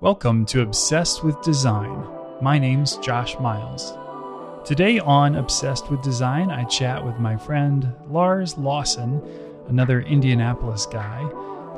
Welcome 0.00 0.46
to 0.46 0.62
Obsessed 0.62 1.24
with 1.24 1.42
Design. 1.42 2.06
My 2.40 2.56
name's 2.56 2.98
Josh 2.98 3.36
Miles. 3.40 3.94
Today 4.64 5.00
on 5.00 5.34
Obsessed 5.34 5.90
with 5.90 6.02
Design, 6.02 6.52
I 6.52 6.62
chat 6.66 7.04
with 7.04 7.18
my 7.18 7.36
friend 7.36 7.92
Lars 8.06 8.56
Lawson, 8.56 9.20
another 9.66 10.02
Indianapolis 10.02 10.86
guy. 10.86 11.24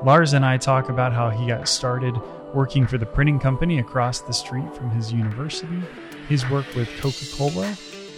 Lars 0.05 0.35
and 0.35 0.45
I 0.45 0.59
talk 0.59 0.91
about 0.91 1.15
how 1.15 1.31
he 1.31 1.47
got 1.47 1.67
started 1.67 2.15
working 2.53 2.87
for 2.87 2.99
the 2.99 3.07
printing 3.07 3.39
company 3.39 3.79
across 3.79 4.21
the 4.21 4.35
street 4.35 4.71
from 4.75 4.91
his 4.91 5.11
university, 5.11 5.81
his 6.29 6.47
work 6.51 6.67
with 6.75 6.91
Coca 7.01 7.25
Cola, 7.39 7.75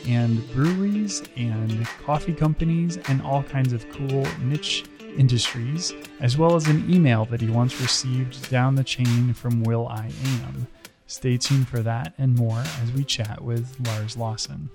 and 0.08 0.52
breweries 0.52 1.22
and 1.36 1.86
coffee 2.04 2.34
companies, 2.34 2.96
and 3.06 3.22
all 3.22 3.44
kinds 3.44 3.72
of 3.72 3.88
cool 3.90 4.26
niche 4.40 4.82
industries, 5.16 5.94
as 6.20 6.36
well 6.36 6.54
as 6.54 6.66
an 6.66 6.92
email 6.92 7.24
that 7.26 7.40
he 7.40 7.48
once 7.48 7.80
received 7.80 8.50
down 8.50 8.74
the 8.74 8.84
chain 8.84 9.32
from 9.34 9.62
Will 9.62 9.86
I 9.88 10.10
Am. 10.24 10.66
Stay 11.06 11.36
tuned 11.36 11.68
for 11.68 11.80
that 11.80 12.14
and 12.18 12.34
more 12.34 12.62
as 12.82 12.92
we 12.92 13.04
chat 13.04 13.42
with 13.42 13.76
Lars 13.86 14.16
Lawson. 14.16 14.70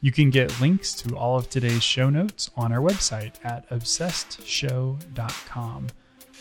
You 0.00 0.12
can 0.12 0.30
get 0.30 0.60
links 0.60 0.94
to 0.94 1.16
all 1.16 1.36
of 1.36 1.50
today's 1.50 1.82
show 1.82 2.08
notes 2.10 2.50
on 2.56 2.72
our 2.72 2.80
website 2.80 3.34
at 3.44 3.68
obsessedshow.com. 3.70 5.86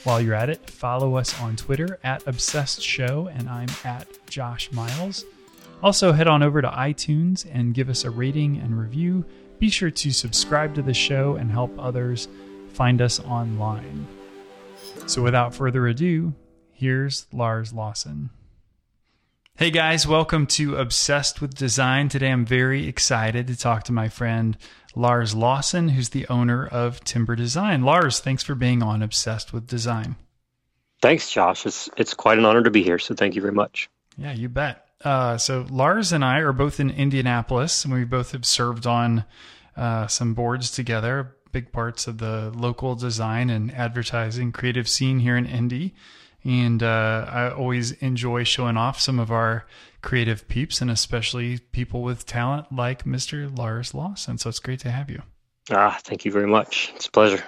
While 0.03 0.21
you're 0.21 0.35
at 0.35 0.51
it, 0.51 0.69
follow 0.69 1.15
us 1.15 1.41
on 1.41 1.55
Twitter 1.55 1.97
at 2.03 2.27
Obsessed 2.27 2.79
Show, 2.81 3.27
and 3.33 3.49
I'm 3.49 3.69
at 3.83 4.07
Josh 4.29 4.71
Miles. 4.71 5.25
Also, 5.81 6.11
head 6.11 6.27
on 6.27 6.43
over 6.43 6.61
to 6.61 6.69
iTunes 6.69 7.47
and 7.51 7.73
give 7.73 7.89
us 7.89 8.03
a 8.03 8.11
rating 8.11 8.57
and 8.57 8.79
review. 8.79 9.25
Be 9.57 9.69
sure 9.69 9.89
to 9.89 10.11
subscribe 10.11 10.75
to 10.75 10.83
the 10.83 10.93
show 10.93 11.37
and 11.37 11.49
help 11.49 11.73
others 11.79 12.27
find 12.75 13.01
us 13.01 13.19
online. 13.19 14.07
So, 15.07 15.21
without 15.21 15.55
further 15.55 15.87
ado, 15.87 16.33
here's 16.73 17.25
Lars 17.31 17.73
Lawson. 17.73 18.29
Hey 19.57 19.71
guys, 19.71 20.05
welcome 20.05 20.47
to 20.47 20.75
Obsessed 20.75 21.39
with 21.39 21.55
Design. 21.55 22.09
Today 22.09 22.29
I'm 22.29 22.45
very 22.45 22.87
excited 22.87 23.47
to 23.47 23.57
talk 23.57 23.83
to 23.83 23.93
my 23.93 24.09
friend 24.09 24.57
Lars 24.95 25.33
Lawson, 25.33 25.87
who's 25.89 26.09
the 26.09 26.27
owner 26.27 26.67
of 26.67 27.01
Timber 27.05 27.37
Design. 27.37 27.83
Lars, 27.83 28.19
thanks 28.19 28.43
for 28.43 28.53
being 28.53 28.83
on 28.83 29.01
Obsessed 29.01 29.53
with 29.53 29.65
Design. 29.65 30.17
Thanks, 31.01 31.31
Josh. 31.31 31.65
It's 31.65 31.89
it's 31.95 32.13
quite 32.13 32.37
an 32.37 32.43
honor 32.43 32.63
to 32.63 32.71
be 32.71 32.83
here. 32.83 32.99
So 32.99 33.15
thank 33.15 33.35
you 33.35 33.41
very 33.41 33.53
much. 33.53 33.89
Yeah, 34.17 34.33
you 34.33 34.49
bet. 34.49 34.85
Uh, 35.01 35.37
so 35.37 35.65
Lars 35.69 36.11
and 36.11 36.25
I 36.25 36.39
are 36.39 36.51
both 36.51 36.81
in 36.81 36.89
Indianapolis, 36.89 37.85
and 37.85 37.93
we 37.93 38.03
both 38.03 38.33
have 38.33 38.45
served 38.45 38.85
on 38.85 39.23
uh, 39.77 40.07
some 40.07 40.33
boards 40.33 40.71
together, 40.71 41.34
big 41.55 41.71
parts 41.71 42.05
of 42.05 42.17
the 42.17 42.51
local 42.53 42.95
design 42.95 43.49
and 43.49 43.73
advertising 43.73 44.51
creative 44.51 44.89
scene 44.89 45.19
here 45.19 45.37
in 45.37 45.45
Indy. 45.45 45.95
And 46.43 46.83
uh, 46.83 47.25
I 47.29 47.49
always 47.49 47.93
enjoy 47.93 48.43
showing 48.43 48.75
off 48.75 48.99
some 48.99 49.19
of 49.19 49.31
our 49.31 49.65
creative 50.01 50.49
peeps 50.49 50.81
and 50.81 50.91
especially 50.91 51.59
people 51.59 52.01
with 52.01 52.25
talent 52.25 52.73
like 52.73 53.05
Mr. 53.05 53.57
Lars 53.57 53.93
Lawson. 53.93 54.37
So 54.37 54.49
it's 54.49 54.59
great 54.59 54.81
to 54.81 54.91
have 54.91 55.09
you. 55.09 55.21
Ah, 55.71 55.97
thank 56.03 56.25
you 56.25 56.31
very 56.33 56.45
much. 56.45 56.91
It's 56.93 57.07
a 57.07 57.11
pleasure. 57.11 57.41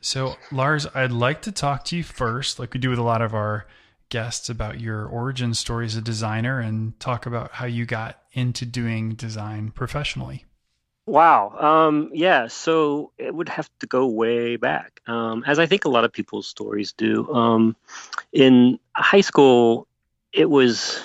So, 0.00 0.34
Lars, 0.50 0.88
I'd 0.92 1.12
like 1.12 1.42
to 1.42 1.52
talk 1.52 1.84
to 1.84 1.96
you 1.96 2.02
first, 2.02 2.58
like 2.58 2.74
we 2.74 2.80
do 2.80 2.90
with 2.90 2.98
a 2.98 3.02
lot 3.02 3.22
of 3.22 3.34
our 3.34 3.68
guests, 4.08 4.48
about 4.48 4.80
your 4.80 5.06
origin 5.06 5.54
story 5.54 5.86
as 5.86 5.94
a 5.94 6.00
designer 6.00 6.58
and 6.58 6.98
talk 6.98 7.24
about 7.24 7.52
how 7.52 7.66
you 7.66 7.86
got 7.86 8.20
into 8.32 8.66
doing 8.66 9.10
design 9.10 9.70
professionally. 9.70 10.44
Wow. 11.08 11.56
Um, 11.58 12.10
yeah. 12.12 12.48
So 12.48 13.12
it 13.16 13.34
would 13.34 13.48
have 13.48 13.70
to 13.80 13.86
go 13.86 14.06
way 14.06 14.56
back, 14.56 15.00
um, 15.06 15.42
as 15.46 15.58
I 15.58 15.64
think 15.64 15.86
a 15.86 15.88
lot 15.88 16.04
of 16.04 16.12
people's 16.12 16.46
stories 16.46 16.92
do. 16.92 17.32
Um, 17.32 17.76
in 18.30 18.78
high 18.94 19.22
school, 19.22 19.86
it 20.34 20.50
was 20.50 21.02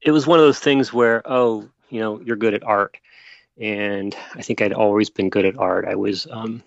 it 0.00 0.12
was 0.12 0.24
one 0.24 0.38
of 0.38 0.44
those 0.44 0.60
things 0.60 0.92
where, 0.92 1.22
oh, 1.24 1.68
you 1.88 1.98
know, 1.98 2.20
you're 2.20 2.36
good 2.36 2.54
at 2.54 2.62
art, 2.62 2.96
and 3.60 4.16
I 4.34 4.42
think 4.42 4.62
I'd 4.62 4.72
always 4.72 5.10
been 5.10 5.30
good 5.30 5.44
at 5.44 5.58
art. 5.58 5.84
I 5.84 5.96
was 5.96 6.28
um, 6.30 6.62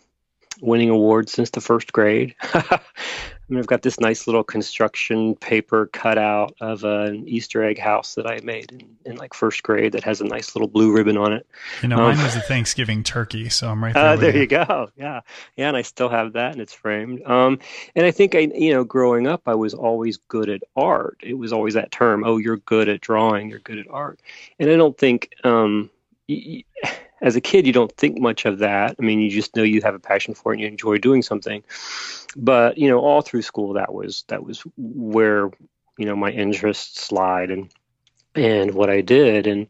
winning 0.62 0.90
awards 0.90 1.31
since 1.31 1.52
the 1.52 1.62
first 1.62 1.94
grade. 1.94 2.35
I 3.50 3.54
mean, 3.54 3.59
I've 3.59 3.68
got 3.68 3.81
this 3.81 4.00
nice 4.00 4.26
little 4.26 4.44
construction 4.44 5.36
paper 5.36 5.88
cutout 5.88 6.56
of 6.62 6.86
an 6.86 7.28
Easter 7.28 7.62
egg 7.62 7.78
house 7.78 8.16
that 8.16 8.26
I 8.26 8.40
made 8.42 8.72
in, 8.72 9.12
in 9.12 9.18
like 9.18 9.34
first 9.34 9.64
grade 9.64 9.92
that 9.92 10.04
has 10.06 10.22
a 10.22 10.24
nice 10.24 10.56
little 10.56 10.70
blue 10.70 10.94
ribbon 10.94 11.18
on 11.18 11.34
it. 11.34 11.46
You 11.82 11.90
know, 11.90 11.98
mine 11.98 12.18
um, 12.18 12.24
was 12.24 12.38
a 12.38 12.42
Thanksgiving 12.42 13.03
turkey, 13.03 13.50
so 13.50 13.68
I'm 13.68 13.84
right 13.84 13.94
there. 13.94 14.03
Uh, 14.06 14.16
there 14.16 14.34
you. 14.34 14.42
you. 14.42 14.48
go. 14.48 14.90
Yeah, 14.96 15.22
yeah, 15.58 15.68
and 15.68 15.76
I 15.76 15.82
still 15.82 16.08
have 16.08 16.34
that, 16.34 16.53
and 16.53 16.62
it's 16.62 16.74
framed. 16.74 17.22
Um, 17.26 17.59
and 17.96 18.06
I 18.06 18.12
think 18.12 18.34
I, 18.34 18.40
you 18.56 18.74
know, 18.74 18.86
growing 18.86 19.28
up, 19.28 19.42
I 19.46 19.56
was 19.56 19.74
always 19.74 20.18
good 20.30 20.50
at 20.50 20.64
art. 20.78 21.18
It 21.22 21.34
was 21.34 21.52
always 21.52 21.74
that 21.74 21.92
term, 21.92 22.24
"Oh, 22.26 22.38
you're 22.38 22.58
good 22.58 22.88
at 22.88 23.02
drawing. 23.02 23.50
You're 23.50 23.59
good 23.59 23.78
at 23.78 23.88
art." 23.90 24.22
And 24.59 24.70
I 24.70 24.78
don't 24.78 24.98
think. 24.98 25.34
Um, 25.44 25.90
y- 26.30 26.64
as 27.23 27.38
a 27.38 27.41
kid, 27.41 27.66
you 27.66 27.72
don't 27.72 27.95
think 27.95 28.19
much 28.19 28.45
of 28.45 28.59
that. 28.59 28.97
I 29.00 29.01
mean, 29.01 29.19
you 29.19 29.29
just 29.29 29.56
know 29.56 29.63
you 29.63 29.81
have 29.81 29.95
a 29.95 30.00
passion 30.00 30.34
for 30.34 30.51
it 30.51 30.56
and 30.56 30.61
you 30.61 30.67
enjoy 30.67 30.97
doing 30.97 31.23
something. 31.23 31.63
But 32.35 32.78
you 32.78 32.89
know, 32.89 33.00
all 33.00 33.22
through 33.22 33.44
school, 33.44 33.73
that 33.73 33.94
was 33.94 34.25
that 34.28 34.44
was 34.44 34.61
where 34.78 35.50
you 35.97 36.06
know 36.06 36.16
my 36.16 36.31
interests 36.31 37.11
lied 37.11 37.50
and 37.50 37.73
and 38.35 38.73
what 38.73 38.89
I 38.89 39.00
did. 39.00 39.47
And 39.47 39.67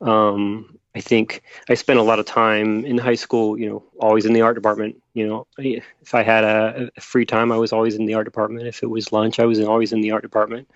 um, 0.00 0.78
I 0.96 1.00
think 1.00 1.42
I 1.68 1.74
spent 1.74 2.00
a 2.00 2.02
lot 2.02 2.18
of 2.18 2.26
time 2.26 2.84
in 2.84 2.98
high 2.98 3.14
school. 3.14 3.56
You 3.56 3.70
know, 3.70 3.84
always 4.00 4.26
in 4.26 4.32
the 4.32 4.42
art 4.42 4.56
department. 4.56 5.00
You 5.14 5.28
know, 5.28 5.46
if 5.58 6.12
I 6.12 6.24
had 6.24 6.42
a, 6.42 6.90
a 6.96 7.00
free 7.00 7.24
time, 7.24 7.52
I 7.52 7.56
was 7.56 7.72
always 7.72 7.94
in 7.94 8.06
the 8.06 8.14
art 8.14 8.24
department. 8.24 8.66
If 8.66 8.82
it 8.82 8.90
was 8.90 9.12
lunch, 9.12 9.38
I 9.38 9.44
was 9.44 9.60
always 9.60 9.92
in 9.92 10.00
the 10.00 10.10
art 10.10 10.22
department. 10.22 10.68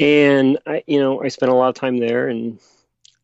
And 0.00 0.58
I, 0.66 0.82
you 0.86 0.98
know, 0.98 1.22
I 1.22 1.28
spent 1.28 1.52
a 1.52 1.54
lot 1.54 1.68
of 1.68 1.74
time 1.74 1.98
there, 1.98 2.28
and 2.28 2.58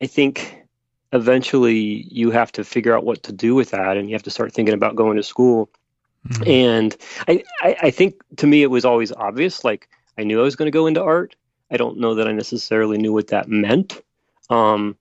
I 0.03 0.07
think 0.07 0.68
eventually 1.13 2.07
you 2.11 2.31
have 2.31 2.53
to 2.53 2.65
figure 2.65 2.97
out 2.97 3.05
what 3.05 3.23
to 3.25 3.33
do 3.33 3.55
with 3.55 3.71
that 3.71 3.97
and 3.97 4.09
you 4.09 4.15
have 4.15 4.23
to 4.25 4.31
start 4.31 4.53
thinking 4.53 4.75
about 4.75 4.97
going 4.97 5.17
to 5.17 5.23
school. 5.23 5.71
Mm-hmm. 6.27 6.49
and 6.49 6.97
I, 7.29 7.45
I, 7.63 7.77
I 7.85 7.91
think 7.91 8.21
to 8.39 8.47
me 8.47 8.63
it 8.63 8.71
was 8.71 8.85
always 8.85 9.13
obvious 9.13 9.63
like 9.63 9.89
i 10.19 10.25
knew 10.25 10.41
i 10.41 10.43
was 10.43 10.57
going 10.57 10.67
to 10.67 10.77
go 10.77 10.89
into 10.89 11.01
art. 11.01 11.37
I 11.71 11.77
don't 11.77 11.99
know 11.99 12.17
that 12.17 12.27
i 12.27 12.33
necessarily 12.33 12.99
knew 12.99 13.13
what 13.13 13.29
that 13.29 13.49
meant. 13.49 14.03
Um, 14.51 14.97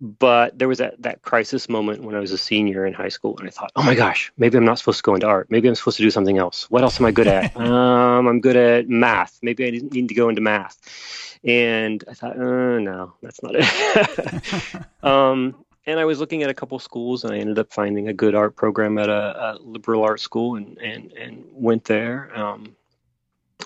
but 0.00 0.56
there 0.58 0.68
was 0.68 0.78
that, 0.78 1.02
that 1.02 1.22
crisis 1.22 1.68
moment 1.68 2.04
when 2.04 2.14
i 2.14 2.20
was 2.20 2.30
a 2.30 2.38
senior 2.38 2.86
in 2.86 2.94
high 2.94 3.08
school 3.08 3.36
and 3.38 3.48
i 3.48 3.50
thought 3.50 3.72
oh 3.74 3.82
my 3.82 3.96
gosh 3.96 4.32
maybe 4.36 4.56
i'm 4.56 4.64
not 4.64 4.78
supposed 4.78 4.98
to 4.98 5.02
go 5.02 5.14
into 5.14 5.26
art. 5.26 5.50
Maybe 5.50 5.68
i'm 5.68 5.74
supposed 5.74 5.96
to 5.96 6.04
do 6.04 6.10
something 6.10 6.38
else. 6.38 6.70
What 6.70 6.84
else 6.84 7.00
am 7.00 7.06
i 7.06 7.10
good 7.10 7.26
at? 7.26 7.54
Um, 7.60 8.28
i'm 8.28 8.40
good 8.40 8.56
at 8.56 8.88
math. 8.88 9.40
Maybe 9.42 9.66
i 9.66 9.70
need 9.70 10.08
to 10.08 10.14
go 10.14 10.28
into 10.28 10.40
math 10.40 11.33
and 11.44 12.02
I 12.08 12.14
thought, 12.14 12.38
uh, 12.38 12.78
no, 12.78 13.14
that's 13.22 13.42
not 13.42 13.54
it. 13.54 14.82
um, 15.02 15.64
and 15.86 16.00
I 16.00 16.04
was 16.04 16.18
looking 16.18 16.42
at 16.42 16.50
a 16.50 16.54
couple 16.54 16.78
schools, 16.78 17.24
and 17.24 17.32
I 17.32 17.38
ended 17.38 17.58
up 17.58 17.72
finding 17.72 18.08
a 18.08 18.14
good 18.14 18.34
art 18.34 18.56
program 18.56 18.96
at 18.98 19.08
a, 19.10 19.12
a 19.12 19.58
liberal 19.60 20.02
arts 20.02 20.22
school, 20.22 20.56
and 20.56 20.78
and 20.78 21.12
and 21.12 21.44
went 21.52 21.84
there. 21.84 22.30
Um, 22.34 22.74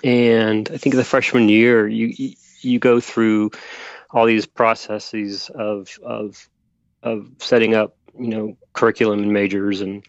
and 0.03 0.69
I 0.71 0.77
think 0.77 0.95
the 0.95 1.03
freshman 1.03 1.47
year, 1.47 1.87
you 1.87 2.33
you 2.61 2.79
go 2.79 2.99
through 2.99 3.51
all 4.11 4.25
these 4.25 4.45
processes 4.45 5.49
of 5.49 5.97
of 6.03 6.49
of 7.01 7.29
setting 7.39 7.75
up, 7.75 7.95
you 8.19 8.27
know, 8.27 8.57
curriculum 8.73 9.19
and 9.19 9.31
majors, 9.31 9.79
and 9.79 10.05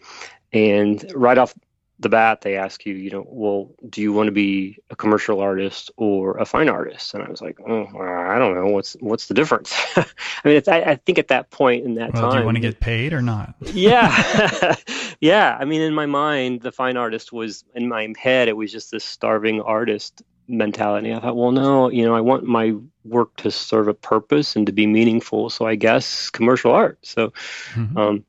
and 0.51 1.09
right 1.15 1.37
off 1.37 1.53
the 2.01 2.09
bat 2.09 2.41
they 2.41 2.55
ask 2.55 2.85
you 2.85 2.95
you 2.95 3.11
know 3.11 3.23
well 3.27 3.69
do 3.87 4.01
you 4.01 4.11
want 4.11 4.27
to 4.27 4.31
be 4.31 4.77
a 4.89 4.95
commercial 4.95 5.39
artist 5.39 5.91
or 5.97 6.37
a 6.37 6.45
fine 6.45 6.67
artist? 6.67 7.13
And 7.13 7.23
i 7.23 7.29
was 7.29 7.41
like 7.41 7.59
oh, 7.61 7.87
i 7.99 8.37
don't 8.39 8.55
know. 8.55 8.67
What's 8.67 8.93
what's 8.99 9.27
the 9.27 9.33
difference? 9.33 9.73
I 9.95 10.05
mean 10.43 10.55
it's 10.57 10.67
I, 10.67 10.79
I, 10.79 10.95
think 10.95 11.19
at 11.19 11.27
that 11.27 11.51
point 11.51 11.85
in 11.85 11.95
that 11.95 12.13
well, 12.13 12.23
time 12.23 12.31
do 12.31 12.39
you 12.39 12.45
want 12.45 12.57
to 12.57 12.61
get 12.61 12.79
paid 12.79 13.13
or 13.13 13.21
not? 13.21 13.55
Yeah. 13.73 14.75
Yeah. 15.19 15.55
I 15.59 15.65
mean 15.65 15.81
in 15.81 15.93
my 15.93 16.07
mind 16.07 16.61
the 16.61 16.71
fine 16.71 16.97
artist 16.97 17.31
was 17.31 17.63
in 17.75 17.87
my 17.87 18.11
head 18.17 18.47
it 18.47 18.57
was 18.57 18.71
just 18.71 18.89
this 18.89 19.05
starving 19.05 19.61
artist 19.61 20.23
mentality. 20.47 21.13
I 21.13 21.19
thought 21.19 21.35
well 21.35 21.51
no 21.51 21.89
you 21.89 22.03
know 22.03 22.15
i 22.15 22.21
want 22.21 22.43
my 22.45 22.73
work 23.05 23.35
to 23.37 23.51
serve 23.51 23.87
a 23.87 23.93
purpose 23.93 24.55
and 24.55 24.65
to 24.65 24.71
be 24.71 24.87
meaningful. 24.87 25.51
So 25.51 25.67
i 25.67 25.75
guess 25.75 26.31
commercial 26.31 26.71
art. 26.71 26.97
So 27.03 27.33
mm-hmm. 27.73 27.97
um, 27.97 28.25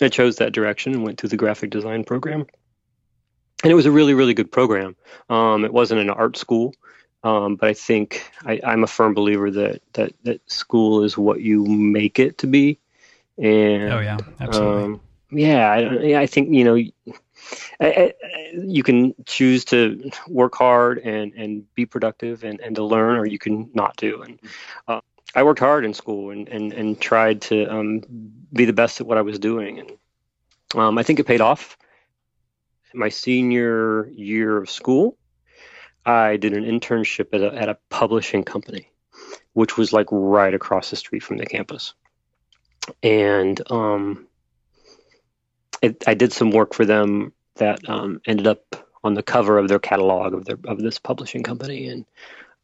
I 0.00 0.08
chose 0.08 0.36
that 0.36 0.52
direction 0.52 0.94
and 0.94 1.04
went 1.04 1.18
to 1.18 1.28
the 1.28 1.36
graphic 1.36 1.70
design 1.70 2.04
program 2.04 2.46
and 3.62 3.72
it 3.72 3.74
was 3.74 3.86
a 3.86 3.90
really 3.90 4.14
really 4.14 4.34
good 4.34 4.50
program. 4.50 4.96
Um, 5.28 5.64
it 5.64 5.72
wasn't 5.72 6.00
an 6.00 6.10
art 6.10 6.36
school, 6.36 6.74
um, 7.22 7.56
but 7.56 7.68
I 7.68 7.74
think 7.74 8.30
I, 8.44 8.60
am 8.62 8.84
a 8.84 8.86
firm 8.86 9.14
believer 9.14 9.50
that, 9.50 9.82
that 9.94 10.12
that 10.24 10.50
school 10.50 11.02
is 11.02 11.16
what 11.18 11.40
you 11.40 11.64
make 11.64 12.18
it 12.18 12.38
to 12.38 12.46
be. 12.46 12.78
And 13.38 13.92
oh 13.92 14.00
yeah, 14.00 14.18
absolutely. 14.40 14.82
Um, 14.84 15.00
yeah, 15.30 15.70
I, 15.70 16.20
I, 16.20 16.26
think 16.26 16.50
you 16.50 16.64
know. 16.64 16.76
I, 17.80 17.86
I, 17.86 18.14
you 18.54 18.82
can 18.82 19.14
choose 19.24 19.64
to 19.66 20.10
work 20.26 20.56
hard 20.56 20.98
and, 20.98 21.32
and 21.34 21.74
be 21.74 21.86
productive 21.86 22.42
and, 22.42 22.60
and 22.60 22.74
to 22.74 22.82
learn, 22.82 23.18
or 23.18 23.26
you 23.26 23.38
can 23.38 23.70
not 23.72 23.96
do. 23.96 24.22
And 24.22 24.40
uh, 24.88 25.00
I 25.36 25.42
worked 25.42 25.60
hard 25.60 25.84
in 25.84 25.94
school 25.94 26.30
and, 26.30 26.48
and, 26.48 26.72
and 26.72 27.00
tried 27.00 27.42
to 27.42 27.66
um, 27.66 28.02
be 28.52 28.64
the 28.64 28.72
best 28.72 29.00
at 29.00 29.06
what 29.06 29.18
I 29.18 29.22
was 29.22 29.38
doing. 29.38 29.78
And 29.78 29.92
um, 30.74 30.98
I 30.98 31.04
think 31.04 31.20
it 31.20 31.26
paid 31.26 31.40
off 31.40 31.76
my 32.96 33.08
senior 33.08 34.08
year 34.08 34.56
of 34.56 34.70
school, 34.70 35.16
I 36.04 36.36
did 36.36 36.52
an 36.52 36.64
internship 36.64 37.28
at 37.32 37.42
a, 37.42 37.54
at 37.54 37.68
a 37.68 37.78
publishing 37.90 38.44
company, 38.44 38.90
which 39.52 39.76
was 39.76 39.92
like 39.92 40.06
right 40.10 40.54
across 40.54 40.90
the 40.90 40.96
street 40.96 41.22
from 41.22 41.36
the 41.36 41.46
campus. 41.46 41.94
And 43.02 43.60
um, 43.70 44.26
it, 45.82 46.04
I 46.06 46.14
did 46.14 46.32
some 46.32 46.50
work 46.50 46.74
for 46.74 46.84
them 46.84 47.32
that 47.56 47.88
um, 47.88 48.20
ended 48.26 48.46
up 48.46 48.88
on 49.02 49.14
the 49.14 49.22
cover 49.22 49.58
of 49.58 49.68
their 49.68 49.78
catalog 49.78 50.34
of 50.34 50.44
their 50.44 50.58
of 50.66 50.80
this 50.80 50.98
publishing 50.98 51.42
company, 51.42 51.88
and 51.88 52.04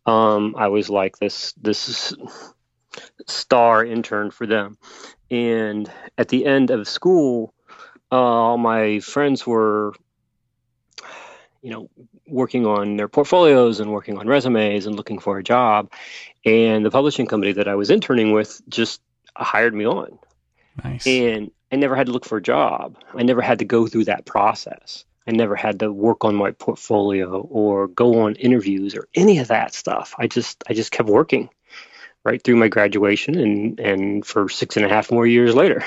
um, 0.06 0.54
I 0.56 0.68
was 0.68 0.90
like 0.90 1.18
this 1.18 1.52
this 1.52 2.14
star 3.26 3.84
intern 3.84 4.30
for 4.30 4.46
them. 4.46 4.76
And 5.30 5.90
at 6.18 6.28
the 6.28 6.44
end 6.44 6.70
of 6.70 6.88
school, 6.88 7.54
uh, 8.10 8.16
all 8.16 8.58
my 8.58 9.00
friends 9.00 9.46
were, 9.46 9.94
you 11.62 11.70
know, 11.70 11.88
working 12.26 12.66
on 12.66 12.96
their 12.96 13.08
portfolios 13.08 13.80
and 13.80 13.92
working 13.92 14.18
on 14.18 14.26
resumes 14.26 14.86
and 14.86 14.96
looking 14.96 15.18
for 15.18 15.38
a 15.38 15.44
job. 15.44 15.90
And 16.44 16.84
the 16.84 16.90
publishing 16.90 17.26
company 17.26 17.52
that 17.52 17.68
I 17.68 17.76
was 17.76 17.90
interning 17.90 18.32
with 18.32 18.60
just 18.68 19.00
hired 19.34 19.72
me 19.72 19.86
on. 19.86 20.18
Nice. 20.82 21.06
And 21.06 21.52
I 21.70 21.76
never 21.76 21.94
had 21.94 22.06
to 22.06 22.12
look 22.12 22.24
for 22.24 22.38
a 22.38 22.42
job. 22.42 22.98
I 23.14 23.22
never 23.22 23.40
had 23.40 23.60
to 23.60 23.64
go 23.64 23.86
through 23.86 24.04
that 24.06 24.26
process. 24.26 25.04
I 25.26 25.30
never 25.30 25.54
had 25.54 25.80
to 25.80 25.92
work 25.92 26.24
on 26.24 26.34
my 26.34 26.50
portfolio 26.50 27.40
or 27.40 27.86
go 27.86 28.22
on 28.22 28.34
interviews 28.34 28.96
or 28.96 29.06
any 29.14 29.38
of 29.38 29.48
that 29.48 29.72
stuff. 29.72 30.14
I 30.18 30.26
just 30.26 30.64
I 30.68 30.74
just 30.74 30.90
kept 30.90 31.08
working 31.08 31.48
right 32.24 32.42
through 32.42 32.56
my 32.56 32.68
graduation 32.68 33.38
and 33.38 33.78
and 33.78 34.26
for 34.26 34.48
six 34.48 34.76
and 34.76 34.84
a 34.84 34.88
half 34.88 35.12
more 35.12 35.26
years 35.26 35.54
later. 35.54 35.84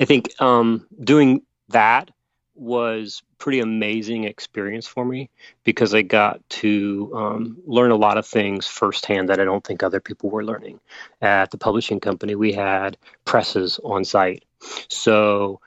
I 0.00 0.06
think 0.06 0.40
um, 0.40 0.86
doing 1.02 1.42
that 1.68 2.10
was 2.54 3.22
pretty 3.38 3.60
amazing 3.60 4.24
experience 4.24 4.86
for 4.86 5.04
me 5.04 5.30
because 5.64 5.94
I 5.94 6.02
got 6.02 6.46
to 6.50 7.10
um, 7.14 7.58
learn 7.66 7.90
a 7.90 7.96
lot 7.96 8.18
of 8.18 8.26
things 8.26 8.66
firsthand 8.66 9.28
that 9.28 9.40
I 9.40 9.44
don't 9.44 9.64
think 9.64 9.82
other 9.82 10.00
people 10.00 10.30
were 10.30 10.44
learning. 10.44 10.80
At 11.20 11.50
the 11.50 11.58
publishing 11.58 12.00
company, 12.00 12.34
we 12.34 12.52
had 12.52 12.96
presses 13.24 13.80
on 13.82 14.04
site, 14.04 14.44
so 14.88 15.60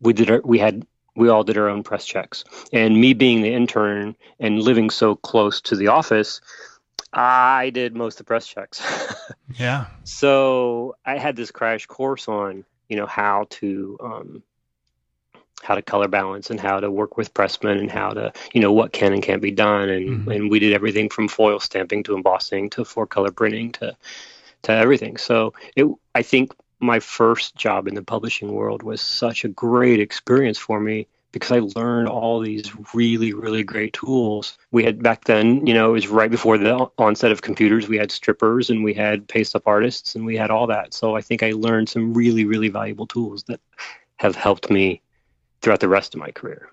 we 0.00 0.12
did 0.12 0.30
our, 0.30 0.40
we 0.42 0.58
had 0.58 0.86
we 1.14 1.28
all 1.28 1.44
did 1.44 1.58
our 1.58 1.68
own 1.68 1.82
press 1.82 2.06
checks. 2.06 2.44
And 2.72 3.00
me 3.00 3.12
being 3.12 3.42
the 3.42 3.52
intern 3.52 4.16
and 4.40 4.62
living 4.62 4.90
so 4.90 5.14
close 5.14 5.60
to 5.62 5.76
the 5.76 5.88
office, 5.88 6.40
I 7.12 7.70
did 7.70 7.94
most 7.94 8.14
of 8.14 8.18
the 8.18 8.24
press 8.24 8.46
checks. 8.46 8.82
yeah. 9.58 9.86
So 10.04 10.96
I 11.04 11.18
had 11.18 11.36
this 11.36 11.50
crash 11.50 11.86
course 11.86 12.28
on 12.28 12.64
you 12.88 12.96
know 12.96 13.06
how 13.06 13.46
to 13.50 13.98
um, 14.02 14.42
how 15.62 15.74
to 15.74 15.82
color 15.82 16.08
balance 16.08 16.50
and 16.50 16.60
how 16.60 16.80
to 16.80 16.90
work 16.90 17.16
with 17.16 17.32
pressmen 17.32 17.78
and 17.78 17.90
how 17.90 18.10
to 18.10 18.32
you 18.52 18.60
know 18.60 18.72
what 18.72 18.92
can 18.92 19.12
and 19.12 19.22
can't 19.22 19.42
be 19.42 19.50
done 19.50 19.88
and 19.88 20.08
mm-hmm. 20.08 20.30
and 20.30 20.50
we 20.50 20.58
did 20.58 20.72
everything 20.72 21.08
from 21.08 21.28
foil 21.28 21.60
stamping 21.60 22.02
to 22.02 22.14
embossing 22.14 22.68
to 22.68 22.84
four 22.84 23.06
color 23.06 23.30
printing 23.30 23.72
to 23.72 23.96
to 24.62 24.72
everything 24.72 25.16
so 25.16 25.52
it 25.76 25.86
i 26.14 26.22
think 26.22 26.52
my 26.80 26.98
first 26.98 27.54
job 27.54 27.86
in 27.86 27.94
the 27.94 28.02
publishing 28.02 28.52
world 28.52 28.82
was 28.82 29.00
such 29.00 29.44
a 29.44 29.48
great 29.48 30.00
experience 30.00 30.58
for 30.58 30.80
me 30.80 31.06
because 31.32 31.50
I 31.50 31.60
learned 31.60 32.08
all 32.08 32.40
these 32.40 32.70
really, 32.94 33.32
really 33.32 33.62
great 33.64 33.94
tools. 33.94 34.58
We 34.70 34.84
had 34.84 35.02
back 35.02 35.24
then, 35.24 35.66
you 35.66 35.72
know, 35.74 35.90
it 35.90 35.92
was 35.92 36.08
right 36.08 36.30
before 36.30 36.58
the 36.58 36.88
onset 36.98 37.32
of 37.32 37.42
computers. 37.42 37.88
We 37.88 37.96
had 37.96 38.12
strippers 38.12 38.68
and 38.68 38.84
we 38.84 38.94
had 38.94 39.26
paste 39.26 39.56
up 39.56 39.66
artists 39.66 40.14
and 40.14 40.26
we 40.26 40.36
had 40.36 40.50
all 40.50 40.66
that. 40.66 40.92
So 40.92 41.16
I 41.16 41.22
think 41.22 41.42
I 41.42 41.52
learned 41.52 41.88
some 41.88 42.12
really, 42.12 42.44
really 42.44 42.68
valuable 42.68 43.06
tools 43.06 43.44
that 43.44 43.60
have 44.16 44.36
helped 44.36 44.70
me 44.70 45.01
throughout 45.62 45.80
the 45.80 45.88
rest 45.88 46.14
of 46.14 46.20
my 46.20 46.30
career. 46.30 46.68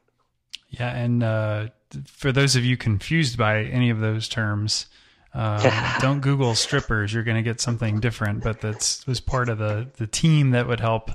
Yeah, 0.69 0.89
and 0.95 1.23
uh, 1.23 1.67
for 2.05 2.31
those 2.31 2.55
of 2.55 2.65
you 2.65 2.77
confused 2.77 3.37
by 3.37 3.63
any 3.63 3.89
of 3.89 3.99
those 3.99 4.27
terms, 4.27 4.87
uh, 5.33 5.99
don't 6.01 6.21
Google 6.21 6.55
strippers. 6.55 7.13
You're 7.13 7.23
going 7.23 7.37
to 7.37 7.43
get 7.43 7.61
something 7.61 7.99
different. 7.99 8.43
But 8.43 8.61
that 8.61 9.03
was 9.07 9.19
part 9.19 9.49
of 9.49 9.57
the 9.57 9.87
the 9.97 10.07
team 10.07 10.51
that 10.51 10.67
would 10.67 10.79
help 10.79 11.11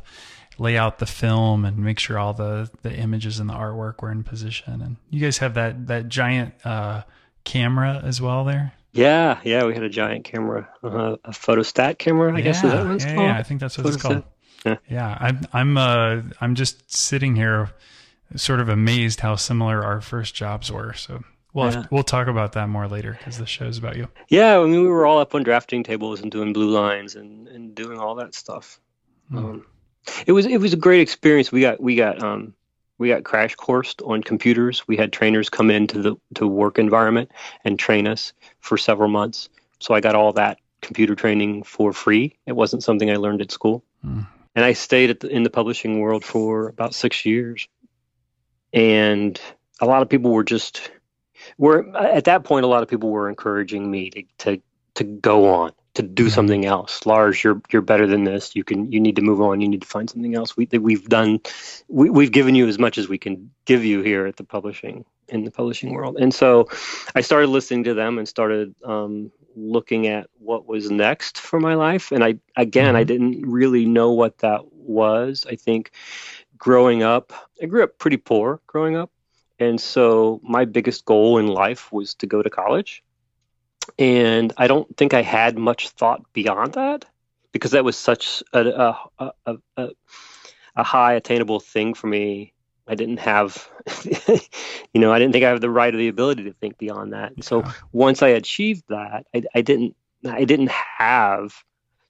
lay 0.58 0.76
out 0.76 0.98
the 0.98 1.06
film 1.06 1.64
and 1.64 1.78
make 1.78 1.98
sure 1.98 2.18
all 2.18 2.32
the 2.32 2.70
the 2.82 2.92
images 2.92 3.38
and 3.40 3.48
the 3.48 3.54
artwork 3.54 4.02
were 4.02 4.10
in 4.10 4.24
position. 4.24 4.80
And 4.80 4.96
you 5.10 5.20
guys 5.20 5.38
have 5.38 5.54
that 5.54 5.86
that 5.86 6.08
giant 6.08 6.54
uh, 6.64 7.02
camera 7.44 8.00
as 8.04 8.20
well 8.20 8.44
there. 8.44 8.72
Yeah, 8.92 9.40
yeah, 9.42 9.64
we 9.64 9.74
had 9.74 9.82
a 9.82 9.88
giant 9.88 10.24
camera, 10.24 10.68
uh, 10.84 11.16
a 11.24 11.32
photostat 11.32 11.98
camera. 11.98 12.32
I 12.32 12.38
yeah, 12.38 12.44
guess 12.44 12.62
is 12.62 12.70
that 12.70 12.86
what 12.86 12.94
it's 12.94 13.04
yeah, 13.04 13.14
called. 13.16 13.26
Yeah, 13.26 13.38
I 13.38 13.42
think 13.42 13.60
that's 13.60 13.76
what 13.76 13.86
photostat. 13.88 13.94
it's 13.94 14.02
called. 14.02 14.22
Yeah, 14.88 15.16
I'm 15.20 15.40
I'm 15.52 15.76
uh 15.76 16.22
I'm 16.40 16.54
just 16.54 16.90
sitting 16.94 17.36
here, 17.36 17.70
sort 18.36 18.60
of 18.60 18.68
amazed 18.68 19.20
how 19.20 19.36
similar 19.36 19.84
our 19.84 20.00
first 20.00 20.34
jobs 20.34 20.70
were. 20.72 20.94
So 20.94 21.22
we'll 21.52 21.72
yeah. 21.72 21.84
we'll 21.90 22.02
talk 22.02 22.28
about 22.28 22.52
that 22.52 22.68
more 22.68 22.88
later 22.88 23.16
because 23.18 23.38
the 23.38 23.46
show's 23.46 23.78
about 23.78 23.96
you. 23.96 24.08
Yeah, 24.28 24.58
I 24.58 24.64
mean 24.64 24.82
we 24.82 24.88
were 24.88 25.06
all 25.06 25.18
up 25.18 25.34
on 25.34 25.42
drafting 25.42 25.82
tables 25.82 26.20
and 26.20 26.30
doing 26.30 26.52
blue 26.52 26.70
lines 26.70 27.14
and 27.14 27.48
and 27.48 27.74
doing 27.74 27.98
all 27.98 28.14
that 28.16 28.34
stuff. 28.34 28.80
Hmm. 29.28 29.38
Um, 29.38 29.66
it 30.26 30.32
was 30.32 30.46
it 30.46 30.58
was 30.58 30.72
a 30.72 30.78
great 30.78 31.00
experience. 31.00 31.52
We 31.52 31.60
got 31.60 31.80
we 31.80 31.94
got 31.96 32.22
um 32.22 32.54
we 32.96 33.08
got 33.08 33.24
crash 33.24 33.54
coursed 33.56 34.00
on 34.02 34.22
computers. 34.22 34.88
We 34.88 34.96
had 34.96 35.12
trainers 35.12 35.50
come 35.50 35.70
into 35.70 36.00
the 36.00 36.16
to 36.36 36.46
work 36.46 36.78
environment 36.78 37.30
and 37.64 37.78
train 37.78 38.06
us 38.06 38.32
for 38.60 38.78
several 38.78 39.08
months. 39.08 39.48
So 39.80 39.92
I 39.92 40.00
got 40.00 40.14
all 40.14 40.32
that 40.34 40.58
computer 40.80 41.14
training 41.14 41.64
for 41.64 41.92
free. 41.92 42.38
It 42.46 42.52
wasn't 42.52 42.82
something 42.82 43.10
I 43.10 43.16
learned 43.16 43.42
at 43.42 43.50
school. 43.50 43.84
Hmm 44.02 44.22
and 44.54 44.64
I 44.64 44.72
stayed 44.72 45.20
the, 45.20 45.28
in 45.28 45.42
the 45.42 45.50
publishing 45.50 46.00
world 46.00 46.24
for 46.24 46.68
about 46.68 46.94
six 46.94 47.24
years. 47.24 47.68
And 48.72 49.40
a 49.80 49.86
lot 49.86 50.02
of 50.02 50.08
people 50.08 50.30
were 50.30 50.44
just 50.44 50.90
were 51.58 51.96
at 51.96 52.24
that 52.24 52.44
point. 52.44 52.64
A 52.64 52.68
lot 52.68 52.82
of 52.82 52.88
people 52.88 53.10
were 53.10 53.28
encouraging 53.28 53.90
me 53.90 54.10
to 54.10 54.22
to 54.38 54.62
to 54.94 55.04
go 55.04 55.52
on 55.52 55.72
to 55.94 56.02
do 56.02 56.24
mm-hmm. 56.24 56.30
something 56.30 56.64
else. 56.66 57.06
Lars, 57.06 57.42
you're 57.42 57.60
you're 57.72 57.82
better 57.82 58.06
than 58.06 58.24
this. 58.24 58.54
You 58.56 58.64
can 58.64 58.90
you 58.90 59.00
need 59.00 59.16
to 59.16 59.22
move 59.22 59.40
on. 59.40 59.60
You 59.60 59.68
need 59.68 59.82
to 59.82 59.86
find 59.86 60.10
something 60.10 60.34
else. 60.34 60.56
We 60.56 60.66
we've 60.72 61.08
done 61.08 61.40
we, 61.88 62.10
we've 62.10 62.32
given 62.32 62.54
you 62.54 62.66
as 62.66 62.78
much 62.78 62.98
as 62.98 63.08
we 63.08 63.18
can 63.18 63.50
give 63.64 63.84
you 63.84 64.02
here 64.02 64.26
at 64.26 64.36
the 64.36 64.44
publishing 64.44 65.04
in 65.28 65.44
the 65.44 65.50
publishing 65.50 65.92
world. 65.94 66.16
And 66.18 66.34
so 66.34 66.68
I 67.14 67.20
started 67.22 67.48
listening 67.48 67.84
to 67.84 67.94
them 67.94 68.18
and 68.18 68.28
started 68.28 68.74
um, 68.84 69.30
looking 69.56 70.06
at 70.06 70.28
what 70.38 70.66
was 70.66 70.90
next 70.90 71.38
for 71.38 71.60
my 71.60 71.74
life. 71.74 72.12
And 72.12 72.24
I, 72.24 72.36
again, 72.56 72.88
mm-hmm. 72.88 72.96
I 72.96 73.04
didn't 73.04 73.42
really 73.42 73.86
know 73.86 74.12
what 74.12 74.38
that 74.38 74.72
was. 74.72 75.46
I 75.48 75.56
think 75.56 75.92
growing 76.56 77.02
up, 77.02 77.32
I 77.62 77.66
grew 77.66 77.82
up 77.82 77.98
pretty 77.98 78.16
poor 78.16 78.60
growing 78.66 78.96
up. 78.96 79.10
And 79.58 79.80
so 79.80 80.40
my 80.42 80.64
biggest 80.64 81.04
goal 81.04 81.38
in 81.38 81.46
life 81.46 81.92
was 81.92 82.14
to 82.16 82.26
go 82.26 82.42
to 82.42 82.50
college. 82.50 83.02
And 83.98 84.52
I 84.56 84.66
don't 84.66 84.96
think 84.96 85.14
I 85.14 85.22
had 85.22 85.58
much 85.58 85.90
thought 85.90 86.32
beyond 86.32 86.74
that 86.74 87.04
because 87.52 87.72
that 87.72 87.84
was 87.84 87.96
such 87.96 88.42
a, 88.52 88.60
a, 89.18 89.30
a, 89.46 89.56
a, 89.76 89.88
a 90.76 90.82
high 90.82 91.12
attainable 91.12 91.60
thing 91.60 91.94
for 91.94 92.06
me 92.06 92.53
I 92.86 92.94
didn't 92.94 93.18
have, 93.18 93.68
you 94.92 95.00
know, 95.00 95.12
I 95.12 95.18
didn't 95.18 95.32
think 95.32 95.44
I 95.44 95.50
had 95.50 95.60
the 95.60 95.70
right 95.70 95.94
or 95.94 95.98
the 95.98 96.08
ability 96.08 96.44
to 96.44 96.52
think 96.52 96.78
beyond 96.78 97.12
that. 97.12 97.32
And 97.32 97.44
so 97.44 97.64
once 97.92 98.22
I 98.22 98.28
achieved 98.28 98.84
that, 98.88 99.26
I, 99.34 99.42
I, 99.54 99.62
didn't, 99.62 99.96
I 100.26 100.44
didn't 100.44 100.70
have 100.70 101.64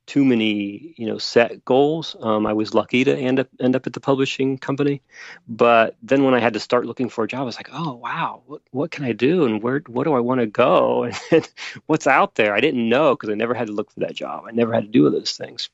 too 0.06 0.24
many, 0.24 0.94
you 0.96 1.06
know, 1.06 1.18
set 1.18 1.64
goals. 1.64 2.16
Um, 2.20 2.46
I 2.46 2.52
was 2.52 2.74
lucky 2.74 3.04
to 3.04 3.16
end 3.16 3.40
up 3.40 3.48
end 3.58 3.74
up 3.74 3.86
at 3.86 3.92
the 3.92 4.00
publishing 4.00 4.58
company, 4.58 5.00
but 5.48 5.96
then 6.02 6.24
when 6.24 6.34
I 6.34 6.40
had 6.40 6.52
to 6.54 6.60
start 6.60 6.86
looking 6.86 7.08
for 7.08 7.24
a 7.24 7.28
job, 7.28 7.40
I 7.40 7.44
was 7.44 7.56
like, 7.56 7.70
oh 7.72 7.94
wow, 7.94 8.42
what 8.46 8.60
what 8.70 8.90
can 8.90 9.04
I 9.04 9.12
do 9.12 9.46
and 9.46 9.62
where 9.62 9.82
what 9.86 10.04
do 10.04 10.12
I 10.12 10.20
want 10.20 10.40
to 10.40 10.46
go 10.46 11.04
and 11.30 11.48
what's 11.86 12.06
out 12.06 12.34
there? 12.34 12.54
I 12.54 12.60
didn't 12.60 12.88
know 12.88 13.14
because 13.14 13.30
I 13.30 13.34
never 13.34 13.54
had 13.54 13.68
to 13.68 13.72
look 13.72 13.90
for 13.92 14.00
that 14.00 14.14
job. 14.14 14.44
I 14.46 14.50
never 14.50 14.72
had 14.72 14.84
to 14.84 14.90
do 14.90 15.08
those 15.08 15.36
things. 15.36 15.70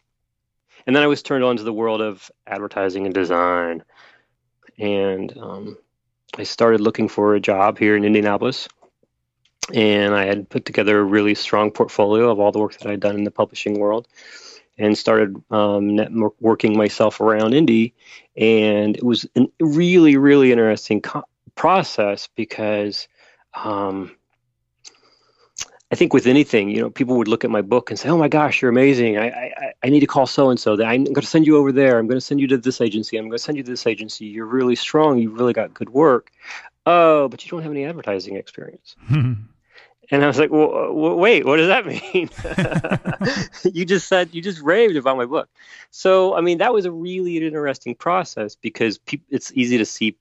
And 0.86 0.96
then 0.96 1.02
I 1.02 1.08
was 1.08 1.22
turned 1.22 1.44
on 1.44 1.56
to 1.56 1.62
the 1.62 1.72
world 1.72 2.00
of 2.00 2.30
advertising 2.46 3.04
and 3.04 3.14
design 3.14 3.82
and 4.80 5.36
um, 5.38 5.78
I 6.36 6.42
started 6.42 6.80
looking 6.80 7.08
for 7.08 7.34
a 7.34 7.40
job 7.40 7.78
here 7.78 7.96
in 7.96 8.04
Indianapolis. 8.04 8.68
And 9.74 10.14
I 10.14 10.24
had 10.24 10.48
put 10.48 10.64
together 10.64 10.98
a 10.98 11.04
really 11.04 11.34
strong 11.34 11.70
portfolio 11.70 12.30
of 12.30 12.40
all 12.40 12.50
the 12.50 12.58
work 12.58 12.76
that 12.78 12.90
I'd 12.90 13.00
done 13.00 13.14
in 13.14 13.24
the 13.24 13.30
publishing 13.30 13.78
world 13.78 14.08
and 14.78 14.96
started 14.96 15.36
um, 15.50 15.90
networking 15.90 16.74
myself 16.74 17.20
around 17.20 17.54
Indy. 17.54 17.94
And 18.36 18.96
it 18.96 19.04
was 19.04 19.26
a 19.36 19.46
really, 19.60 20.16
really 20.16 20.50
interesting 20.50 21.02
co- 21.02 21.24
process 21.54 22.28
because 22.34 23.06
um, 23.54 24.16
I 25.92 25.96
think 25.96 26.12
with 26.12 26.26
anything, 26.26 26.70
you 26.70 26.80
know, 26.80 26.90
people 26.90 27.16
would 27.16 27.26
look 27.26 27.44
at 27.44 27.50
my 27.50 27.62
book 27.62 27.90
and 27.90 27.98
say, 27.98 28.08
"Oh 28.08 28.16
my 28.16 28.28
gosh, 28.28 28.62
you're 28.62 28.70
amazing! 28.70 29.18
I 29.18 29.28
I, 29.28 29.72
I 29.82 29.88
need 29.88 30.00
to 30.00 30.06
call 30.06 30.26
so 30.26 30.50
and 30.50 30.58
so. 30.58 30.72
I'm 30.82 31.04
going 31.04 31.14
to 31.14 31.26
send 31.26 31.46
you 31.46 31.56
over 31.56 31.72
there. 31.72 31.98
I'm 31.98 32.06
going 32.06 32.16
to 32.16 32.24
send 32.24 32.40
you 32.40 32.46
to 32.48 32.58
this 32.58 32.80
agency. 32.80 33.16
I'm 33.16 33.24
going 33.24 33.38
to 33.38 33.42
send 33.42 33.58
you 33.58 33.64
to 33.64 33.70
this 33.70 33.86
agency. 33.86 34.26
You're 34.26 34.46
really 34.46 34.76
strong. 34.76 35.18
You've 35.18 35.34
really 35.34 35.52
got 35.52 35.74
good 35.74 35.90
work. 35.90 36.30
Oh, 36.86 37.28
but 37.28 37.44
you 37.44 37.50
don't 37.50 37.62
have 37.62 37.72
any 37.72 37.84
advertising 37.84 38.36
experience." 38.36 38.94
and 40.10 40.24
I 40.24 40.26
was 40.26 40.38
like, 40.38 40.50
well, 40.50 40.92
wait, 40.92 41.46
what 41.46 41.56
does 41.58 41.68
that 41.68 41.86
mean? 41.86 42.30
you 43.74 43.84
just 43.84 44.08
said 44.08 44.34
you 44.34 44.42
just 44.42 44.60
raved 44.60 44.96
about 44.96 45.16
my 45.16 45.26
book. 45.26 45.48
So, 45.90 46.34
I 46.34 46.40
mean, 46.40 46.58
that 46.58 46.72
was 46.72 46.84
a 46.84 46.92
really 46.92 47.38
interesting 47.38 47.94
process 47.94 48.56
because 48.56 48.98
pe- 48.98 49.20
it's 49.28 49.52
easy 49.54 49.78
to 49.78 49.84
see 49.84 50.16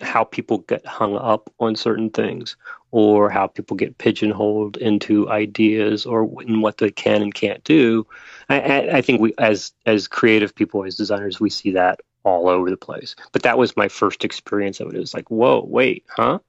how 0.00 0.24
people 0.24 0.58
get 0.58 0.84
hung 0.86 1.16
up 1.16 1.52
on 1.60 1.76
certain 1.76 2.10
things 2.10 2.56
or 2.90 3.30
how 3.30 3.46
people 3.46 3.76
get 3.76 3.98
pigeonholed 3.98 4.76
into 4.78 5.28
ideas 5.28 6.06
or 6.06 6.42
in 6.42 6.60
what 6.60 6.78
they 6.78 6.90
can 6.90 7.22
and 7.22 7.34
can't 7.34 7.62
do. 7.64 8.06
I, 8.48 8.90
I 8.90 9.02
think 9.02 9.20
we, 9.20 9.32
as 9.38 9.72
as 9.86 10.08
creative 10.08 10.54
people, 10.54 10.84
as 10.84 10.96
designers, 10.96 11.40
we 11.40 11.50
see 11.50 11.70
that 11.72 12.00
all 12.24 12.48
over 12.48 12.70
the 12.70 12.76
place. 12.76 13.14
But 13.32 13.42
that 13.42 13.58
was 13.58 13.76
my 13.76 13.88
first 13.88 14.24
experience 14.24 14.80
of 14.80 14.88
it. 14.88 14.96
It 14.96 15.00
was 15.00 15.14
like, 15.14 15.30
whoa, 15.30 15.64
wait, 15.66 16.04
huh? 16.08 16.40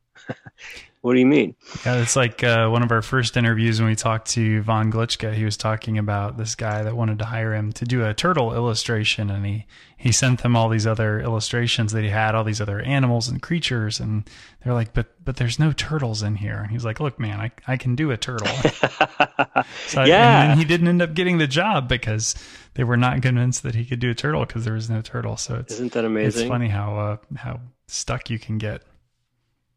What 1.01 1.13
do 1.13 1.19
you 1.19 1.25
mean? 1.25 1.55
Yeah, 1.83 1.99
it's 1.99 2.15
like 2.15 2.43
uh, 2.43 2.69
one 2.69 2.83
of 2.83 2.91
our 2.91 3.01
first 3.01 3.35
interviews 3.35 3.79
when 3.79 3.89
we 3.89 3.95
talked 3.95 4.29
to 4.31 4.61
Von 4.61 4.91
Glitchka. 4.91 5.33
He 5.33 5.43
was 5.43 5.57
talking 5.57 5.97
about 5.97 6.37
this 6.37 6.53
guy 6.53 6.83
that 6.83 6.95
wanted 6.95 7.17
to 7.19 7.25
hire 7.25 7.55
him 7.55 7.71
to 7.73 7.85
do 7.85 8.05
a 8.05 8.13
turtle 8.13 8.53
illustration, 8.53 9.31
and 9.31 9.43
he 9.43 9.65
he 9.97 10.11
sent 10.11 10.43
them 10.43 10.55
all 10.55 10.69
these 10.69 10.85
other 10.85 11.19
illustrations 11.19 11.91
that 11.93 12.03
he 12.03 12.09
had, 12.09 12.35
all 12.35 12.43
these 12.43 12.61
other 12.61 12.79
animals 12.81 13.29
and 13.29 13.41
creatures, 13.41 13.99
and 13.99 14.29
they're 14.63 14.75
like, 14.75 14.93
"But 14.93 15.07
but 15.25 15.37
there's 15.37 15.57
no 15.57 15.71
turtles 15.71 16.21
in 16.21 16.35
here." 16.35 16.57
And 16.57 16.69
he's 16.69 16.85
like, 16.85 16.99
"Look, 16.99 17.19
man, 17.19 17.39
I 17.39 17.51
I 17.67 17.77
can 17.77 17.95
do 17.95 18.11
a 18.11 18.17
turtle." 18.17 18.45
so 19.87 20.03
yeah, 20.03 20.51
and 20.51 20.59
he 20.59 20.65
didn't 20.65 20.87
end 20.87 21.01
up 21.01 21.15
getting 21.15 21.39
the 21.39 21.47
job 21.47 21.89
because 21.89 22.35
they 22.75 22.83
were 22.83 22.97
not 22.97 23.23
convinced 23.23 23.63
that 23.63 23.73
he 23.73 23.85
could 23.85 23.99
do 23.99 24.11
a 24.11 24.15
turtle 24.15 24.45
because 24.45 24.65
there 24.65 24.75
was 24.75 24.87
no 24.87 25.01
turtle. 25.01 25.35
So 25.35 25.55
it's 25.55 25.73
isn't 25.73 25.93
that 25.93 26.05
amazing? 26.05 26.43
It's 26.43 26.47
funny 26.47 26.67
how 26.67 26.95
uh, 26.95 27.17
how 27.37 27.59
stuck 27.87 28.29
you 28.29 28.37
can 28.37 28.59
get. 28.59 28.83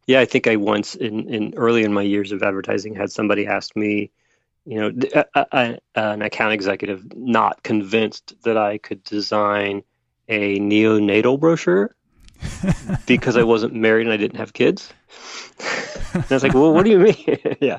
Yeah, 0.06 0.20
I 0.20 0.24
think 0.24 0.46
I 0.46 0.56
once 0.56 0.94
in, 0.94 1.28
in 1.28 1.54
early 1.56 1.84
in 1.84 1.92
my 1.92 2.02
years 2.02 2.32
of 2.32 2.42
advertising 2.42 2.94
had 2.94 3.10
somebody 3.10 3.46
ask 3.46 3.74
me, 3.74 4.10
you 4.66 4.78
know, 4.80 4.92
a, 5.14 5.24
a, 5.34 5.46
a, 5.52 5.78
an 5.94 6.22
account 6.22 6.52
executive 6.52 7.16
not 7.16 7.62
convinced 7.62 8.34
that 8.42 8.56
I 8.56 8.78
could 8.78 9.02
design 9.04 9.82
a 10.28 10.58
neonatal 10.58 11.38
brochure 11.38 11.94
because 13.06 13.36
I 13.36 13.42
wasn't 13.42 13.74
married 13.74 14.06
and 14.06 14.12
I 14.12 14.16
didn't 14.16 14.38
have 14.38 14.52
kids. 14.52 14.92
and 16.14 16.24
I 16.30 16.34
was 16.34 16.42
like, 16.42 16.54
well, 16.54 16.72
what 16.72 16.84
do 16.84 16.90
you 16.90 16.98
mean? 16.98 17.16
yeah, 17.60 17.78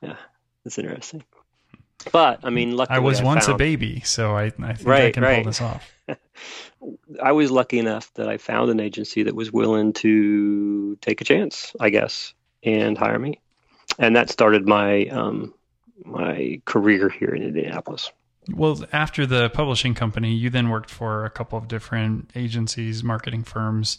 yeah, 0.00 0.16
that's 0.64 0.78
interesting. 0.78 1.24
But 2.10 2.40
I 2.42 2.50
mean, 2.50 2.76
luckily, 2.76 2.96
I 2.96 3.00
was 3.00 3.20
I 3.20 3.24
once 3.24 3.46
found, 3.46 3.54
a 3.54 3.58
baby, 3.58 4.00
so 4.00 4.34
I, 4.34 4.46
I 4.46 4.50
think 4.50 4.88
right, 4.88 5.04
I 5.04 5.10
can 5.12 5.22
right. 5.22 5.36
pull 5.36 5.50
this 5.50 5.60
off. 5.60 5.88
I 7.22 7.32
was 7.32 7.50
lucky 7.50 7.78
enough 7.78 8.12
that 8.14 8.28
I 8.28 8.38
found 8.38 8.70
an 8.70 8.80
agency 8.80 9.24
that 9.24 9.34
was 9.34 9.52
willing 9.52 9.92
to 9.94 10.96
take 10.96 11.20
a 11.20 11.24
chance, 11.24 11.74
I 11.80 11.90
guess, 11.90 12.34
and 12.62 12.96
hire 12.96 13.18
me, 13.18 13.40
and 13.98 14.16
that 14.16 14.30
started 14.30 14.66
my 14.66 15.06
um, 15.06 15.54
my 16.04 16.60
career 16.64 17.08
here 17.08 17.34
in 17.34 17.42
Indianapolis. 17.42 18.10
Well, 18.50 18.84
after 18.92 19.24
the 19.24 19.50
publishing 19.50 19.94
company, 19.94 20.34
you 20.34 20.50
then 20.50 20.68
worked 20.68 20.90
for 20.90 21.24
a 21.24 21.30
couple 21.30 21.58
of 21.58 21.68
different 21.68 22.30
agencies, 22.34 23.04
marketing 23.04 23.44
firms 23.44 23.98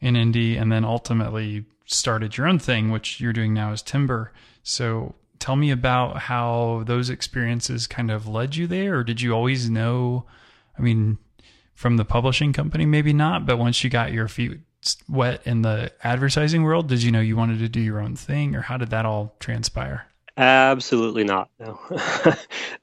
in 0.00 0.16
Indy, 0.16 0.56
and 0.56 0.72
then 0.72 0.84
ultimately 0.84 1.66
started 1.84 2.36
your 2.36 2.46
own 2.46 2.58
thing, 2.58 2.90
which 2.90 3.20
you're 3.20 3.34
doing 3.34 3.52
now 3.52 3.72
as 3.72 3.82
Timber. 3.82 4.32
So 4.62 5.14
tell 5.38 5.56
me 5.56 5.70
about 5.70 6.18
how 6.18 6.84
those 6.86 7.10
experiences 7.10 7.86
kind 7.86 8.10
of 8.10 8.26
led 8.26 8.56
you 8.56 8.66
there, 8.66 8.98
or 8.98 9.04
did 9.04 9.20
you 9.20 9.32
always 9.32 9.68
know? 9.68 10.24
I 10.78 10.80
mean, 10.80 11.18
from 11.82 11.96
the 11.96 12.04
publishing 12.04 12.52
company, 12.52 12.86
maybe 12.86 13.12
not, 13.12 13.44
but 13.44 13.58
once 13.58 13.82
you 13.82 13.90
got 13.90 14.12
your 14.12 14.28
feet 14.28 14.60
wet 15.08 15.42
in 15.44 15.62
the 15.62 15.92
advertising 16.04 16.62
world, 16.62 16.88
did 16.88 17.02
you 17.02 17.10
know 17.10 17.20
you 17.20 17.36
wanted 17.36 17.58
to 17.58 17.68
do 17.68 17.80
your 17.80 18.00
own 18.00 18.14
thing, 18.14 18.54
or 18.54 18.60
how 18.60 18.76
did 18.76 18.90
that 18.90 19.04
all 19.04 19.34
transpire? 19.40 20.06
Absolutely 20.36 21.24
not. 21.24 21.50
No. 21.58 21.80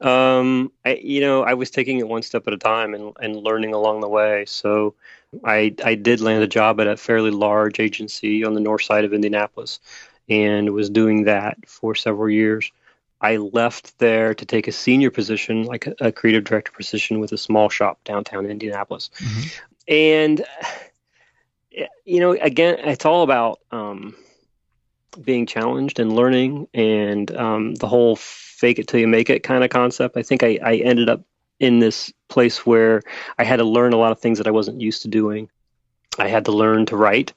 um, 0.06 0.70
I, 0.84 1.00
you 1.02 1.22
know, 1.22 1.42
I 1.42 1.54
was 1.54 1.70
taking 1.70 1.98
it 1.98 2.08
one 2.08 2.20
step 2.20 2.46
at 2.46 2.52
a 2.52 2.58
time 2.58 2.92
and, 2.92 3.14
and 3.20 3.36
learning 3.36 3.72
along 3.72 4.02
the 4.02 4.08
way. 4.08 4.44
So 4.46 4.94
I, 5.44 5.74
I 5.82 5.94
did 5.94 6.20
land 6.20 6.44
a 6.44 6.46
job 6.46 6.78
at 6.78 6.86
a 6.86 6.96
fairly 6.96 7.30
large 7.30 7.80
agency 7.80 8.44
on 8.44 8.52
the 8.52 8.60
north 8.60 8.82
side 8.82 9.06
of 9.06 9.14
Indianapolis 9.14 9.80
and 10.28 10.70
was 10.74 10.90
doing 10.90 11.24
that 11.24 11.56
for 11.66 11.94
several 11.94 12.28
years. 12.28 12.70
I 13.20 13.36
left 13.36 13.98
there 13.98 14.34
to 14.34 14.46
take 14.46 14.66
a 14.66 14.72
senior 14.72 15.10
position, 15.10 15.64
like 15.64 15.86
a, 15.86 15.94
a 16.00 16.12
creative 16.12 16.44
director 16.44 16.72
position 16.72 17.20
with 17.20 17.32
a 17.32 17.38
small 17.38 17.68
shop 17.68 18.02
downtown 18.04 18.46
Indianapolis. 18.46 19.10
Mm-hmm. 19.18 19.48
And, 19.88 20.44
you 22.04 22.20
know, 22.20 22.32
again, 22.32 22.78
it's 22.78 23.04
all 23.04 23.22
about 23.22 23.60
um, 23.70 24.16
being 25.22 25.46
challenged 25.46 25.98
and 25.98 26.14
learning 26.14 26.68
and 26.72 27.34
um, 27.36 27.74
the 27.74 27.88
whole 27.88 28.16
fake 28.16 28.78
it 28.78 28.88
till 28.88 29.00
you 29.00 29.08
make 29.08 29.30
it 29.30 29.42
kind 29.42 29.64
of 29.64 29.70
concept. 29.70 30.16
I 30.16 30.22
think 30.22 30.42
I, 30.42 30.58
I 30.62 30.76
ended 30.76 31.08
up 31.08 31.22
in 31.58 31.78
this 31.78 32.12
place 32.28 32.64
where 32.64 33.02
I 33.38 33.44
had 33.44 33.56
to 33.56 33.64
learn 33.64 33.92
a 33.92 33.98
lot 33.98 34.12
of 34.12 34.20
things 34.20 34.38
that 34.38 34.46
I 34.46 34.52
wasn't 34.52 34.80
used 34.80 35.02
to 35.02 35.08
doing. 35.08 35.50
I 36.18 36.28
had 36.28 36.46
to 36.46 36.52
learn 36.52 36.86
to 36.86 36.96
write. 36.96 37.34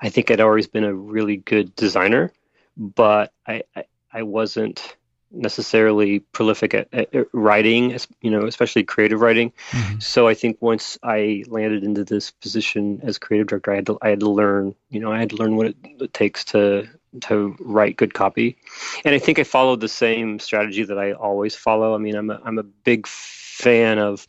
I 0.00 0.08
think 0.08 0.30
I'd 0.30 0.40
always 0.40 0.66
been 0.66 0.84
a 0.84 0.94
really 0.94 1.36
good 1.36 1.74
designer, 1.76 2.32
but 2.76 3.32
I, 3.46 3.62
I, 3.76 3.84
I 4.12 4.22
wasn't 4.22 4.96
necessarily 5.30 6.20
prolific 6.20 6.74
at, 6.74 6.92
at, 6.92 7.26
writing, 7.32 7.96
you 8.20 8.30
know, 8.30 8.46
especially 8.46 8.82
creative 8.82 9.20
writing. 9.20 9.52
Mm-hmm. 9.70 10.00
So 10.00 10.26
I 10.26 10.34
think 10.34 10.58
once 10.60 10.98
I 11.02 11.44
landed 11.48 11.84
into 11.84 12.04
this 12.04 12.30
position 12.30 13.00
as 13.02 13.18
creative 13.18 13.46
director, 13.46 13.72
I 13.72 13.76
had 13.76 13.86
to 13.86 13.98
I 14.02 14.08
had 14.10 14.20
to 14.20 14.30
learn, 14.30 14.74
you 14.90 15.00
know, 15.00 15.12
I 15.12 15.18
had 15.18 15.30
to 15.30 15.36
learn 15.36 15.56
what 15.56 15.66
it, 15.66 15.76
it 15.84 16.14
takes 16.14 16.44
to 16.46 16.88
to 17.22 17.56
write 17.60 17.96
good 17.96 18.14
copy. 18.14 18.56
And 19.04 19.14
I 19.14 19.18
think 19.18 19.38
I 19.38 19.44
followed 19.44 19.80
the 19.80 19.88
same 19.88 20.38
strategy 20.38 20.84
that 20.84 20.98
I 20.98 21.12
always 21.12 21.54
follow. 21.54 21.94
I 21.94 21.98
mean, 21.98 22.14
I'm 22.14 22.30
a, 22.30 22.40
I'm 22.44 22.58
a 22.58 22.62
big 22.64 23.06
fan 23.06 23.98
of 23.98 24.26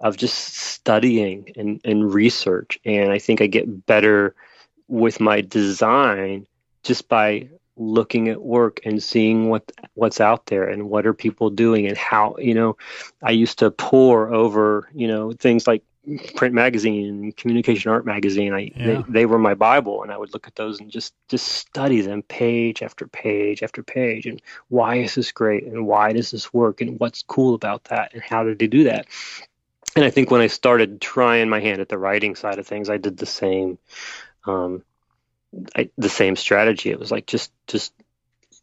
of 0.00 0.16
just 0.16 0.54
studying 0.56 1.52
and, 1.56 1.80
and 1.84 2.12
research, 2.12 2.78
and 2.84 3.12
I 3.12 3.18
think 3.18 3.40
I 3.40 3.46
get 3.46 3.86
better 3.86 4.34
with 4.88 5.20
my 5.20 5.40
design 5.40 6.46
just 6.82 7.08
by 7.08 7.48
looking 7.76 8.28
at 8.28 8.42
work 8.42 8.80
and 8.84 9.02
seeing 9.02 9.48
what 9.48 9.70
what's 9.94 10.20
out 10.20 10.46
there 10.46 10.68
and 10.68 10.90
what 10.90 11.06
are 11.06 11.14
people 11.14 11.48
doing 11.48 11.86
and 11.86 11.96
how 11.96 12.36
you 12.38 12.54
know 12.54 12.76
i 13.22 13.30
used 13.30 13.58
to 13.58 13.70
pore 13.70 14.32
over 14.32 14.88
you 14.94 15.08
know 15.08 15.32
things 15.32 15.66
like 15.66 15.82
print 16.34 16.52
magazine 16.52 17.30
communication 17.36 17.90
art 17.90 18.04
magazine. 18.04 18.52
I 18.52 18.72
yeah. 18.74 18.86
they, 18.86 19.04
they 19.08 19.26
were 19.26 19.38
my 19.38 19.54
bible 19.54 20.02
and 20.02 20.10
i 20.10 20.18
would 20.18 20.32
look 20.32 20.48
at 20.48 20.56
those 20.56 20.80
and 20.80 20.90
just 20.90 21.14
just 21.28 21.46
study 21.46 22.00
them 22.00 22.22
page 22.22 22.82
after 22.82 23.06
page 23.06 23.62
after 23.62 23.82
page 23.82 24.26
and 24.26 24.42
why 24.68 24.96
is 24.96 25.14
this 25.14 25.30
great 25.30 25.64
and 25.64 25.86
why 25.86 26.12
does 26.12 26.32
this 26.32 26.52
work 26.52 26.80
and 26.80 26.98
what's 26.98 27.22
cool 27.22 27.54
about 27.54 27.84
that 27.84 28.12
and 28.14 28.22
how 28.22 28.42
did 28.42 28.58
they 28.58 28.66
do 28.66 28.84
that? 28.84 29.06
And 29.94 30.04
i 30.04 30.10
think 30.10 30.30
when 30.30 30.40
i 30.40 30.48
started 30.48 31.00
trying 31.00 31.48
my 31.48 31.60
hand 31.60 31.80
at 31.80 31.88
the 31.88 31.98
writing 31.98 32.34
side 32.34 32.58
of 32.58 32.66
things 32.66 32.90
i 32.90 32.96
did 32.96 33.16
the 33.16 33.26
same. 33.26 33.78
Um, 34.44 34.82
I, 35.76 35.90
the 35.98 36.08
same 36.08 36.36
strategy. 36.36 36.90
It 36.90 36.98
was 36.98 37.10
like 37.10 37.26
just 37.26 37.52
just 37.66 37.92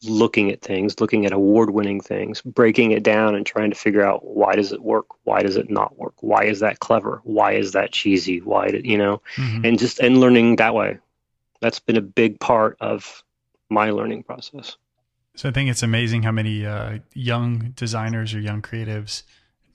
looking 0.04 0.52
at 0.52 0.62
things, 0.62 1.00
looking 1.02 1.26
at 1.26 1.34
award-winning 1.34 2.00
things, 2.00 2.42
breaking 2.42 2.92
it 2.92 3.04
down 3.04 3.36
and 3.36 3.46
trying 3.46 3.70
to 3.70 3.76
figure 3.76 4.06
out 4.06 4.26
why 4.26 4.56
does 4.56 4.72
it 4.72 4.82
work? 4.82 5.08
Why 5.24 5.44
does 5.44 5.58
it 5.58 5.70
not 5.70 5.98
work? 5.98 6.14
Why 6.22 6.46
is 6.46 6.62
that 6.62 6.80
clever? 6.80 7.22
Why 7.24 7.54
is 7.54 7.74
that 7.74 7.92
cheesy? 7.92 8.40
Why 8.40 8.70
did 8.70 8.86
you 8.86 8.98
know? 8.98 9.22
Mm-hmm. 9.36 9.66
And 9.66 9.80
just 9.80 10.00
and 10.00 10.20
learning 10.20 10.58
that 10.58 10.74
way. 10.74 11.00
That's 11.62 11.80
been 11.80 11.98
a 11.98 12.02
big 12.02 12.40
part 12.40 12.78
of 12.80 13.24
my 13.70 13.92
learning 13.92 14.24
process. 14.24 14.78
So 15.36 15.50
I 15.50 15.52
think 15.52 15.70
it's 15.70 15.84
amazing 15.84 16.24
how 16.24 16.32
many 16.32 16.66
uh, 16.66 17.00
young 17.14 17.74
designers 17.76 18.34
or 18.34 18.40
young 18.40 18.62
creatives 18.62 19.24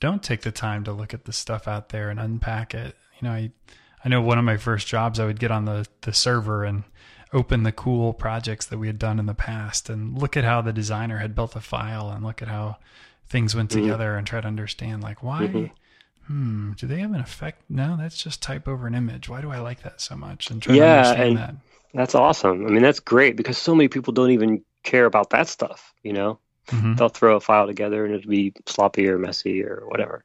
don't 0.01 0.23
take 0.23 0.43
the 0.43 0.53
time 0.53 0.85
to 0.85 0.93
look 0.93 1.15
at 1.15 1.27
the 1.27 1.33
stuff 1.33 1.69
out 1.69 1.91
there 1.91 2.11
and 2.11 2.19
unpack 2.19 2.75
it. 2.75 2.97
You 3.21 3.29
know, 3.29 3.35
I 3.35 3.53
I 4.05 4.09
know 4.09 4.21
one 4.21 4.39
of 4.39 4.45
my 4.45 4.57
first 4.57 4.87
jobs, 4.87 5.19
I 5.19 5.27
would 5.27 5.41
get 5.41 5.51
on 5.51 5.65
the 5.65 5.87
the 6.03 6.13
server 6.13 6.65
and 6.65 6.85
open 7.33 7.65
the 7.65 7.73
cool 7.73 8.13
projects 8.13 8.67
that 8.67 8.79
we 8.79 8.87
had 8.87 8.99
done 8.99 9.19
in 9.19 9.27
the 9.27 9.35
past 9.35 9.89
and 9.91 10.17
look 10.17 10.37
at 10.37 10.45
how 10.45 10.61
the 10.63 10.73
designer 10.73 11.19
had 11.19 11.35
built 11.35 11.57
a 11.57 11.61
file 11.61 12.11
and 12.11 12.25
look 12.25 12.41
at 12.41 12.49
how 12.49 12.77
things 13.27 13.57
went 13.57 13.71
mm-hmm. 13.71 13.83
together 13.83 14.17
and 14.17 14.27
try 14.27 14.41
to 14.41 14.47
understand 14.47 15.03
like 15.03 15.23
why 15.23 15.43
mm-hmm. 15.43 15.67
hmm 16.27 16.73
do 16.73 16.87
they 16.87 17.01
have 17.01 17.13
an 17.13 17.21
effect? 17.21 17.63
No 17.69 17.97
that's 17.99 18.23
just 18.23 18.43
type 18.43 18.69
over 18.69 18.87
an 18.87 18.95
image. 18.95 19.29
Why 19.29 19.41
do 19.41 19.51
i 19.51 19.59
like 19.59 19.83
that 19.83 20.01
so 20.01 20.15
much? 20.15 20.51
And 20.51 20.63
try 20.63 20.75
yeah, 20.75 20.85
to 20.85 20.99
understand 20.99 21.29
and 21.29 21.39
that. 21.39 21.55
that's 21.93 22.15
awesome. 22.15 22.67
I 22.67 22.71
mean 22.71 22.83
that's 22.83 23.01
great 23.01 23.37
because 23.37 23.59
so 23.59 23.75
many 23.75 23.89
people 23.89 24.13
don't 24.13 24.31
even 24.31 24.63
care 24.83 25.07
about 25.07 25.31
that 25.31 25.49
stuff 25.49 25.95
you 26.05 26.13
know? 26.13 26.39
Mm-hmm. 26.69 26.95
they'll 26.95 27.11
throw 27.11 27.37
a 27.37 27.41
file 27.41 27.67
together 27.67 28.07
and 28.07 28.15
it'll 28.15 28.31
be 28.31 28.55
sloppy 28.65 29.07
or 29.09 29.19
messy 29.19 29.63
or 29.63 29.83
whatever 29.87 30.25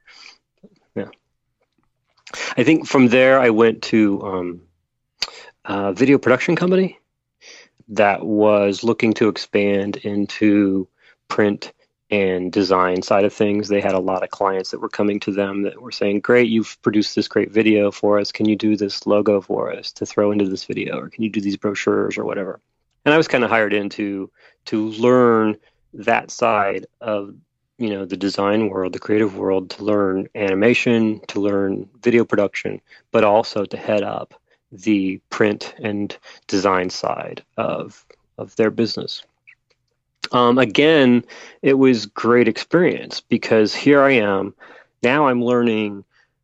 i 2.58 2.64
think 2.64 2.88
from 2.88 3.08
there 3.08 3.40
i 3.40 3.50
went 3.50 3.82
to 3.82 4.22
um, 4.24 4.62
a 5.66 5.94
video 5.94 6.18
production 6.18 6.56
company 6.56 7.00
that 7.90 8.26
was 8.26 8.84
looking 8.84 9.14
to 9.14 9.28
expand 9.28 9.98
into 9.98 10.88
print 11.28 11.74
and 12.12 12.52
design 12.52 13.02
side 13.02 13.24
of 13.24 13.34
things. 13.34 13.68
They 13.68 13.82
had 13.82 13.94
a 13.94 14.00
lot 14.00 14.24
of 14.24 14.30
clients 14.30 14.72
that 14.72 14.80
were 14.80 14.90
coming 14.90 15.20
to 15.22 15.32
them 15.32 15.64
that 15.64 15.82
were 15.82 15.92
saying, 15.92 16.22
"Great, 16.22 16.50
you've 16.50 16.82
produced 16.82 17.16
this 17.16 17.28
great 17.28 17.52
video 17.52 17.92
for 17.92 18.20
us. 18.20 18.32
Can 18.32 18.48
you 18.48 18.56
do 18.56 18.76
this 18.76 19.06
logo 19.06 19.42
for 19.42 19.72
us 19.72 19.92
to 19.94 20.06
throw 20.06 20.32
into 20.32 20.48
this 20.48 20.66
video, 20.66 20.98
or 21.00 21.10
can 21.10 21.24
you 21.24 21.30
do 21.30 21.42
these 21.42 21.58
brochures 21.58 22.18
or 22.18 22.26
whatever?" 22.26 22.60
And 23.06 23.14
I 23.14 23.18
was 23.18 23.28
kind 23.28 23.44
of 23.44 23.50
hired 23.50 23.74
into 23.74 24.32
to 24.66 24.90
learn 24.90 25.58
that 25.94 26.32
side 26.32 26.88
of 27.02 27.36
you 27.80 27.90
know 27.90 28.06
the 28.06 28.18
design 28.18 28.70
world, 28.70 28.94
the 28.94 29.00
creative 29.00 29.38
world, 29.38 29.72
to 29.72 29.84
learn 29.84 30.28
animation, 30.36 31.22
to 31.28 31.40
learn 31.40 31.90
video 32.04 32.26
production, 32.26 32.82
but 33.12 33.24
also 33.24 33.66
to 33.66 33.78
head 33.78 34.04
up 34.04 34.40
the 34.72 35.20
print 35.30 35.74
and 35.80 36.18
design 36.48 36.90
side 36.90 37.44
of 37.58 38.06
of 38.38 38.56
their 38.58 38.70
business. 38.70 39.24
Um, 40.32 40.58
again, 40.58 41.24
it 41.62 41.76
was 41.76 42.06
great 42.06 42.48
experience 42.48 43.22
because 43.22 43.74
here 43.74 44.02
I 44.02 44.12
am. 44.12 44.54
Now 45.02 45.28
I'm 45.28 45.44
learning 45.44 46.04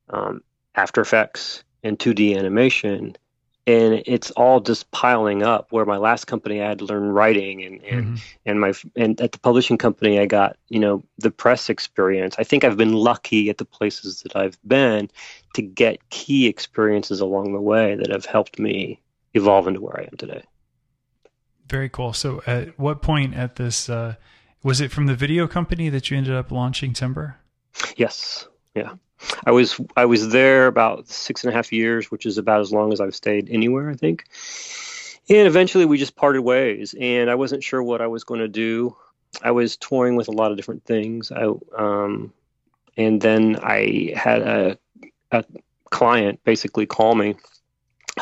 um, 0.10 0.42
After 0.74 1.02
Effects 1.02 1.64
and 1.84 2.00
2D 2.00 2.38
animation, 2.38 3.16
and 3.68 4.04
it's 4.06 4.32
all 4.32 4.60
just 4.60 4.92
piling 4.92 5.42
up. 5.44 5.72
Where 5.72 5.86
my 5.86 5.98
last 5.98 6.26
company, 6.26 6.62
I 6.62 6.68
had 6.68 6.80
to 6.80 6.86
learn 6.86 7.10
writing, 7.10 7.64
and 7.64 7.84
and, 7.84 8.06
mm-hmm. 8.06 8.16
and 8.46 8.60
my 8.60 8.74
and 8.96 9.20
at 9.22 9.32
the 9.32 9.40
publishing 9.40 9.78
company, 9.78 10.20
I 10.20 10.26
got 10.26 10.58
you 10.70 10.80
know 10.80 11.04
the 11.18 11.32
press 11.32 11.70
experience. 11.70 12.36
I 12.38 12.44
think 12.44 12.64
I've 12.64 12.78
been 12.78 12.94
lucky 12.94 13.50
at 13.50 13.58
the 13.58 13.66
places 13.66 14.22
that 14.22 14.36
I've 14.36 14.58
been 14.68 15.10
to 15.54 15.62
get 15.62 16.10
key 16.10 16.48
experiences 16.48 17.22
along 17.22 17.54
the 17.54 17.62
way 17.62 17.96
that 17.96 18.12
have 18.12 18.26
helped 18.26 18.60
me 18.60 19.02
evolve 19.34 19.68
into 19.68 19.82
where 19.82 20.00
I 20.00 20.04
am 20.04 20.18
today. 20.18 20.44
Very 21.68 21.90
cool. 21.90 22.14
So, 22.14 22.44
at 22.46 22.78
what 22.78 23.02
point 23.02 23.34
at 23.34 23.56
this 23.56 23.90
uh, 23.90 24.16
was 24.64 24.82
it 24.82 24.92
from 24.92 25.08
the 25.08 25.16
video 25.16 25.48
company 25.48 25.90
that 25.90 26.10
you 26.10 26.18
ended 26.18 26.34
up 26.34 26.52
launching 26.52 26.94
Timber? 26.94 27.38
Yes. 27.96 28.48
Yeah. 28.76 28.94
I 29.46 29.52
was 29.52 29.80
I 29.96 30.06
was 30.06 30.30
there 30.30 30.68
about 30.68 31.08
six 31.08 31.44
and 31.44 31.54
a 31.54 31.56
half 31.56 31.72
years, 31.72 32.12
which 32.12 32.26
is 32.26 32.38
about 32.38 32.62
as 32.62 32.72
long 32.72 32.94
as 32.94 33.02
I've 33.02 33.16
stayed 33.16 33.50
anywhere, 33.50 33.90
I 33.90 33.96
think. 33.96 34.26
And 35.30 35.48
eventually, 35.48 35.86
we 35.86 35.98
just 35.98 36.16
parted 36.16 36.42
ways, 36.42 36.94
and 37.00 37.30
I 37.30 37.36
wasn't 37.36 37.64
sure 37.64 37.82
what 37.82 38.02
I 38.02 38.08
was 38.08 38.24
going 38.24 38.42
to 38.42 38.48
do. 38.48 38.96
I 39.42 39.52
was 39.52 39.76
touring 39.78 40.16
with 40.16 40.28
a 40.28 40.32
lot 40.32 40.52
of 40.52 40.58
different 40.58 40.86
things. 40.86 41.32
I 41.32 41.52
um, 41.78 42.32
and 42.98 43.22
then 43.22 43.58
I 43.62 44.14
had 44.16 44.42
a 44.42 44.78
a 45.32 45.44
client 45.90 46.44
basically 46.44 46.86
call 46.86 47.16
me 47.16 47.36